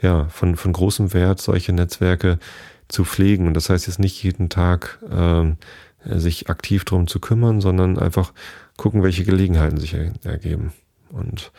ja 0.01 0.25
von, 0.29 0.55
von 0.55 0.73
großem 0.73 1.13
Wert, 1.13 1.41
solche 1.41 1.73
Netzwerke 1.73 2.39
zu 2.87 3.03
pflegen. 3.03 3.47
Und 3.47 3.53
das 3.55 3.69
heißt 3.69 3.87
jetzt 3.87 3.99
nicht 3.99 4.21
jeden 4.23 4.49
Tag 4.49 4.99
ähm, 5.09 5.57
sich 6.05 6.49
aktiv 6.49 6.85
drum 6.85 7.07
zu 7.07 7.19
kümmern, 7.19 7.61
sondern 7.61 7.97
einfach 7.97 8.33
gucken, 8.77 9.03
welche 9.03 9.23
Gelegenheiten 9.23 9.77
sich 9.77 9.95
ergeben. 10.23 10.73
Und 11.09 11.51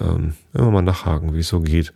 ähm, 0.00 0.34
immer 0.52 0.70
mal 0.70 0.82
nachhaken, 0.82 1.34
wie 1.34 1.40
es 1.40 1.48
so 1.48 1.60
geht. 1.60 1.92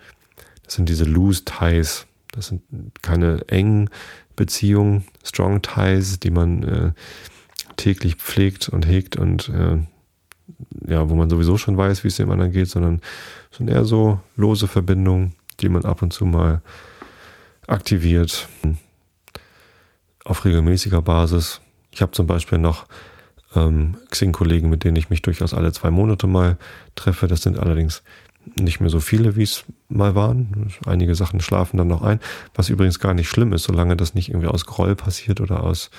Das 0.64 0.74
sind 0.74 0.88
diese 0.88 1.04
Loose 1.04 1.44
Ties. 1.44 2.06
Das 2.38 2.46
sind 2.46 2.62
keine 3.02 3.42
engen 3.48 3.90
Beziehungen, 4.36 5.04
Strong 5.24 5.60
Ties, 5.60 6.20
die 6.20 6.30
man 6.30 6.62
äh, 6.62 6.92
täglich 7.74 8.14
pflegt 8.14 8.68
und 8.68 8.86
hegt 8.86 9.16
und 9.16 9.48
äh, 9.48 9.78
ja, 10.86 11.10
wo 11.10 11.16
man 11.16 11.28
sowieso 11.28 11.58
schon 11.58 11.76
weiß, 11.76 12.04
wie 12.04 12.08
es 12.08 12.16
dem 12.16 12.30
anderen 12.30 12.52
geht, 12.52 12.68
sondern 12.68 13.00
sind 13.50 13.68
eher 13.68 13.84
so 13.84 14.20
lose 14.36 14.68
Verbindungen, 14.68 15.34
die 15.58 15.68
man 15.68 15.84
ab 15.84 16.00
und 16.00 16.12
zu 16.12 16.26
mal 16.26 16.62
aktiviert 17.66 18.48
auf 20.24 20.44
regelmäßiger 20.44 21.02
Basis. 21.02 21.60
Ich 21.90 22.02
habe 22.02 22.12
zum 22.12 22.28
Beispiel 22.28 22.58
noch 22.58 22.86
ähm, 23.56 23.96
Xing-Kollegen, 24.10 24.70
mit 24.70 24.84
denen 24.84 24.96
ich 24.96 25.10
mich 25.10 25.22
durchaus 25.22 25.54
alle 25.54 25.72
zwei 25.72 25.90
Monate 25.90 26.28
mal 26.28 26.56
treffe. 26.94 27.26
Das 27.26 27.42
sind 27.42 27.58
allerdings 27.58 28.04
nicht 28.56 28.80
mehr 28.80 28.90
so 28.90 29.00
viele, 29.00 29.36
wie 29.36 29.42
es 29.42 29.64
mal 29.88 30.14
waren. 30.14 30.72
Einige 30.86 31.14
Sachen 31.14 31.40
schlafen 31.40 31.76
dann 31.76 31.88
noch 31.88 32.02
ein, 32.02 32.20
was 32.54 32.68
übrigens 32.68 32.98
gar 32.98 33.14
nicht 33.14 33.28
schlimm 33.28 33.52
ist, 33.52 33.64
solange 33.64 33.96
das 33.96 34.14
nicht 34.14 34.28
irgendwie 34.28 34.48
aus 34.48 34.66
Groll 34.66 34.94
passiert 34.94 35.40
oder 35.40 35.62
aus, 35.62 35.90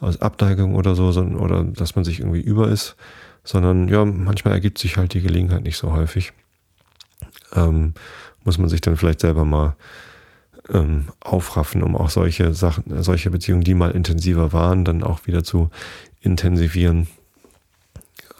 aus 0.00 0.20
Abneigung 0.20 0.74
oder 0.74 0.94
so, 0.94 1.12
sondern, 1.12 1.38
oder 1.38 1.64
dass 1.64 1.94
man 1.94 2.04
sich 2.04 2.20
irgendwie 2.20 2.40
über 2.40 2.68
ist, 2.68 2.96
sondern 3.44 3.88
ja, 3.88 4.04
manchmal 4.04 4.54
ergibt 4.54 4.78
sich 4.78 4.96
halt 4.96 5.14
die 5.14 5.20
Gelegenheit 5.20 5.62
nicht 5.62 5.76
so 5.76 5.92
häufig. 5.92 6.32
Ähm, 7.54 7.94
muss 8.44 8.58
man 8.58 8.68
sich 8.68 8.80
dann 8.80 8.96
vielleicht 8.96 9.20
selber 9.20 9.44
mal 9.44 9.76
ähm, 10.68 11.06
aufraffen, 11.20 11.82
um 11.82 11.96
auch 11.96 12.10
solche 12.10 12.54
Sachen, 12.54 13.02
solche 13.02 13.30
Beziehungen, 13.30 13.64
die 13.64 13.74
mal 13.74 13.90
intensiver 13.90 14.52
waren, 14.52 14.84
dann 14.84 15.02
auch 15.02 15.26
wieder 15.26 15.44
zu 15.44 15.70
intensivieren. 16.20 17.08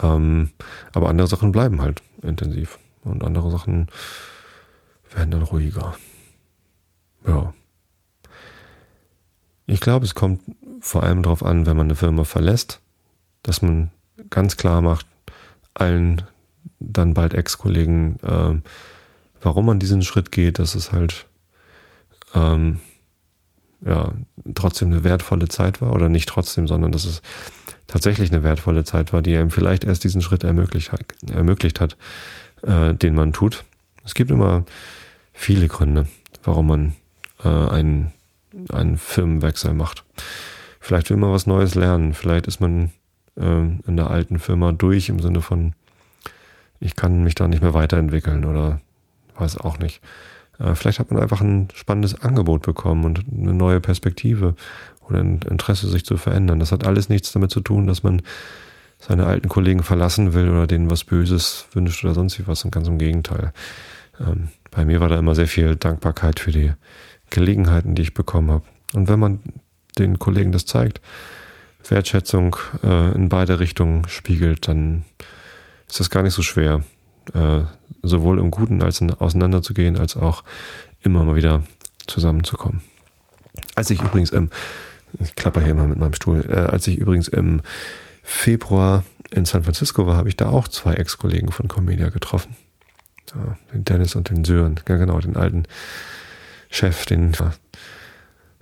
Ähm, 0.00 0.50
aber 0.92 1.08
andere 1.08 1.28
Sachen 1.28 1.52
bleiben 1.52 1.82
halt 1.82 2.02
intensiv 2.22 2.78
und 3.05 3.24
andere 3.24 3.50
Sachen 3.50 3.88
werden 5.12 5.30
dann 5.30 5.42
ruhiger. 5.42 5.94
Ja. 7.26 7.53
Ich 9.66 9.80
glaube, 9.80 10.05
es 10.05 10.14
kommt 10.14 10.40
vor 10.80 11.03
allem 11.03 11.22
darauf 11.22 11.44
an, 11.44 11.66
wenn 11.66 11.76
man 11.76 11.86
eine 11.86 11.94
Firma 11.94 12.24
verlässt, 12.24 12.80
dass 13.42 13.62
man 13.62 13.90
ganz 14.30 14.57
klar 14.57 14.82
macht, 14.82 15.07
allen 15.74 16.22
dann 16.80 17.14
bald 17.14 17.34
Ex-Kollegen, 17.34 18.18
äh, 18.22 18.61
warum 19.40 19.66
man 19.66 19.78
diesen 19.78 20.03
Schritt 20.03 20.32
geht, 20.32 20.59
dass 20.59 20.74
es 20.74 20.92
halt 20.92 21.26
ähm, 22.34 22.80
ja 23.84 24.12
trotzdem 24.55 24.88
eine 24.88 25.05
wertvolle 25.05 25.48
Zeit 25.48 25.80
war 25.80 25.92
oder 25.92 26.09
nicht 26.09 26.28
trotzdem, 26.28 26.66
sondern 26.66 26.92
dass 26.92 27.05
es 27.05 27.22
tatsächlich 27.86 28.32
eine 28.32 28.42
wertvolle 28.42 28.84
Zeit 28.84 29.12
war, 29.12 29.22
die 29.22 29.36
einem 29.36 29.50
vielleicht 29.50 29.84
erst 29.84 30.05
diesen 30.05 30.22
Schritt 30.22 30.44
ermöglicht 30.44 30.92
ermöglicht 31.30 31.80
hat 31.80 31.96
äh, 32.62 32.94
den 32.94 33.14
man 33.14 33.32
tut. 33.32 33.64
Es 34.04 34.14
gibt 34.14 34.30
immer 34.30 34.64
viele 35.32 35.68
Gründe, 35.68 36.06
warum 36.42 36.66
man 36.68 36.92
äh, 37.44 37.48
einen, 37.48 38.12
einen 38.70 38.98
Firmenwechsel 38.98 39.74
macht. 39.74 40.04
Vielleicht 40.80 41.10
will 41.10 41.16
man 41.16 41.32
was 41.32 41.46
Neues 41.46 41.74
lernen, 41.74 42.14
vielleicht 42.14 42.46
ist 42.46 42.60
man 42.60 42.90
äh, 43.36 43.62
in 43.86 43.96
der 43.96 44.10
alten 44.10 44.38
Firma 44.38 44.72
durch 44.72 45.08
im 45.08 45.20
Sinne 45.20 45.40
von, 45.40 45.74
ich 46.80 46.96
kann 46.96 47.22
mich 47.22 47.34
da 47.34 47.46
nicht 47.46 47.62
mehr 47.62 47.74
weiterentwickeln 47.74 48.44
oder 48.44 48.80
weiß 49.36 49.58
auch 49.58 49.78
nicht. 49.78 50.00
Äh, 50.58 50.74
vielleicht 50.74 50.98
hat 50.98 51.10
man 51.10 51.22
einfach 51.22 51.40
ein 51.40 51.68
spannendes 51.74 52.20
Angebot 52.20 52.62
bekommen 52.62 53.04
und 53.04 53.24
eine 53.30 53.54
neue 53.54 53.80
Perspektive 53.80 54.54
oder 55.08 55.20
ein 55.20 55.40
Interesse, 55.48 55.88
sich 55.88 56.04
zu 56.04 56.16
verändern. 56.16 56.58
Das 56.58 56.72
hat 56.72 56.86
alles 56.86 57.08
nichts 57.08 57.32
damit 57.32 57.50
zu 57.50 57.60
tun, 57.60 57.86
dass 57.86 58.02
man 58.02 58.22
seine 59.03 59.26
alten 59.26 59.48
Kollegen 59.48 59.82
verlassen 59.82 60.32
will 60.32 60.48
oder 60.48 60.68
denen 60.68 60.90
was 60.90 61.03
Böses 61.03 61.66
wünscht 61.72 62.05
oder 62.05 62.14
sonst 62.14 62.38
wie 62.38 62.46
was. 62.46 62.64
Und 62.64 62.70
ganz 62.70 62.86
im 62.86 62.98
Gegenteil. 62.98 63.53
Ähm, 64.20 64.48
bei 64.70 64.84
mir 64.84 65.00
war 65.00 65.09
da 65.09 65.18
immer 65.18 65.34
sehr 65.34 65.48
viel 65.48 65.74
Dankbarkeit 65.74 66.38
für 66.38 66.53
die 66.53 66.72
Gelegenheiten, 67.30 67.96
die 67.96 68.03
ich 68.03 68.14
bekommen 68.14 68.50
habe. 68.50 68.64
Und 68.94 69.09
wenn 69.09 69.18
man 69.18 69.40
den 69.98 70.20
Kollegen 70.20 70.53
das 70.53 70.66
zeigt, 70.66 71.00
Wertschätzung 71.88 72.57
äh, 72.84 73.12
in 73.14 73.28
beide 73.28 73.59
Richtungen 73.59 74.07
spiegelt, 74.09 74.68
dann 74.68 75.05
ist 75.88 75.98
das 75.98 76.09
gar 76.09 76.22
nicht 76.22 76.34
so 76.34 76.42
schwer, 76.42 76.84
äh, 77.34 77.62
sowohl 78.03 78.38
im 78.38 78.53
Guten 78.53 78.82
als 78.82 79.00
in, 79.00 79.12
auseinanderzugehen, 79.12 79.98
als 79.98 80.16
auch 80.16 80.44
immer 81.03 81.24
mal 81.24 81.34
wieder 81.34 81.64
zusammenzukommen. 82.07 82.82
Als 83.74 83.90
ich 83.90 84.00
übrigens 84.00 84.30
im, 84.30 84.50
ich 85.18 85.34
klapper 85.34 85.61
hier 85.61 85.74
mal 85.74 85.88
mit 85.88 85.98
meinem 85.98 86.14
Stuhl, 86.14 86.44
äh, 86.48 86.70
als 86.70 86.86
ich 86.86 86.98
übrigens 86.98 87.26
im 87.26 87.62
Februar 88.22 89.04
in 89.30 89.44
San 89.44 89.64
Francisco 89.64 90.06
war, 90.06 90.16
habe 90.16 90.28
ich 90.28 90.36
da 90.36 90.48
auch 90.48 90.68
zwei 90.68 90.94
Ex-Kollegen 90.94 91.50
von 91.52 91.68
Comedia 91.68 92.08
getroffen. 92.10 92.56
Ja, 93.34 93.56
den 93.72 93.84
Dennis 93.84 94.14
und 94.14 94.30
den 94.30 94.44
Sören, 94.44 94.78
ja 94.88 94.96
genau, 94.96 95.18
den 95.20 95.36
alten 95.36 95.64
Chef, 96.70 97.06
den 97.06 97.32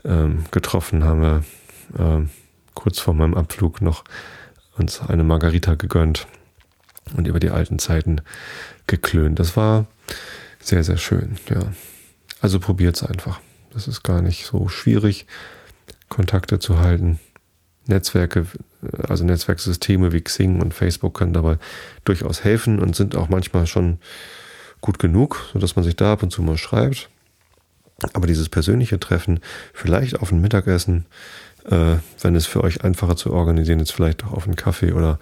ähm, 0.05 0.45
getroffen 0.51 1.05
haben 1.05 1.23
wir 1.23 1.45
ähm, 1.99 2.31
kurz 2.75 3.01
vor 3.01 3.15
meinem 3.15 3.35
Abflug 3.35 3.81
noch 3.81 4.05
uns 4.77 5.01
eine 5.01 5.25
Margarita 5.25 5.75
gegönnt 5.75 6.27
und 7.17 7.27
über 7.27 7.41
die 7.41 7.51
alten 7.51 7.79
Zeiten 7.79 8.23
geklönt. 8.87 9.39
Das 9.39 9.57
war 9.57 9.87
sehr, 10.61 10.85
sehr 10.85 10.97
schön, 10.97 11.37
ja. 11.49 11.61
Also 12.41 12.59
probiert 12.59 12.97
es 12.97 13.03
einfach. 13.03 13.41
Das 13.73 13.87
ist 13.87 14.03
gar 14.03 14.23
nicht 14.23 14.47
so 14.47 14.69
schwierig, 14.69 15.27
Kontakte 16.09 16.59
zu 16.59 16.79
halten. 16.79 17.21
Netzwerke, 17.87 18.47
also 19.09 19.25
Netzwerksysteme 19.25 20.13
wie 20.13 20.21
Xing 20.21 20.61
und 20.61 20.75
Facebook 20.75 21.15
können 21.15 21.33
dabei 21.33 21.59
durchaus 22.05 22.45
helfen 22.45 22.79
und 22.79 22.97
sind 22.97 23.17
auch 23.17 23.29
manchmal 23.29 23.67
schon 23.67 23.99
gut 24.81 24.99
genug, 24.99 25.51
sodass 25.53 25.77
man 25.77 25.85
sich 25.85 25.97
da 25.97 26.13
ab 26.13 26.23
und 26.23 26.31
zu 26.31 26.43
mal 26.43 26.57
schreibt. 26.57 27.09
Aber 28.15 28.27
dieses 28.27 28.49
persönliche 28.49 28.99
Treffen, 28.99 29.41
vielleicht 29.75 30.21
auf 30.21 30.33
ein 30.33 30.41
Mittagessen, 30.41 31.05
äh, 31.67 31.97
wenn 32.23 32.35
es 32.35 32.47
für 32.47 32.65
euch 32.65 32.83
einfacher 32.83 33.17
zu 33.17 33.33
organisieren 33.33 33.81
ist, 33.81 33.93
vielleicht 33.93 34.25
auch 34.25 34.33
auf 34.33 34.47
einen 34.47 34.57
Kaffee 34.57 34.93
oder 34.93 35.19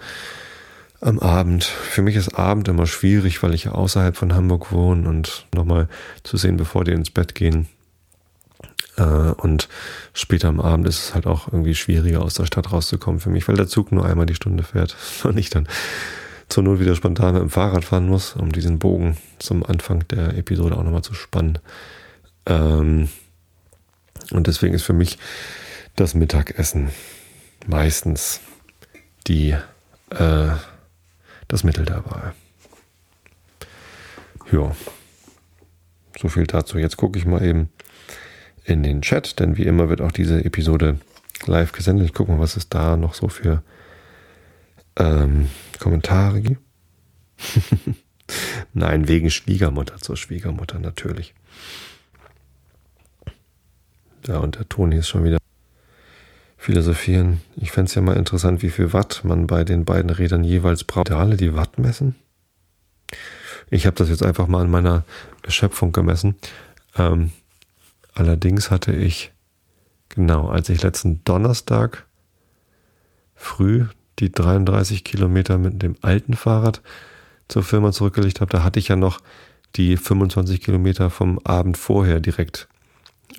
am 1.01 1.19
Abend. 1.19 1.63
Für 1.63 2.01
mich 2.01 2.15
ist 2.15 2.35
Abend 2.35 2.67
immer 2.67 2.85
schwierig, 2.85 3.41
weil 3.43 3.53
ich 3.53 3.69
außerhalb 3.69 4.15
von 4.15 4.33
Hamburg 4.33 4.71
wohne 4.71 5.07
und 5.07 5.45
nochmal 5.53 5.87
zu 6.23 6.37
sehen, 6.37 6.57
bevor 6.57 6.83
die 6.83 6.91
ins 6.91 7.11
Bett 7.11 7.35
gehen, 7.35 7.67
und 9.03 9.69
später 10.13 10.47
am 10.47 10.59
Abend 10.59 10.87
ist 10.87 11.03
es 11.03 11.13
halt 11.15 11.27
auch 11.27 11.47
irgendwie 11.47 11.75
schwieriger, 11.75 12.21
aus 12.21 12.33
der 12.33 12.45
Stadt 12.45 12.71
rauszukommen 12.71 13.19
für 13.19 13.29
mich, 13.29 13.47
weil 13.47 13.55
der 13.55 13.67
Zug 13.67 13.91
nur 13.91 14.05
einmal 14.05 14.25
die 14.25 14.35
Stunde 14.35 14.63
fährt 14.63 14.95
und 15.23 15.37
ich 15.37 15.49
dann 15.49 15.67
zur 16.49 16.63
Not 16.63 16.79
wieder 16.79 16.95
spontan 16.95 17.33
mit 17.33 17.43
dem 17.43 17.49
Fahrrad 17.49 17.85
fahren 17.85 18.07
muss, 18.07 18.35
um 18.35 18.51
diesen 18.51 18.79
Bogen 18.79 19.17
zum 19.37 19.63
Anfang 19.63 20.07
der 20.07 20.35
Episode 20.35 20.75
auch 20.77 20.83
nochmal 20.83 21.03
zu 21.03 21.13
spannen. 21.13 21.59
Ähm, 22.47 23.09
und 24.31 24.47
deswegen 24.47 24.73
ist 24.73 24.83
für 24.83 24.93
mich 24.93 25.19
das 25.95 26.15
Mittagessen 26.15 26.89
meistens 27.67 28.41
die, 29.27 29.55
äh, 30.09 30.49
das 31.47 31.63
Mittel 31.63 31.85
der 31.85 32.05
Wahl. 32.05 32.33
Ja, 34.51 34.75
so 36.19 36.29
viel 36.29 36.47
dazu. 36.47 36.79
Jetzt 36.79 36.97
gucke 36.97 37.19
ich 37.19 37.25
mal 37.25 37.43
eben, 37.43 37.69
in 38.69 38.83
den 38.83 39.01
Chat, 39.01 39.39
denn 39.39 39.57
wie 39.57 39.63
immer 39.63 39.89
wird 39.89 40.01
auch 40.01 40.11
diese 40.11 40.43
Episode 40.43 40.99
live 41.45 41.71
gesendet. 41.71 42.05
Ich 42.05 42.13
gucke 42.13 42.31
mal, 42.31 42.39
was 42.39 42.57
es 42.57 42.69
da 42.69 42.97
noch 42.97 43.13
so 43.13 43.27
für 43.27 43.63
ähm, 44.97 45.49
Kommentare 45.79 46.41
gibt. 46.41 46.61
Nein, 48.73 49.07
wegen 49.07 49.31
Schwiegermutter 49.31 49.97
zur 49.97 50.17
Schwiegermutter 50.17 50.79
natürlich. 50.79 51.33
Ja, 54.27 54.37
und 54.37 54.57
der 54.57 54.69
Toni 54.69 54.97
ist 54.97 55.07
schon 55.07 55.23
wieder 55.23 55.37
philosophieren. 56.57 57.41
Ich 57.55 57.71
fände 57.71 57.89
es 57.89 57.95
ja 57.95 58.01
mal 58.01 58.17
interessant, 58.17 58.61
wie 58.61 58.69
viel 58.69 58.93
Watt 58.93 59.21
man 59.23 59.47
bei 59.47 59.63
den 59.63 59.85
beiden 59.85 60.09
Rädern 60.09 60.43
jeweils 60.43 60.83
braucht. 60.83 61.09
Alle 61.11 61.37
die 61.37 61.55
Watt 61.55 61.79
messen? 61.79 62.15
Ich 63.71 63.85
habe 63.85 63.95
das 63.95 64.09
jetzt 64.09 64.23
einfach 64.23 64.47
mal 64.47 64.65
in 64.65 64.71
meiner 64.71 65.05
Schöpfung 65.47 65.91
gemessen. 65.91 66.35
Ähm, 66.97 67.31
Allerdings 68.19 68.69
hatte 68.69 68.91
ich, 68.91 69.31
genau, 70.09 70.49
als 70.49 70.67
ich 70.67 70.83
letzten 70.83 71.23
Donnerstag 71.23 72.05
früh 73.33 73.85
die 74.19 74.29
33 74.29 75.05
Kilometer 75.05 75.57
mit 75.57 75.81
dem 75.81 75.95
alten 76.01 76.33
Fahrrad 76.33 76.81
zur 77.47 77.63
Firma 77.63 77.93
zurückgelegt 77.93 78.41
habe, 78.41 78.51
da 78.51 78.61
hatte 78.61 78.77
ich 78.77 78.89
ja 78.89 78.97
noch 78.97 79.21
die 79.77 79.95
25 79.95 80.59
Kilometer 80.59 81.09
vom 81.09 81.39
Abend 81.45 81.77
vorher 81.77 82.19
direkt 82.19 82.67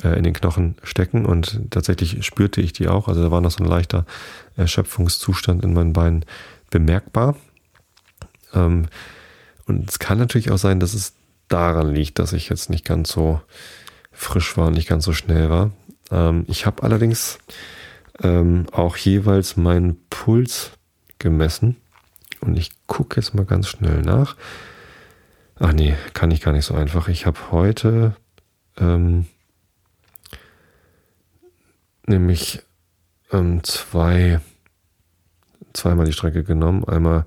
äh, 0.03 0.17
in 0.17 0.25
den 0.25 0.33
Knochen 0.33 0.77
stecken 0.83 1.27
und 1.27 1.61
tatsächlich 1.69 2.25
spürte 2.25 2.63
ich 2.63 2.73
die 2.73 2.89
auch. 2.89 3.07
Also 3.07 3.23
da 3.23 3.31
war 3.31 3.43
noch 3.43 3.51
so 3.51 3.63
ein 3.63 3.69
leichter 3.69 4.07
Erschöpfungszustand 4.57 5.63
in 5.63 5.75
meinen 5.75 5.93
Beinen 5.93 6.25
bemerkbar. 6.71 7.37
Ähm, 8.55 8.87
und 9.67 9.91
es 9.91 9.99
kann 9.99 10.17
natürlich 10.17 10.51
auch 10.51 10.59
sein, 10.59 10.81
dass 10.81 10.95
es 10.95 11.13
daran 11.49 11.95
liegt, 11.95 12.19
dass 12.19 12.33
ich 12.33 12.49
jetzt 12.49 12.71
nicht 12.71 12.87
ganz 12.87 13.11
so 13.11 13.43
frisch 14.13 14.57
war 14.57 14.69
und 14.69 14.75
nicht 14.75 14.89
ganz 14.89 15.05
so 15.05 15.13
schnell 15.13 15.51
war. 15.51 15.71
Ähm, 16.11 16.45
ich 16.49 16.67
habe 16.67 16.83
allerdings 16.83 17.39
ähm, 18.23 18.67
auch 18.73 18.97
jeweils 18.97 19.57
meinen 19.57 20.01
Puls 20.11 20.73
gemessen. 21.19 21.77
Und 22.41 22.57
ich 22.57 22.71
gucke 22.87 23.21
jetzt 23.21 23.35
mal 23.35 23.45
ganz 23.45 23.69
schnell 23.69 24.03
nach. 24.03 24.37
Ach 25.59 25.73
nee, 25.73 25.95
kann 26.15 26.31
ich 26.31 26.41
gar 26.41 26.53
nicht 26.53 26.65
so 26.65 26.75
einfach. 26.75 27.09
Ich 27.09 27.27
habe 27.27 27.39
heute 27.51 28.17
ähm, 28.79 29.27
nämlich 32.07 32.63
ähm, 33.31 33.63
zwei, 33.63 34.41
zweimal 35.75 36.07
die 36.07 36.15
Strecke 36.15 36.45
genommen. 36.45 36.85
Einmal 36.85 37.27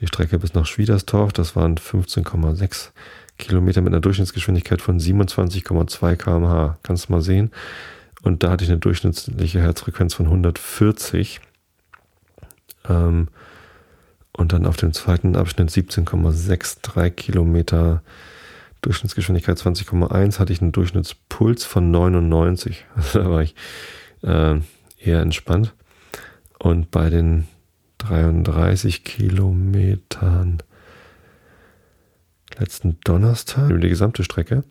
die 0.00 0.06
Strecke 0.06 0.38
bis 0.38 0.54
nach 0.54 0.66
Schwiedersdorf, 0.66 1.32
das 1.32 1.56
waren 1.56 1.76
15,6 1.76 2.90
Kilometer 3.38 3.80
mit 3.80 3.92
einer 3.92 4.00
Durchschnittsgeschwindigkeit 4.00 4.82
von 4.82 4.98
27,2 4.98 6.16
km/h. 6.16 6.78
Kannst 6.82 7.08
du 7.08 7.12
mal 7.12 7.22
sehen. 7.22 7.50
Und 8.22 8.42
da 8.42 8.50
hatte 8.50 8.64
ich 8.64 8.70
eine 8.70 8.80
durchschnittliche 8.80 9.60
Herzfrequenz 9.60 10.14
von 10.14 10.26
140. 10.26 11.40
Ähm, 12.88 13.28
und 14.32 14.52
dann 14.52 14.66
auf 14.66 14.76
dem 14.76 14.92
zweiten 14.92 15.36
Abschnitt 15.36 15.70
17,63 15.70 17.10
Kilometer, 17.10 18.02
Durchschnittsgeschwindigkeit 18.82 19.58
20,1, 19.58 20.38
hatte 20.38 20.52
ich 20.52 20.60
einen 20.60 20.72
Durchschnittspuls 20.72 21.64
von 21.64 21.90
99. 21.90 22.84
Also 22.96 23.18
da 23.20 23.30
war 23.30 23.42
ich 23.42 23.54
äh, 24.22 24.60
eher 24.98 25.20
entspannt. 25.20 25.74
Und 26.58 26.90
bei 26.90 27.10
den 27.10 27.46
33 27.98 29.04
Kilometern 29.04 30.58
letzten 32.58 32.98
Donnerstag, 33.04 33.70
über 33.70 33.78
die 33.78 33.88
gesamte 33.88 34.24
Strecke, 34.24 34.64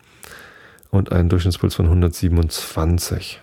und 0.89 1.11
einen 1.11 1.29
Durchschnittspuls 1.29 1.75
von 1.75 1.85
127. 1.85 3.41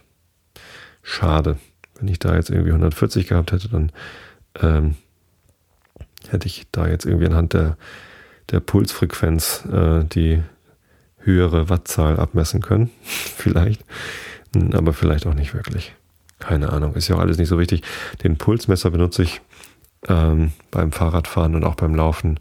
Schade. 1.03 1.59
Wenn 1.99 2.09
ich 2.09 2.19
da 2.19 2.35
jetzt 2.35 2.51
irgendwie 2.51 2.71
140 2.71 3.29
gehabt 3.29 3.53
hätte, 3.53 3.69
dann 3.69 3.93
ähm, 4.61 4.97
hätte 6.29 6.47
ich 6.47 6.67
da 6.73 6.89
jetzt 6.89 7.05
irgendwie 7.05 7.27
anhand 7.27 7.53
der, 7.53 7.77
der 8.51 8.61
Pulsfrequenz 8.61 9.65
äh, 9.71 10.05
die 10.05 10.43
höhere 11.19 11.69
Wattzahl 11.69 12.19
abmessen 12.19 12.63
können. 12.63 12.91
vielleicht. 13.03 13.85
Aber 14.73 14.93
vielleicht 14.93 15.27
auch 15.27 15.35
nicht 15.35 15.55
wirklich. 15.55 15.95
Keine 16.39 16.73
Ahnung. 16.73 16.95
Ist 16.95 17.09
ja 17.09 17.17
auch 17.17 17.21
alles 17.21 17.39
nicht 17.39 17.49
so 17.49 17.59
wichtig. 17.59 17.83
Den 18.23 18.37
Pulsmesser 18.39 18.91
benutze 18.91 19.23
ich 19.23 19.41
ähm, 20.09 20.53
beim 20.71 20.93
Fahrradfahren 20.93 21.55
und 21.55 21.65
auch 21.65 21.75
beim 21.75 21.95
Laufen 21.95 22.39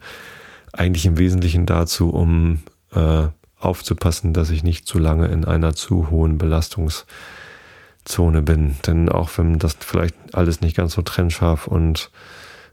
eigentlich 0.73 1.05
im 1.05 1.17
Wesentlichen 1.17 1.65
dazu, 1.65 2.09
um 2.09 2.63
äh, 2.93 3.27
aufzupassen, 3.59 4.33
dass 4.33 4.49
ich 4.49 4.63
nicht 4.63 4.85
zu 4.85 4.99
lange 4.99 5.27
in 5.27 5.45
einer 5.45 5.73
zu 5.73 6.09
hohen 6.09 6.37
Belastungszone 6.37 8.41
bin. 8.41 8.75
Denn 8.85 9.09
auch 9.09 9.29
wenn 9.37 9.59
das 9.59 9.77
vielleicht 9.79 10.15
alles 10.33 10.61
nicht 10.61 10.75
ganz 10.75 10.93
so 10.93 11.01
trennscharf 11.01 11.67
und 11.67 12.11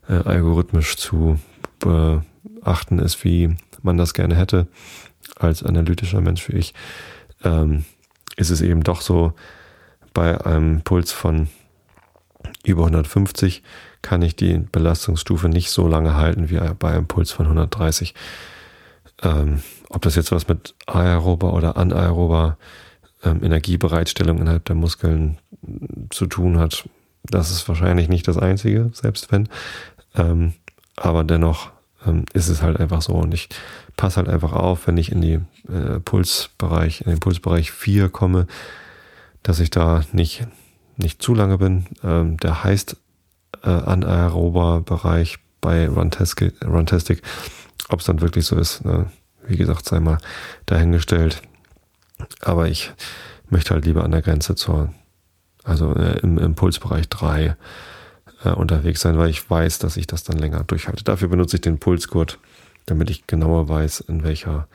äh, 0.09 0.15
algorithmisch 0.15 0.97
zu 0.97 1.39
beachten 1.79 2.99
ist, 2.99 3.25
wie 3.25 3.57
man 3.83 3.97
das 3.97 4.15
gerne 4.15 4.35
hätte, 4.35 4.67
als 5.37 5.63
analytischer 5.63 6.21
Mensch 6.21 6.49
wie 6.49 6.57
ich, 6.57 6.75
ähm, 7.45 7.85
ist 8.37 8.51
es 8.51 8.61
eben 8.61 8.83
doch 8.83 9.01
so, 9.01 9.33
bei 10.13 10.45
einem 10.45 10.83
Puls 10.83 11.13
von 11.13 11.49
über 12.65 12.83
150 12.83 13.63
kann 14.03 14.23
ich 14.23 14.37
die 14.37 14.59
Belastungsstufe 14.59 15.49
nicht 15.49 15.71
so 15.71 15.87
lange 15.87 16.15
halten 16.15 16.51
wie 16.51 16.61
bei 16.79 16.93
einem 16.93 17.07
Puls 17.07 17.33
von 17.33 17.47
130. 17.47 18.15
Ähm, 19.23 19.63
ob 19.89 20.03
das 20.03 20.15
jetzt 20.15 20.33
was 20.33 20.49
mit 20.49 20.75
aerober 20.87 21.53
oder 21.53 21.77
anaerober 21.77 22.57
ähm, 23.23 23.43
Energiebereitstellung 23.43 24.39
innerhalb 24.39 24.65
der 24.65 24.77
Muskeln 24.77 25.39
zu 26.11 26.27
tun 26.27 26.59
hat, 26.59 26.89
das 27.25 27.51
ist 27.51 27.69
wahrscheinlich 27.69 28.09
nicht 28.09 28.27
das 28.29 28.39
Einzige, 28.39 28.91
selbst 28.95 29.31
wenn. 29.31 29.49
Ähm, 30.15 30.55
aber 30.97 31.25
dennoch 31.25 31.71
ähm, 32.07 32.25
ist 32.33 32.49
es 32.49 32.63
halt 32.63 32.79
einfach 32.79 33.03
so 33.03 33.15
und 33.15 33.35
ich 33.35 33.49
passe 33.97 34.17
halt 34.17 34.29
einfach 34.29 34.53
auf, 34.53 34.87
wenn 34.87 34.97
ich 34.97 35.13
in 35.13 35.21
die 35.21 35.41
äh, 35.69 36.01
Pulsbereich, 36.03 37.03
in 37.03 37.11
den 37.11 37.21
Pulsbereich 37.21 37.71
4 37.71 38.09
komme, 38.09 38.47
dass 39.43 39.61
ich 39.61 39.71
da 39.71 40.03
nicht, 40.13 40.47
nicht 40.97 41.23
zu 41.23 41.35
lange 41.35 41.59
bin. 41.59 41.87
Ähm, 42.03 42.37
der 42.39 42.65
heißt 42.65 42.97
äh, 43.63 43.69
anaerober 43.69 44.81
Bereich 44.81 45.39
bei 45.61 45.89
Runtastic, 45.89 46.55
Runtastic. 46.65 47.23
Ob 47.89 48.01
es 48.01 48.07
dann 48.07 48.21
wirklich 48.21 48.47
so 48.47 48.57
ist, 48.57 48.85
ne? 48.85 49.11
wie 49.47 49.57
gesagt, 49.57 49.87
sei 49.87 50.01
mal 50.01 50.19
dahingestellt. 50.67 51.43
Aber 52.41 52.69
ich 52.69 52.93
möchte 53.49 53.75
halt 53.75 53.85
lieber 53.85 54.05
an 54.05 54.13
der 54.13 54.23
Grenze 54.23 54.55
zur, 54.55 54.93
also 55.65 55.95
äh, 55.95 56.21
im 56.21 56.39
Impulsbereich 56.39 57.09
3 57.09 57.57
äh, 58.45 58.51
unterwegs 58.51 59.01
sein, 59.01 59.19
weil 59.19 59.31
ich 59.31 59.49
weiß, 59.49 59.79
dass 59.79 59.97
ich 59.97 60.07
das 60.07 60.25
dann 60.25 60.39
länger 60.39 60.65
durchhalte. 60.65 61.05
Dafür 61.05 61.29
benutze 61.29 61.57
ich 61.57 61.63
den 61.63 61.79
Pulsgurt, 61.79 62.39
damit 62.87 63.11
ich 63.11 63.27
genauer 63.27 63.69
weiß, 63.69 64.01
in 64.01 64.23
welcher 64.23 64.69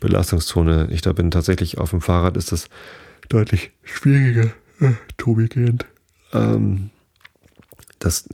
Belastungszone 0.00 0.88
ich 0.90 1.02
da 1.02 1.12
bin. 1.12 1.30
Tatsächlich 1.30 1.78
auf 1.78 1.90
dem 1.90 2.00
Fahrrad 2.00 2.36
ist 2.36 2.52
das 2.52 2.68
deutlich 3.28 3.70
schwieriger, 3.84 4.50
äh, 4.80 4.92
Tobi 5.16 5.48
gehend. 5.48 5.86
Ähm, 6.32 6.90
das, 8.00 8.28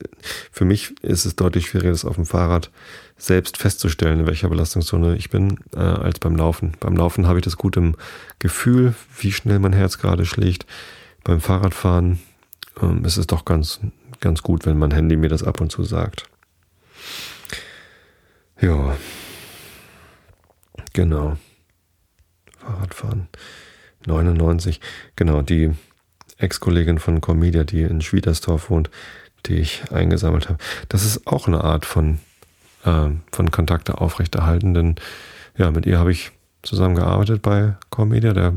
für 0.50 0.64
mich 0.64 0.94
ist 1.02 1.26
es 1.26 1.36
deutlich 1.36 1.66
schwieriger, 1.66 1.90
das 1.90 2.04
auf 2.04 2.14
dem 2.14 2.24
Fahrrad 2.24 2.70
selbst 3.18 3.56
festzustellen, 3.58 4.20
in 4.20 4.26
welcher 4.26 4.48
Belastungszone 4.48 5.16
ich 5.16 5.28
bin, 5.28 5.58
äh, 5.74 5.80
als 5.80 6.20
beim 6.20 6.36
Laufen. 6.36 6.72
Beim 6.80 6.96
Laufen 6.96 7.26
habe 7.26 7.40
ich 7.40 7.44
das 7.44 7.56
gut 7.56 7.76
im 7.76 7.96
Gefühl, 8.38 8.94
wie 9.18 9.32
schnell 9.32 9.58
mein 9.58 9.72
Herz 9.72 9.98
gerade 9.98 10.24
schlägt. 10.24 10.66
Beim 11.24 11.40
Fahrradfahren 11.40 12.20
ähm, 12.80 13.04
ist 13.04 13.16
es 13.16 13.26
doch 13.26 13.44
ganz, 13.44 13.80
ganz 14.20 14.42
gut, 14.42 14.66
wenn 14.66 14.78
mein 14.78 14.92
Handy 14.92 15.16
mir 15.16 15.28
das 15.28 15.42
ab 15.42 15.60
und 15.60 15.72
zu 15.72 15.82
sagt. 15.82 16.28
Ja, 18.60 18.96
genau. 20.92 21.36
Fahrradfahren. 22.58 23.28
99. 24.06 24.80
Genau, 25.16 25.42
die 25.42 25.72
Ex-Kollegin 26.38 26.98
von 26.98 27.20
Comedia, 27.20 27.64
die 27.64 27.82
in 27.82 28.00
Schwiedersdorf 28.00 28.70
wohnt, 28.70 28.90
die 29.47 29.57
ich 29.57 29.82
eingesammelt 29.92 30.49
habe. 30.49 30.59
Das 30.88 31.05
ist 31.05 31.26
auch 31.26 31.47
eine 31.47 31.64
Art 31.64 31.86
von, 31.86 32.18
äh, 32.84 33.11
von 33.32 33.51
Kontakte 33.51 34.01
aufrechterhalten, 34.01 34.74
denn 34.74 34.97
ja, 35.57 35.70
mit 35.70 35.86
ihr 35.86 35.99
habe 35.99 36.12
ich 36.12 36.32
zusammengearbeitet 36.62 37.42
bei 37.42 37.76
Comedia. 37.90 38.32
Der, 38.32 38.55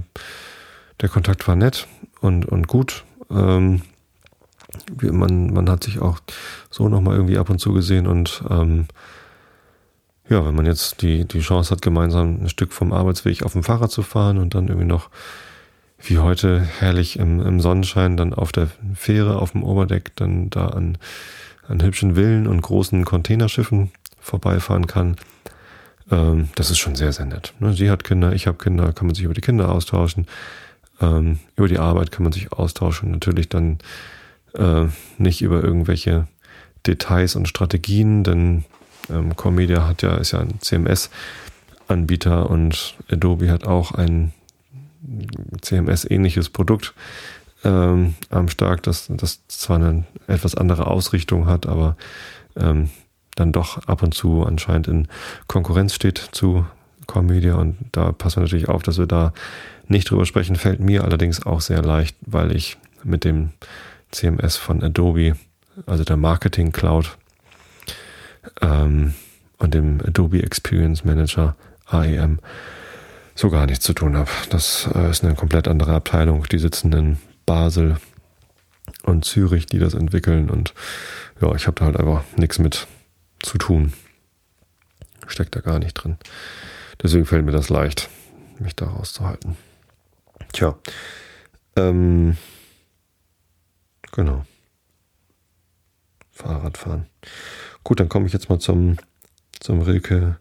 der 1.02 1.10
Kontakt 1.10 1.48
war 1.48 1.56
nett 1.56 1.88
und, 2.22 2.46
und 2.46 2.68
gut. 2.68 3.04
Ähm, 3.30 3.82
man, 5.02 5.54
man 5.54 5.70
hat 5.70 5.84
sich 5.84 6.00
auch 6.00 6.20
so 6.70 6.90
nochmal 6.90 7.16
irgendwie 7.16 7.38
ab 7.38 7.50
und 7.50 7.60
zu 7.60 7.74
gesehen 7.74 8.08
und 8.08 8.44
ähm, 8.50 8.88
ja, 10.30 10.46
wenn 10.46 10.56
man 10.56 10.68
jetzt 10.68 11.02
die, 11.02 11.26
die 11.26 11.40
Chance 11.40 11.72
hat, 11.72 11.82
gemeinsam 11.82 12.44
ein 12.44 12.50
Stück 12.50 12.72
vom 12.72 12.94
Arbeitsweg 12.94 13.44
auf 13.44 13.54
dem 13.54 13.64
Fahrrad 13.64 13.92
zu 13.92 14.04
fahren 14.04 14.38
und 14.38 14.54
dann 14.54 14.68
irgendwie 14.68 14.88
noch 14.88 15.10
wie 16.02 16.20
heute 16.20 16.62
herrlich 16.62 17.20
im, 17.20 17.42
im 17.42 17.60
Sonnenschein 17.60 18.18
dann 18.18 18.34
auf 18.34 18.52
der 18.52 18.70
Fähre 18.96 19.40
auf 19.42 19.52
dem 19.52 19.64
Oberdeck 19.64 20.16
dann 20.16 20.50
da 20.50 20.68
an, 20.70 20.98
an 21.68 21.84
hübschen 21.84 22.16
Villen 22.16 22.48
und 22.48 22.62
großen 22.62 23.06
Containerschiffen 23.06 23.92
vorbeifahren 24.20 24.88
kann. 24.88 25.18
Ähm, 26.12 26.50
das 26.56 26.72
ist 26.72 26.80
schon 26.80 26.96
sehr, 26.96 27.12
sehr 27.12 27.26
nett. 27.26 27.54
Ne? 27.60 27.74
Sie 27.74 27.90
hat 27.90 28.04
Kinder, 28.04 28.34
ich 28.34 28.48
habe 28.48 28.58
Kinder, 28.58 28.94
kann 28.94 29.08
man 29.08 29.16
sich 29.16 29.26
über 29.26 29.34
die 29.34 29.42
Kinder 29.42 29.70
austauschen. 29.70 30.28
Ähm, 31.02 31.40
über 31.56 31.68
die 31.68 31.80
Arbeit 31.80 32.12
kann 32.12 32.24
man 32.24 32.32
sich 32.32 32.52
austauschen. 32.52 33.12
Natürlich 33.12 33.50
dann 33.50 33.80
äh, 34.54 34.86
nicht 35.18 35.42
über 35.42 35.64
irgendwelche 35.64 36.28
Details 36.88 37.36
und 37.36 37.48
Strategien, 37.48 38.24
denn 38.24 38.66
ähm, 39.10 39.36
Comedia 39.36 39.88
hat 39.88 40.02
ja, 40.02 40.16
ist 40.16 40.32
ja 40.32 40.40
ein 40.40 40.60
CMS-Anbieter 40.62 42.50
und 42.50 42.96
Adobe 43.12 43.52
hat 43.52 43.66
auch 43.66 43.92
ein 43.92 44.34
CMS-ähnliches 45.62 46.50
Produkt 46.50 46.94
ähm, 47.64 48.16
am 48.30 48.50
Start, 48.50 48.88
das, 48.88 49.08
das 49.10 49.46
zwar 49.48 49.78
eine 49.78 50.06
etwas 50.28 50.56
andere 50.56 50.88
Ausrichtung 50.88 51.46
hat, 51.46 51.68
aber 51.68 51.98
ähm, 52.56 52.90
dann 53.36 53.52
doch 53.52 53.86
ab 53.88 54.04
und 54.04 54.14
zu 54.14 54.46
anscheinend 54.46 54.88
in 54.88 55.08
Konkurrenz 55.48 55.94
steht 55.94 56.18
zu 56.32 56.66
Core 57.08 57.56
und 57.56 57.78
da 57.92 58.12
passen 58.12 58.38
wir 58.38 58.44
natürlich 58.44 58.70
auf, 58.70 58.84
dass 58.84 59.00
wir 59.00 59.08
da 59.08 59.34
nicht 59.88 60.10
drüber 60.10 60.26
sprechen. 60.26 60.56
Fällt 60.56 60.80
mir 60.80 61.04
allerdings 61.04 61.44
auch 61.44 61.60
sehr 61.60 61.82
leicht, 61.82 62.16
weil 62.22 62.56
ich 62.56 62.78
mit 63.04 63.24
dem 63.24 63.50
CMS 64.12 64.58
von 64.58 64.84
Adobe, 64.84 65.36
also 65.88 66.04
der 66.04 66.18
Marketing 66.18 66.72
Cloud 66.72 67.18
ähm, 68.62 69.16
und 69.58 69.74
dem 69.74 70.02
Adobe 70.06 70.44
Experience 70.44 71.04
Manager 71.04 71.56
AEM 71.88 72.38
so 73.40 73.50
gar 73.50 73.66
nichts 73.68 73.86
zu 73.86 73.94
tun 73.94 74.18
habe. 74.18 74.30
Das 74.50 74.90
äh, 74.94 75.10
ist 75.10 75.24
eine 75.24 75.34
komplett 75.34 75.70
andere 75.70 75.94
Abteilung. 75.94 76.44
Die 76.52 76.60
sitzen 76.60 76.92
in 76.92 77.18
Basel 77.46 77.96
und 79.04 79.24
Zürich, 79.24 79.66
die 79.66 79.80
das 79.80 79.94
entwickeln 79.94 80.50
und 80.50 80.74
ja, 81.40 81.56
ich 81.56 81.66
habe 81.66 81.76
da 81.80 81.86
halt 81.86 81.96
einfach 81.96 82.24
nichts 82.36 82.60
mit 82.60 82.86
zu 83.42 83.58
tun. 83.58 83.94
Steckt 85.26 85.56
da 85.56 85.62
gar 85.62 85.80
nicht 85.80 85.94
drin. 85.94 86.18
Deswegen 87.02 87.26
fällt 87.26 87.46
mir 87.46 87.54
das 87.54 87.70
leicht, 87.70 88.10
mich 88.60 88.76
da 88.76 88.88
rauszuhalten. 88.88 89.56
Tja, 90.52 90.78
ähm, 91.78 92.36
genau. 94.12 94.46
Fahrradfahren. 96.32 97.06
Gut, 97.86 98.02
dann 98.02 98.10
komme 98.10 98.28
ich 98.28 98.34
jetzt 98.34 98.50
mal 98.50 98.60
zum, 98.60 98.98
zum 99.62 99.82
Rilke 99.82 100.38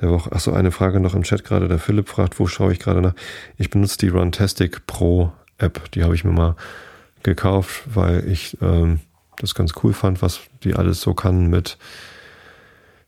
der 0.00 0.10
Woche. 0.10 0.32
Achso, 0.32 0.52
eine 0.52 0.70
Frage 0.70 1.00
noch 1.00 1.14
im 1.14 1.22
Chat 1.22 1.44
gerade. 1.44 1.68
Der 1.68 1.78
Philipp 1.78 2.08
fragt, 2.08 2.38
wo 2.38 2.46
schaue 2.46 2.72
ich 2.72 2.78
gerade 2.78 3.00
nach? 3.00 3.14
Ich 3.56 3.70
benutze 3.70 3.98
die 3.98 4.08
Runtastic 4.08 4.86
Pro 4.86 5.32
App. 5.58 5.90
Die 5.92 6.02
habe 6.02 6.14
ich 6.14 6.24
mir 6.24 6.32
mal 6.32 6.56
gekauft, 7.22 7.82
weil 7.94 8.26
ich 8.28 8.56
ähm, 8.62 9.00
das 9.36 9.54
ganz 9.54 9.72
cool 9.82 9.92
fand, 9.92 10.22
was 10.22 10.40
die 10.64 10.74
alles 10.74 11.00
so 11.00 11.14
kann 11.14 11.48
mit 11.48 11.78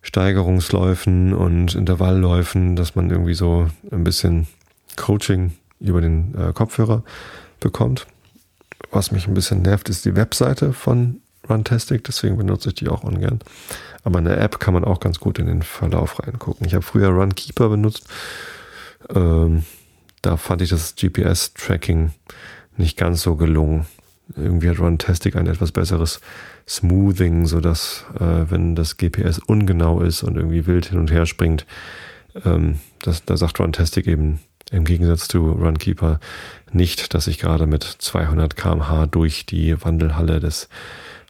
Steigerungsläufen 0.02 1.32
und 1.32 1.74
Intervallläufen, 1.74 2.76
dass 2.76 2.94
man 2.94 3.10
irgendwie 3.10 3.34
so 3.34 3.68
ein 3.90 4.04
bisschen 4.04 4.48
Coaching 4.96 5.52
über 5.80 6.00
den 6.00 6.34
äh, 6.34 6.52
Kopfhörer 6.52 7.04
bekommt. 7.60 8.06
Was 8.90 9.12
mich 9.12 9.26
ein 9.26 9.34
bisschen 9.34 9.62
nervt, 9.62 9.88
ist 9.88 10.04
die 10.04 10.16
Webseite 10.16 10.72
von 10.72 11.20
Runtastic, 11.48 12.04
deswegen 12.04 12.36
benutze 12.36 12.68
ich 12.68 12.76
die 12.76 12.88
auch 12.88 13.02
ungern. 13.02 13.40
Aber 14.04 14.18
in 14.18 14.24
der 14.24 14.40
App 14.40 14.60
kann 14.60 14.74
man 14.74 14.84
auch 14.84 15.00
ganz 15.00 15.18
gut 15.18 15.38
in 15.38 15.46
den 15.46 15.62
Verlauf 15.62 16.20
reingucken. 16.20 16.66
Ich 16.66 16.74
habe 16.74 16.82
früher 16.82 17.08
Runkeeper 17.08 17.68
benutzt. 17.68 18.06
Ähm, 19.14 19.64
da 20.22 20.36
fand 20.36 20.62
ich 20.62 20.70
das 20.70 20.94
GPS-Tracking 20.94 22.12
nicht 22.76 22.96
ganz 22.96 23.22
so 23.22 23.36
gelungen. 23.36 23.86
Irgendwie 24.36 24.70
hat 24.70 24.78
Runtastic 24.78 25.36
ein 25.36 25.46
etwas 25.46 25.72
besseres 25.72 26.20
Smoothing, 26.68 27.46
sodass, 27.46 28.04
äh, 28.18 28.50
wenn 28.50 28.76
das 28.76 28.96
GPS 28.96 29.40
ungenau 29.40 30.00
ist 30.00 30.22
und 30.22 30.36
irgendwie 30.36 30.66
wild 30.66 30.86
hin 30.86 30.98
und 30.98 31.10
her 31.10 31.26
springt, 31.26 31.66
ähm, 32.44 32.78
das, 33.02 33.24
da 33.24 33.36
sagt 33.36 33.58
Runtastic 33.60 34.06
eben 34.06 34.40
im 34.72 34.84
Gegensatz 34.84 35.28
zu 35.28 35.50
Runkeeper 35.50 36.18
nicht, 36.72 37.14
dass 37.14 37.26
ich 37.26 37.38
gerade 37.38 37.66
mit 37.66 37.84
200 37.84 38.56
kmh 38.56 39.06
durch 39.06 39.46
die 39.46 39.80
Wandelhalle 39.84 40.40
des 40.40 40.68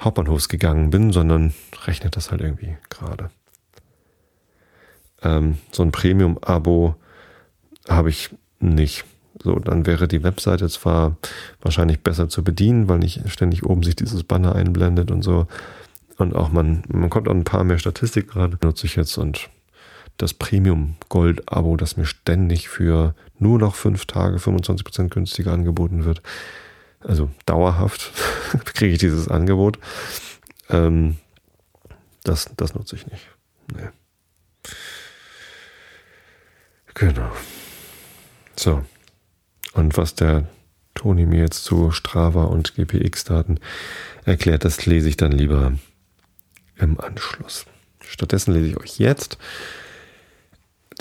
Hauptbahnhofs 0.00 0.48
gegangen 0.48 0.90
bin, 0.90 1.12
sondern 1.12 1.52
rechnet 1.86 2.16
das 2.16 2.30
halt 2.30 2.40
irgendwie 2.40 2.76
gerade. 2.88 3.30
Ähm, 5.22 5.58
so 5.72 5.82
ein 5.82 5.92
Premium-Abo 5.92 6.94
habe 7.88 8.10
ich 8.10 8.30
nicht. 8.60 9.04
So, 9.42 9.58
dann 9.58 9.86
wäre 9.86 10.06
die 10.06 10.22
Webseite 10.22 10.68
zwar 10.68 11.16
wahrscheinlich 11.60 12.00
besser 12.00 12.28
zu 12.28 12.44
bedienen, 12.44 12.88
weil 12.88 13.00
nicht 13.00 13.28
ständig 13.28 13.64
oben 13.64 13.82
sich 13.82 13.96
dieses 13.96 14.22
Banner 14.22 14.54
einblendet 14.54 15.10
und 15.10 15.22
so. 15.22 15.48
Und 16.16 16.36
auch 16.36 16.50
man, 16.50 16.84
man 16.88 17.10
kommt 17.10 17.28
an 17.28 17.38
ein 17.38 17.44
paar 17.44 17.64
mehr 17.64 17.78
Statistik 17.78 18.28
gerade, 18.28 18.56
nutze 18.62 18.86
ich 18.86 18.94
jetzt 18.94 19.18
und 19.18 19.50
das 20.16 20.34
Premium 20.34 20.96
Gold 21.08 21.50
Abo, 21.50 21.76
das 21.76 21.96
mir 21.96 22.06
ständig 22.06 22.68
für 22.68 23.14
nur 23.38 23.58
noch 23.58 23.74
fünf 23.74 24.06
Tage 24.06 24.36
25% 24.36 25.08
günstiger 25.08 25.52
angeboten 25.52 26.04
wird. 26.04 26.22
Also 27.00 27.30
dauerhaft 27.46 28.12
kriege 28.64 28.92
ich 28.92 28.98
dieses 28.98 29.28
Angebot. 29.28 29.78
Ähm, 30.68 31.16
das, 32.22 32.50
das 32.56 32.74
nutze 32.74 32.96
ich 32.96 33.06
nicht. 33.06 33.26
Nee. 33.74 33.88
Genau. 36.94 37.32
So. 38.56 38.84
Und 39.72 39.96
was 39.96 40.14
der 40.14 40.46
Toni 40.94 41.26
mir 41.26 41.40
jetzt 41.40 41.64
zu 41.64 41.90
Strava 41.90 42.44
und 42.44 42.74
GPX-Daten 42.74 43.58
erklärt, 44.24 44.64
das 44.64 44.84
lese 44.86 45.08
ich 45.08 45.16
dann 45.16 45.32
lieber 45.32 45.72
im 46.76 47.00
Anschluss. 47.00 47.64
Stattdessen 48.06 48.52
lese 48.52 48.68
ich 48.68 48.76
euch 48.76 48.98
jetzt 48.98 49.38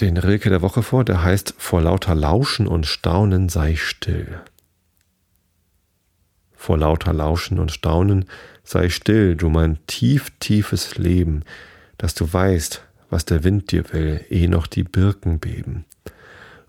den 0.02 0.18
Rilke 0.18 0.50
der 0.50 0.62
Woche 0.62 0.84
vor, 0.84 1.06
der 1.06 1.24
heißt 1.24 1.56
Vor 1.58 1.82
lauter 1.82 2.16
Lauschen 2.16 2.68
und 2.68 2.88
Staunen 2.88 3.50
sei 3.50 3.76
still. 3.76 4.42
Vor 6.54 6.78
lauter 6.78 7.14
Lauschen 7.14 7.60
und 7.60 7.72
Staunen 7.72 8.26
sei 8.64 8.90
still, 8.90 9.36
du 9.36 9.50
mein 9.50 9.78
tief, 9.88 10.32
tiefes 10.40 10.98
Leben, 10.98 11.44
dass 11.98 12.16
du 12.16 12.32
weißt, 12.32 12.84
was 13.10 13.26
der 13.26 13.44
Wind 13.44 13.72
dir 13.72 13.92
will, 13.94 14.26
eh 14.30 14.48
noch 14.48 14.68
die 14.68 14.84
Birken 14.84 15.40
beben. 15.40 15.86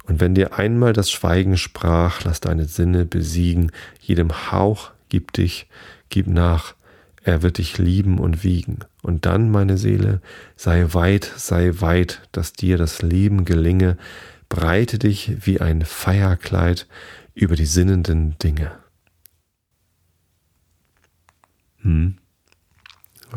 Und 0.05 0.21
wenn 0.21 0.35
dir 0.35 0.59
einmal 0.59 0.93
das 0.93 1.11
Schweigen 1.11 1.57
sprach, 1.57 2.25
lass 2.25 2.41
deine 2.41 2.67
Sinne 2.67 3.05
besiegen, 3.05 3.71
jedem 4.01 4.51
Hauch 4.51 4.91
gib 5.09 5.33
dich, 5.33 5.69
gib 6.09 6.27
nach, 6.27 6.75
er 7.23 7.43
wird 7.43 7.59
dich 7.59 7.79
lieben 7.79 8.19
und 8.19 8.43
wiegen. 8.43 8.81
Und 9.03 9.27
dann, 9.27 9.51
meine 9.51 9.77
Seele, 9.79 10.23
sei 10.57 10.87
weit, 10.95 11.31
sei 11.37 11.73
weit, 11.81 12.23
dass 12.31 12.53
dir 12.53 12.79
das 12.79 13.03
Leben 13.03 13.45
gelinge, 13.45 13.99
breite 14.49 14.99
dich 14.99 15.45
wie 15.45 15.61
ein 15.61 15.85
Feierkleid 15.85 16.87
über 17.35 17.57
die 17.57 17.67
sinnenden 17.67 18.39
Dinge. 18.39 18.73
Hm. 21.79 22.17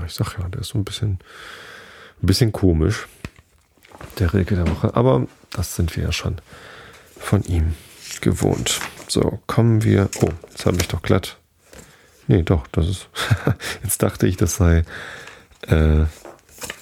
Ich 0.05 0.13
sag 0.13 0.37
ja, 0.37 0.47
der 0.49 0.61
ist 0.61 0.69
so 0.69 0.77
ein 0.77 0.85
bisschen, 0.85 1.19
ein 2.21 2.27
bisschen 2.27 2.51
komisch, 2.51 3.07
der 4.19 4.33
Rilke 4.33 4.55
der 4.55 4.67
Woche. 4.67 4.95
Aber 4.95 5.27
das 5.51 5.75
sind 5.75 5.95
wir 5.95 6.03
ja 6.03 6.11
schon 6.11 6.35
von 7.17 7.43
ihm 7.43 7.73
gewohnt. 8.21 8.81
So, 9.07 9.39
kommen 9.47 9.83
wir. 9.83 10.09
Oh, 10.21 10.29
jetzt 10.49 10.65
habe 10.65 10.77
ich 10.77 10.87
doch 10.87 11.01
glatt. 11.01 11.37
Nee, 12.27 12.43
doch, 12.43 12.67
das 12.67 12.87
ist. 12.87 13.09
jetzt 13.83 14.03
dachte 14.03 14.27
ich, 14.27 14.37
das 14.37 14.57
sei 14.57 14.83
äh, 15.67 16.05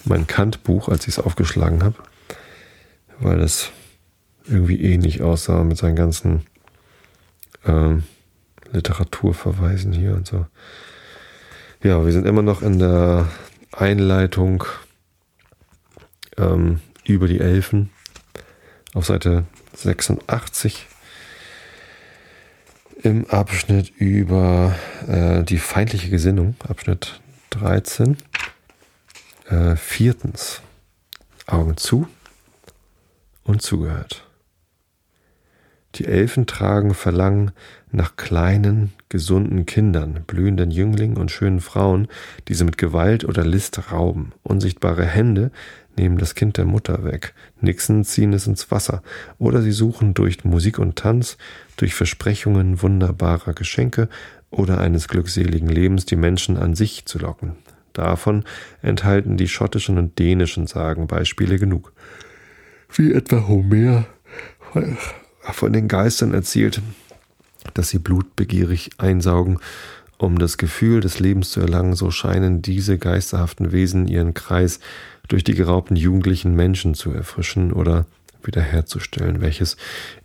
mein 0.04 0.26
Kant-Buch, 0.26 0.88
als 0.88 1.06
ich 1.06 1.16
es 1.16 1.18
aufgeschlagen 1.18 1.82
habe. 1.82 1.96
Weil 3.18 3.40
es 3.40 3.70
irgendwie 4.46 4.80
ähnlich 4.82 5.22
aussah 5.22 5.64
mit 5.64 5.78
seinen 5.78 5.96
ganzen 5.96 6.46
äh, 7.64 7.94
Literaturverweisen 8.72 9.92
hier 9.92 10.14
und 10.14 10.26
so. 10.26 10.46
Ja, 11.82 12.04
wir 12.04 12.12
sind 12.12 12.26
immer 12.26 12.42
noch 12.42 12.62
in 12.62 12.78
der 12.78 13.28
Einleitung 13.72 14.64
ähm, 16.36 16.80
über 17.04 17.28
die 17.28 17.40
Elfen 17.40 17.90
auf 18.94 19.06
Seite 19.06 19.44
86 19.76 20.86
im 23.02 23.26
Abschnitt 23.28 23.92
über 23.98 24.74
äh, 25.06 25.42
die 25.42 25.58
feindliche 25.58 26.08
Gesinnung, 26.08 26.56
Abschnitt 26.66 27.20
13. 27.50 28.16
Äh, 29.48 29.76
viertens, 29.76 30.62
Augen 31.46 31.76
zu 31.76 32.08
und 33.42 33.60
zugehört. 33.60 34.26
Die 35.96 36.06
Elfen 36.06 36.46
tragen 36.46 36.94
Verlangen 36.94 37.52
nach 37.92 38.16
kleinen, 38.16 38.92
gesunden 39.10 39.66
Kindern, 39.66 40.24
blühenden 40.26 40.70
Jünglingen 40.70 41.18
und 41.18 41.30
schönen 41.30 41.60
Frauen, 41.60 42.08
die 42.48 42.54
sie 42.54 42.64
mit 42.64 42.78
Gewalt 42.78 43.26
oder 43.26 43.44
List 43.44 43.92
rauben. 43.92 44.32
Unsichtbare 44.42 45.04
Hände 45.04 45.52
nehmen 45.94 46.16
das 46.16 46.34
Kind 46.34 46.56
der 46.56 46.64
Mutter 46.64 47.04
weg. 47.04 47.34
Nixen 47.60 48.02
ziehen 48.02 48.32
es 48.32 48.46
ins 48.46 48.70
Wasser. 48.70 49.02
Oder 49.38 49.60
sie 49.60 49.72
suchen 49.72 50.14
durch 50.14 50.44
Musik 50.44 50.78
und 50.78 50.96
Tanz, 50.96 51.36
durch 51.76 51.94
Versprechungen 51.94 52.80
wunderbarer 52.80 53.52
Geschenke 53.52 54.08
oder 54.50 54.80
eines 54.80 55.06
glückseligen 55.06 55.68
Lebens 55.68 56.06
die 56.06 56.16
Menschen 56.16 56.56
an 56.56 56.74
sich 56.74 57.04
zu 57.04 57.18
locken. 57.18 57.56
Davon 57.94 58.44
enthalten 58.82 59.38
die 59.38 59.48
schottischen 59.48 59.96
und 59.96 60.18
dänischen 60.18 60.66
Sagen 60.66 61.06
Beispiele 61.06 61.58
genug. 61.58 61.92
Wie 62.92 63.12
etwa 63.12 63.48
Homer 63.48 64.04
von 65.40 65.72
den 65.72 65.88
Geistern 65.88 66.34
erzählt, 66.34 66.82
dass 67.72 67.88
sie 67.88 67.98
blutbegierig 67.98 68.90
einsaugen 68.98 69.58
um 70.16 70.38
das 70.38 70.58
Gefühl 70.58 71.00
des 71.00 71.18
Lebens 71.18 71.50
zu 71.50 71.60
erlangen, 71.60 71.94
so 71.94 72.10
scheinen 72.10 72.62
diese 72.62 72.98
geisterhaften 72.98 73.72
Wesen 73.72 74.06
ihren 74.06 74.34
Kreis 74.34 74.80
durch 75.28 75.44
die 75.44 75.54
geraubten 75.54 75.96
jugendlichen 75.96 76.54
Menschen 76.54 76.94
zu 76.94 77.10
erfrischen 77.10 77.72
oder 77.72 78.06
wiederherzustellen, 78.42 79.40
welches 79.40 79.76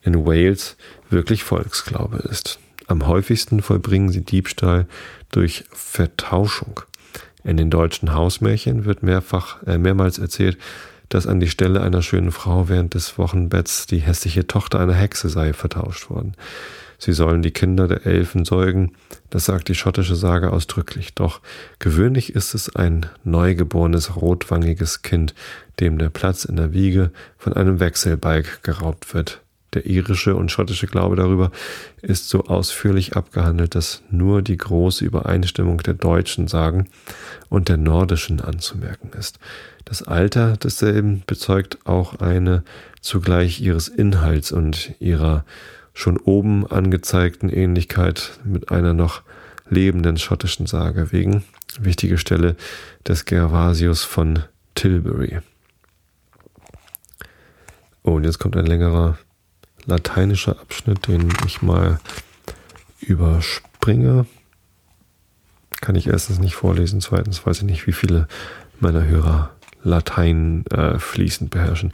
in 0.03 0.26
Wales 0.26 0.78
wirklich 1.09 1.43
Volksglaube 1.43 2.17
ist. 2.30 2.59
Am 2.88 3.07
häufigsten 3.07 3.61
vollbringen 3.61 4.09
sie 4.09 4.22
Diebstahl 4.22 4.88
durch 5.32 5.63
Vertauschung. 5.72 6.82
In 7.43 7.57
den 7.57 7.69
deutschen 7.69 8.13
Hausmärchen 8.13 8.85
wird 8.85 9.03
mehrfach, 9.03 9.63
äh, 9.63 9.77
mehrmals 9.77 10.19
erzählt, 10.19 10.57
dass 11.09 11.25
an 11.25 11.39
die 11.39 11.49
Stelle 11.49 11.81
einer 11.81 12.01
schönen 12.01 12.31
Frau 12.31 12.69
während 12.69 12.93
des 12.93 13.17
Wochenbetts 13.17 13.87
die 13.87 13.97
hässliche 13.97 14.45
Tochter 14.45 14.79
einer 14.79 14.93
Hexe 14.93 15.29
sei 15.29 15.53
vertauscht 15.53 16.09
worden. 16.09 16.33
Sie 16.99 17.13
sollen 17.13 17.41
die 17.41 17.51
Kinder 17.51 17.87
der 17.87 18.05
Elfen 18.05 18.43
säugen, 18.43 18.91
das 19.29 19.45
sagt 19.45 19.69
die 19.69 19.75
schottische 19.75 20.15
Sage 20.15 20.51
ausdrücklich. 20.51 21.15
Doch 21.15 21.39
gewöhnlich 21.79 22.35
ist 22.35 22.53
es 22.53 22.75
ein 22.75 23.05
neugeborenes 23.23 24.17
rotwangiges 24.17 25.01
Kind, 25.01 25.33
dem 25.79 25.97
der 25.97 26.09
Platz 26.09 26.43
in 26.43 26.57
der 26.57 26.73
Wiege 26.73 27.11
von 27.37 27.53
einem 27.53 27.79
Wechselbalg 27.79 28.63
geraubt 28.63 29.13
wird. 29.13 29.41
Der 29.74 29.86
irische 29.86 30.36
und 30.36 30.51
schottische 30.51 30.88
Glaube 30.88 31.15
darüber 31.15 31.51
ist 32.01 32.30
so 32.30 32.45
ausführlich 32.45 33.15
abgehandelt, 33.15 33.76
dass 33.76 34.01
nur 34.09 34.41
die 34.41 34.57
große 34.57 35.05
Übereinstimmung 35.05 35.78
der 35.80 35.93
deutschen 35.93 36.47
Sagen 36.47 36.89
und 37.49 37.70
der 37.70 37.78
nordischen 37.78 38.41
anzumerken 38.41 39.11
ist. 39.17 39.38
Das 39.86 40.03
Alter 40.03 40.57
desselben 40.57 41.24
bezeugt 41.28 41.80
auch 41.86 42.20
eine 42.20 42.63
zugleich 43.01 43.61
ihres 43.61 43.88
Inhalts 43.88 44.51
und 44.51 44.95
ihrer 44.99 45.45
schon 45.93 46.17
oben 46.17 46.65
angezeigten 46.65 47.49
Ähnlichkeit 47.49 48.39
mit 48.43 48.72
einer 48.72 48.93
noch 48.93 49.22
lebenden 49.70 50.17
schottischen 50.17 50.65
Sage 50.65 51.11
wegen. 51.11 51.43
Wichtige 51.80 52.17
Stelle 52.17 52.55
des 53.07 53.26
Gervasius 53.26 54.03
von 54.03 54.43
Tilbury. 54.76 55.39
Oh, 58.03 58.13
und 58.13 58.24
jetzt 58.24 58.39
kommt 58.39 58.57
ein 58.57 58.65
längerer 58.65 59.17
lateinischer 59.86 60.59
Abschnitt, 60.59 61.07
den 61.07 61.30
ich 61.45 61.61
mal 61.61 61.99
überspringe. 62.99 64.25
Kann 65.82 65.95
ich 65.95 66.07
erstens 66.07 66.39
nicht 66.39 66.55
vorlesen, 66.55 67.01
zweitens 67.01 67.45
weiß 67.45 67.59
ich 67.59 67.63
nicht, 67.63 67.88
wie 67.88 67.93
viele 67.93 68.27
meiner 68.80 69.05
Hörer 69.05 69.51
Latein 69.84 70.65
äh, 70.67 70.99
fließend 70.99 71.51
beherrschen. 71.51 71.93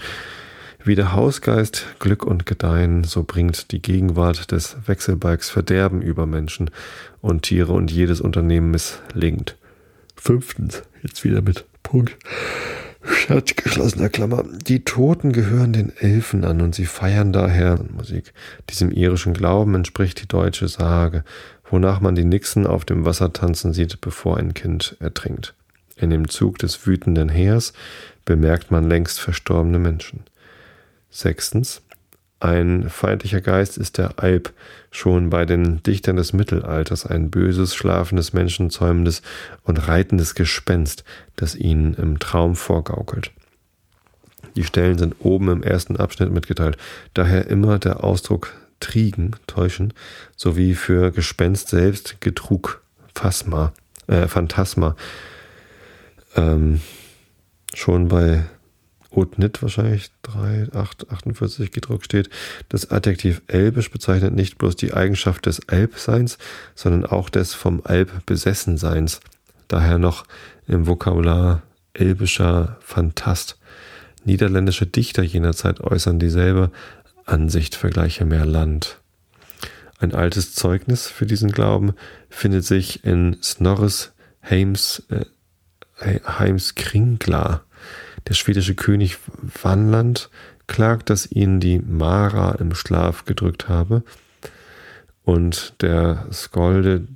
Wie 0.83 0.95
der 0.95 1.13
Hausgeist 1.13 1.85
Glück 1.99 2.23
und 2.23 2.45
Gedeihen, 2.45 3.03
so 3.03 3.23
bringt 3.23 3.71
die 3.71 3.81
Gegenwart 3.81 4.51
des 4.51 4.77
Wechselbalgs 4.85 5.49
Verderben 5.49 6.01
über 6.01 6.25
Menschen 6.27 6.69
und 7.21 7.43
Tiere 7.43 7.73
und 7.73 7.91
jedes 7.91 8.21
Unternehmen 8.21 8.69
misslingt. 8.71 9.55
Fünftens, 10.15 10.83
jetzt 11.01 11.23
wieder 11.23 11.41
mit 11.41 11.65
Punkt. 11.81 12.15
Scherz 13.05 13.55
geschlossener 13.55 14.09
Klammer. 14.09 14.43
Die 14.67 14.83
Toten 14.83 15.31
gehören 15.31 15.73
den 15.73 15.95
Elfen 15.97 16.43
an 16.43 16.61
und 16.61 16.75
sie 16.75 16.85
feiern 16.85 17.33
daher 17.33 17.79
Musik. 17.95 18.33
Diesem 18.69 18.91
irischen 18.91 19.33
Glauben 19.33 19.75
entspricht 19.75 20.21
die 20.21 20.27
deutsche 20.27 20.67
Sage, 20.67 21.23
wonach 21.69 22.01
man 22.01 22.15
die 22.15 22.25
Nixen 22.25 22.65
auf 22.67 22.85
dem 22.85 23.05
Wasser 23.05 23.33
tanzen 23.33 23.73
sieht, 23.73 24.01
bevor 24.01 24.37
ein 24.37 24.53
Kind 24.53 24.97
ertrinkt. 24.99 25.53
In 25.97 26.09
dem 26.09 26.27
Zug 26.27 26.57
des 26.57 26.85
wütenden 26.85 27.29
Heers 27.29 27.73
bemerkt 28.25 28.71
man 28.71 28.89
längst 28.89 29.19
verstorbene 29.19 29.79
Menschen. 29.79 30.23
Sechstens. 31.09 31.81
Ein 32.45 32.91
feindlicher 32.91 33.41
Geist 33.41 33.75
ist 33.75 33.97
der 33.97 34.19
Alp, 34.19 34.53
schon 34.91 35.31
bei 35.31 35.45
den 35.45 35.81
Dichtern 35.81 36.15
des 36.15 36.31
Mittelalters 36.31 37.03
ein 37.03 37.31
böses, 37.31 37.73
schlafendes, 37.73 38.33
menschenzäumendes 38.33 39.23
und 39.63 39.87
reitendes 39.87 40.35
Gespenst, 40.35 41.03
das 41.35 41.55
ihnen 41.55 41.95
im 41.95 42.19
Traum 42.19 42.55
vorgaukelt. 42.55 43.31
Die 44.55 44.63
Stellen 44.63 44.99
sind 44.99 45.15
oben 45.17 45.49
im 45.49 45.63
ersten 45.63 45.97
Abschnitt 45.97 46.29
mitgeteilt, 46.29 46.77
daher 47.15 47.47
immer 47.47 47.79
der 47.79 48.03
Ausdruck 48.03 48.53
Triegen, 48.79 49.35
täuschen, 49.47 49.91
sowie 50.35 50.75
für 50.75 51.09
Gespenst 51.09 51.69
selbst 51.69 52.21
Getrug, 52.21 52.83
Phasma, 53.15 53.73
äh, 54.05 54.27
Phantasma. 54.27 54.95
Ähm, 56.35 56.79
schon 57.73 58.07
bei 58.07 58.43
Otnit 59.15 59.61
wahrscheinlich 59.61 60.11
3, 60.23 60.69
8, 60.73 61.09
48 61.09 61.71
gedruckt 61.71 62.05
steht. 62.05 62.29
Das 62.69 62.91
Adjektiv 62.91 63.41
elbisch 63.47 63.91
bezeichnet 63.91 64.33
nicht 64.33 64.57
bloß 64.57 64.75
die 64.75 64.93
Eigenschaft 64.93 65.45
des 65.45 65.67
Alpseins, 65.69 66.37
sondern 66.75 67.05
auch 67.05 67.29
des 67.29 67.53
vom 67.53 67.81
Alp 67.83 68.25
Besessenseins. 68.25 69.21
Daher 69.67 69.97
noch 69.97 70.25
im 70.67 70.87
Vokabular 70.87 71.63
elbischer 71.93 72.77
Phantast. 72.81 73.57
Niederländische 74.23 74.87
Dichter 74.87 75.23
jener 75.23 75.53
Zeit 75.53 75.81
äußern 75.81 76.19
dieselbe 76.19 76.71
Ansicht, 77.25 77.75
vergleiche 77.75 78.25
mehr 78.25 78.45
Land. 78.45 78.99
Ein 79.99 80.13
altes 80.13 80.53
Zeugnis 80.53 81.07
für 81.07 81.25
diesen 81.25 81.51
Glauben 81.51 81.93
findet 82.29 82.65
sich 82.65 83.03
in 83.05 83.37
Snorres 83.41 84.11
Heims, 84.47 85.03
äh, 85.09 85.25
Heims 86.27 86.75
Kringla 86.75 87.64
der 88.27 88.33
schwedische 88.33 88.75
König 88.75 89.17
Vanland 89.61 90.29
klagt, 90.67 91.09
dass 91.09 91.31
ihn 91.31 91.59
die 91.59 91.79
Mara 91.79 92.53
im 92.53 92.73
Schlaf 92.73 93.25
gedrückt 93.25 93.69
habe. 93.69 94.03
Und 95.23 95.73
der 95.81 96.27
Skolde 96.31 97.07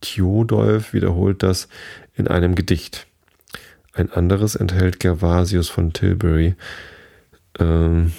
Theodolf 0.00 0.92
wiederholt 0.92 1.42
das 1.42 1.68
in 2.14 2.28
einem 2.28 2.54
Gedicht. 2.54 3.06
Ein 3.94 4.10
anderes 4.10 4.54
enthält 4.54 5.00
Gervasius 5.00 5.68
von 5.68 5.92
Tilbury. 5.92 6.54
Ähm, 7.58 8.12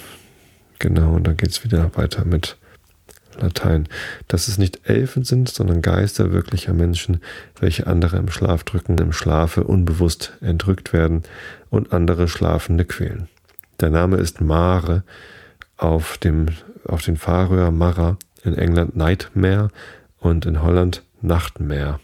genau, 0.78 1.14
und 1.14 1.26
da 1.26 1.32
geht 1.32 1.50
es 1.50 1.64
wieder 1.64 1.94
weiter 1.96 2.24
mit 2.24 2.56
Latein, 3.36 3.88
dass 4.28 4.46
es 4.46 4.58
nicht 4.58 4.88
Elfen 4.88 5.24
sind, 5.24 5.48
sondern 5.48 5.82
Geister 5.82 6.32
wirklicher 6.32 6.72
Menschen, 6.72 7.20
welche 7.58 7.88
andere 7.88 8.16
im 8.16 8.30
Schlaf 8.30 8.62
drücken, 8.62 8.98
im 8.98 9.12
Schlafe 9.12 9.64
unbewusst 9.64 10.34
entrückt 10.40 10.92
werden 10.92 11.22
und 11.74 11.92
andere 11.92 12.28
Schlafende 12.28 12.84
quälen. 12.84 13.28
Der 13.80 13.90
Name 13.90 14.16
ist 14.16 14.40
Mare, 14.40 15.02
auf, 15.76 16.18
dem, 16.18 16.46
auf 16.86 17.02
den 17.02 17.16
Färöer 17.16 17.70
Mara, 17.70 18.16
in 18.44 18.54
England 18.54 18.96
Nightmare 18.96 19.70
und 20.18 20.46
in 20.46 20.62
Holland 20.62 21.02
Nachtmare. 21.20 21.98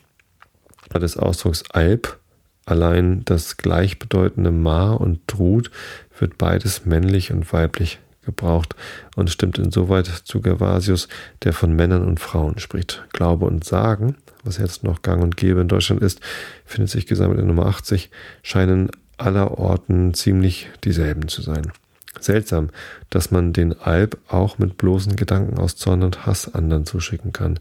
Des 0.95 1.17
Ausdrucks 1.17 1.63
Alp, 1.71 2.19
allein 2.67 3.25
das 3.25 3.57
gleichbedeutende 3.57 4.51
Mar 4.51 5.01
und 5.01 5.27
Trud, 5.29 5.71
wird 6.19 6.37
beides 6.37 6.85
männlich 6.85 7.33
und 7.33 7.53
weiblich 7.53 8.01
gebraucht 8.23 8.75
und 9.17 9.31
stimmt 9.31 9.59
insoweit 9.59 10.07
zu 10.07 10.41
Gervasius, 10.41 11.09
der 11.45 11.53
von 11.53 11.75
Männern 11.75 12.05
und 12.05 12.21
Frauen 12.21 12.59
spricht. 12.59 13.05
Glaube 13.13 13.47
und 13.47 13.65
Sagen, 13.65 14.17
was 14.45 14.59
jetzt 14.59 14.83
noch 14.85 15.03
gang 15.03 15.23
und 15.23 15.37
gäbe 15.37 15.61
in 15.61 15.69
Deutschland 15.69 16.03
ist, 16.03 16.21
findet 16.65 16.91
sich 16.91 17.07
gesammelt 17.07 17.39
in 17.39 17.47
Nummer 17.47 17.67
80, 17.67 18.11
scheinen 18.43 18.91
aller 19.21 19.59
Orten 19.59 20.15
ziemlich 20.15 20.69
dieselben 20.85 21.29
zu 21.29 21.43
sein. 21.43 21.73
Seltsam, 22.19 22.71
dass 23.09 23.31
man 23.31 23.53
den 23.53 23.79
Alp 23.79 24.19
auch 24.29 24.59
mit 24.59 24.77
bloßen 24.77 25.15
Gedanken 25.15 25.59
aus 25.59 25.77
Zorn 25.77 26.03
und 26.03 26.27
Hass 26.27 26.53
anderen 26.53 26.85
zuschicken 26.85 27.33
kann. 27.33 27.61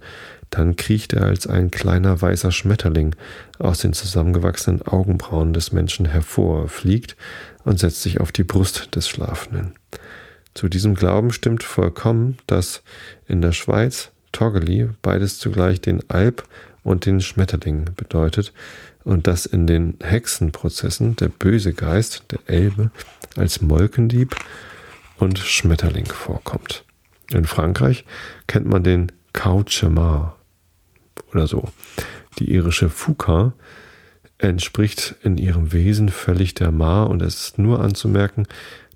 Dann 0.49 0.76
kriecht 0.76 1.14
er 1.14 1.26
als 1.26 1.45
ein 1.45 1.70
kleiner 1.70 2.20
weißer 2.20 2.51
Schmetterling 2.51 3.16
aus 3.60 3.80
den 3.80 3.93
zusammengewachsenen 3.93 4.82
Augenbrauen 4.82 5.53
des 5.53 5.72
Menschen 5.72 6.07
hervor, 6.07 6.68
fliegt 6.68 7.16
und 7.64 7.80
setzt 7.80 8.01
sich 8.01 8.20
auf 8.20 8.32
die 8.32 8.43
Brust 8.43 8.95
des 8.95 9.07
Schlafenden. 9.07 9.74
Zu 10.55 10.68
diesem 10.68 10.95
Glauben 10.95 11.32
stimmt 11.32 11.64
vollkommen, 11.64 12.38
dass 12.47 12.82
in 13.28 13.41
der 13.41 13.51
Schweiz 13.51 14.12
Toggeli 14.32 14.89
beides 15.01 15.38
zugleich 15.38 15.80
den 15.80 16.10
Alp 16.10 16.43
und 16.84 17.05
den 17.05 17.21
Schmetterling 17.21 17.89
bedeutet 17.95 18.53
und 19.03 19.27
dass 19.27 19.45
in 19.45 19.67
den 19.67 19.97
Hexenprozessen 20.01 21.15
der 21.15 21.30
böse 21.30 21.73
Geist, 21.73 22.25
der 22.32 22.39
Elbe, 22.45 22.91
als 23.36 23.61
Molkendieb 23.61 24.36
und 25.17 25.39
Schmetterling 25.39 26.05
vorkommt. 26.05 26.84
In 27.32 27.45
Frankreich 27.45 28.05
kennt 28.47 28.67
man 28.67 28.84
den 28.84 29.11
Cauchemar 29.34 30.38
oder 31.32 31.47
so. 31.47 31.69
Die 32.39 32.51
irische 32.51 32.89
Fouca 32.89 33.53
entspricht 34.38 35.15
in 35.21 35.38
ihrem 35.38 35.73
Wesen 35.73 36.09
völlig 36.09 36.53
der 36.53 36.71
Mar 36.71 37.09
und 37.09 37.21
es 37.21 37.41
ist 37.41 37.59
nur 37.59 37.82
anzumerken, 37.82 38.47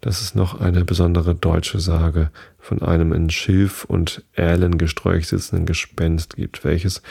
dass 0.02 0.22
es 0.22 0.36
noch 0.36 0.60
eine 0.60 0.84
besondere 0.84 1.36
deutsche 1.36 1.80
Sage 1.80 2.30
von 2.60 2.82
einem 2.82 3.14
in 3.14 3.30
Schilf 3.30 3.86
und 3.86 4.24
Erlengesträuch 4.34 5.28
sitzenden 5.28 5.66
Gespenst 5.66 6.36
gibt, 6.36 6.64
welches 6.64 7.02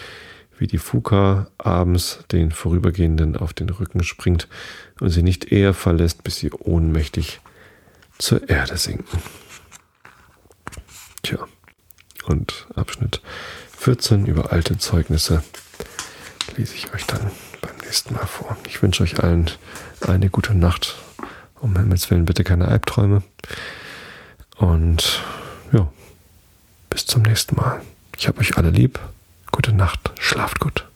wie 0.58 0.66
die 0.66 0.78
Fuka 0.78 1.48
abends 1.58 2.24
den 2.30 2.52
Vorübergehenden 2.52 3.36
auf 3.36 3.52
den 3.52 3.68
Rücken 3.68 4.02
springt 4.04 4.48
und 5.00 5.10
sie 5.10 5.22
nicht 5.22 5.50
eher 5.50 5.74
verlässt, 5.74 6.22
bis 6.22 6.36
sie 6.36 6.50
ohnmächtig 6.52 7.40
zur 8.18 8.48
Erde 8.48 8.76
sinken. 8.76 9.22
Tja, 11.22 11.38
und 12.26 12.66
Abschnitt 12.74 13.20
14 13.78 14.26
über 14.26 14.52
alte 14.52 14.78
Zeugnisse 14.78 15.42
lese 16.56 16.74
ich 16.74 16.92
euch 16.94 17.06
dann 17.06 17.30
beim 17.60 17.76
nächsten 17.78 18.14
Mal 18.14 18.26
vor. 18.26 18.56
Ich 18.66 18.82
wünsche 18.82 19.02
euch 19.02 19.22
allen 19.22 19.50
eine 20.00 20.30
gute 20.30 20.54
Nacht 20.54 20.96
um 21.62 21.76
Himmels 21.76 22.10
Willen 22.10 22.24
bitte 22.24 22.44
keine 22.44 22.68
Albträume. 22.68 23.22
Und 24.56 25.22
ja, 25.72 25.90
bis 26.90 27.06
zum 27.06 27.22
nächsten 27.22 27.56
Mal. 27.56 27.80
Ich 28.18 28.28
habe 28.28 28.40
euch 28.40 28.56
alle 28.56 28.70
lieb. 28.70 28.98
Gute 29.52 29.72
Nacht. 29.72 30.00
Schlaft 30.18 30.58
gut. 30.60 30.86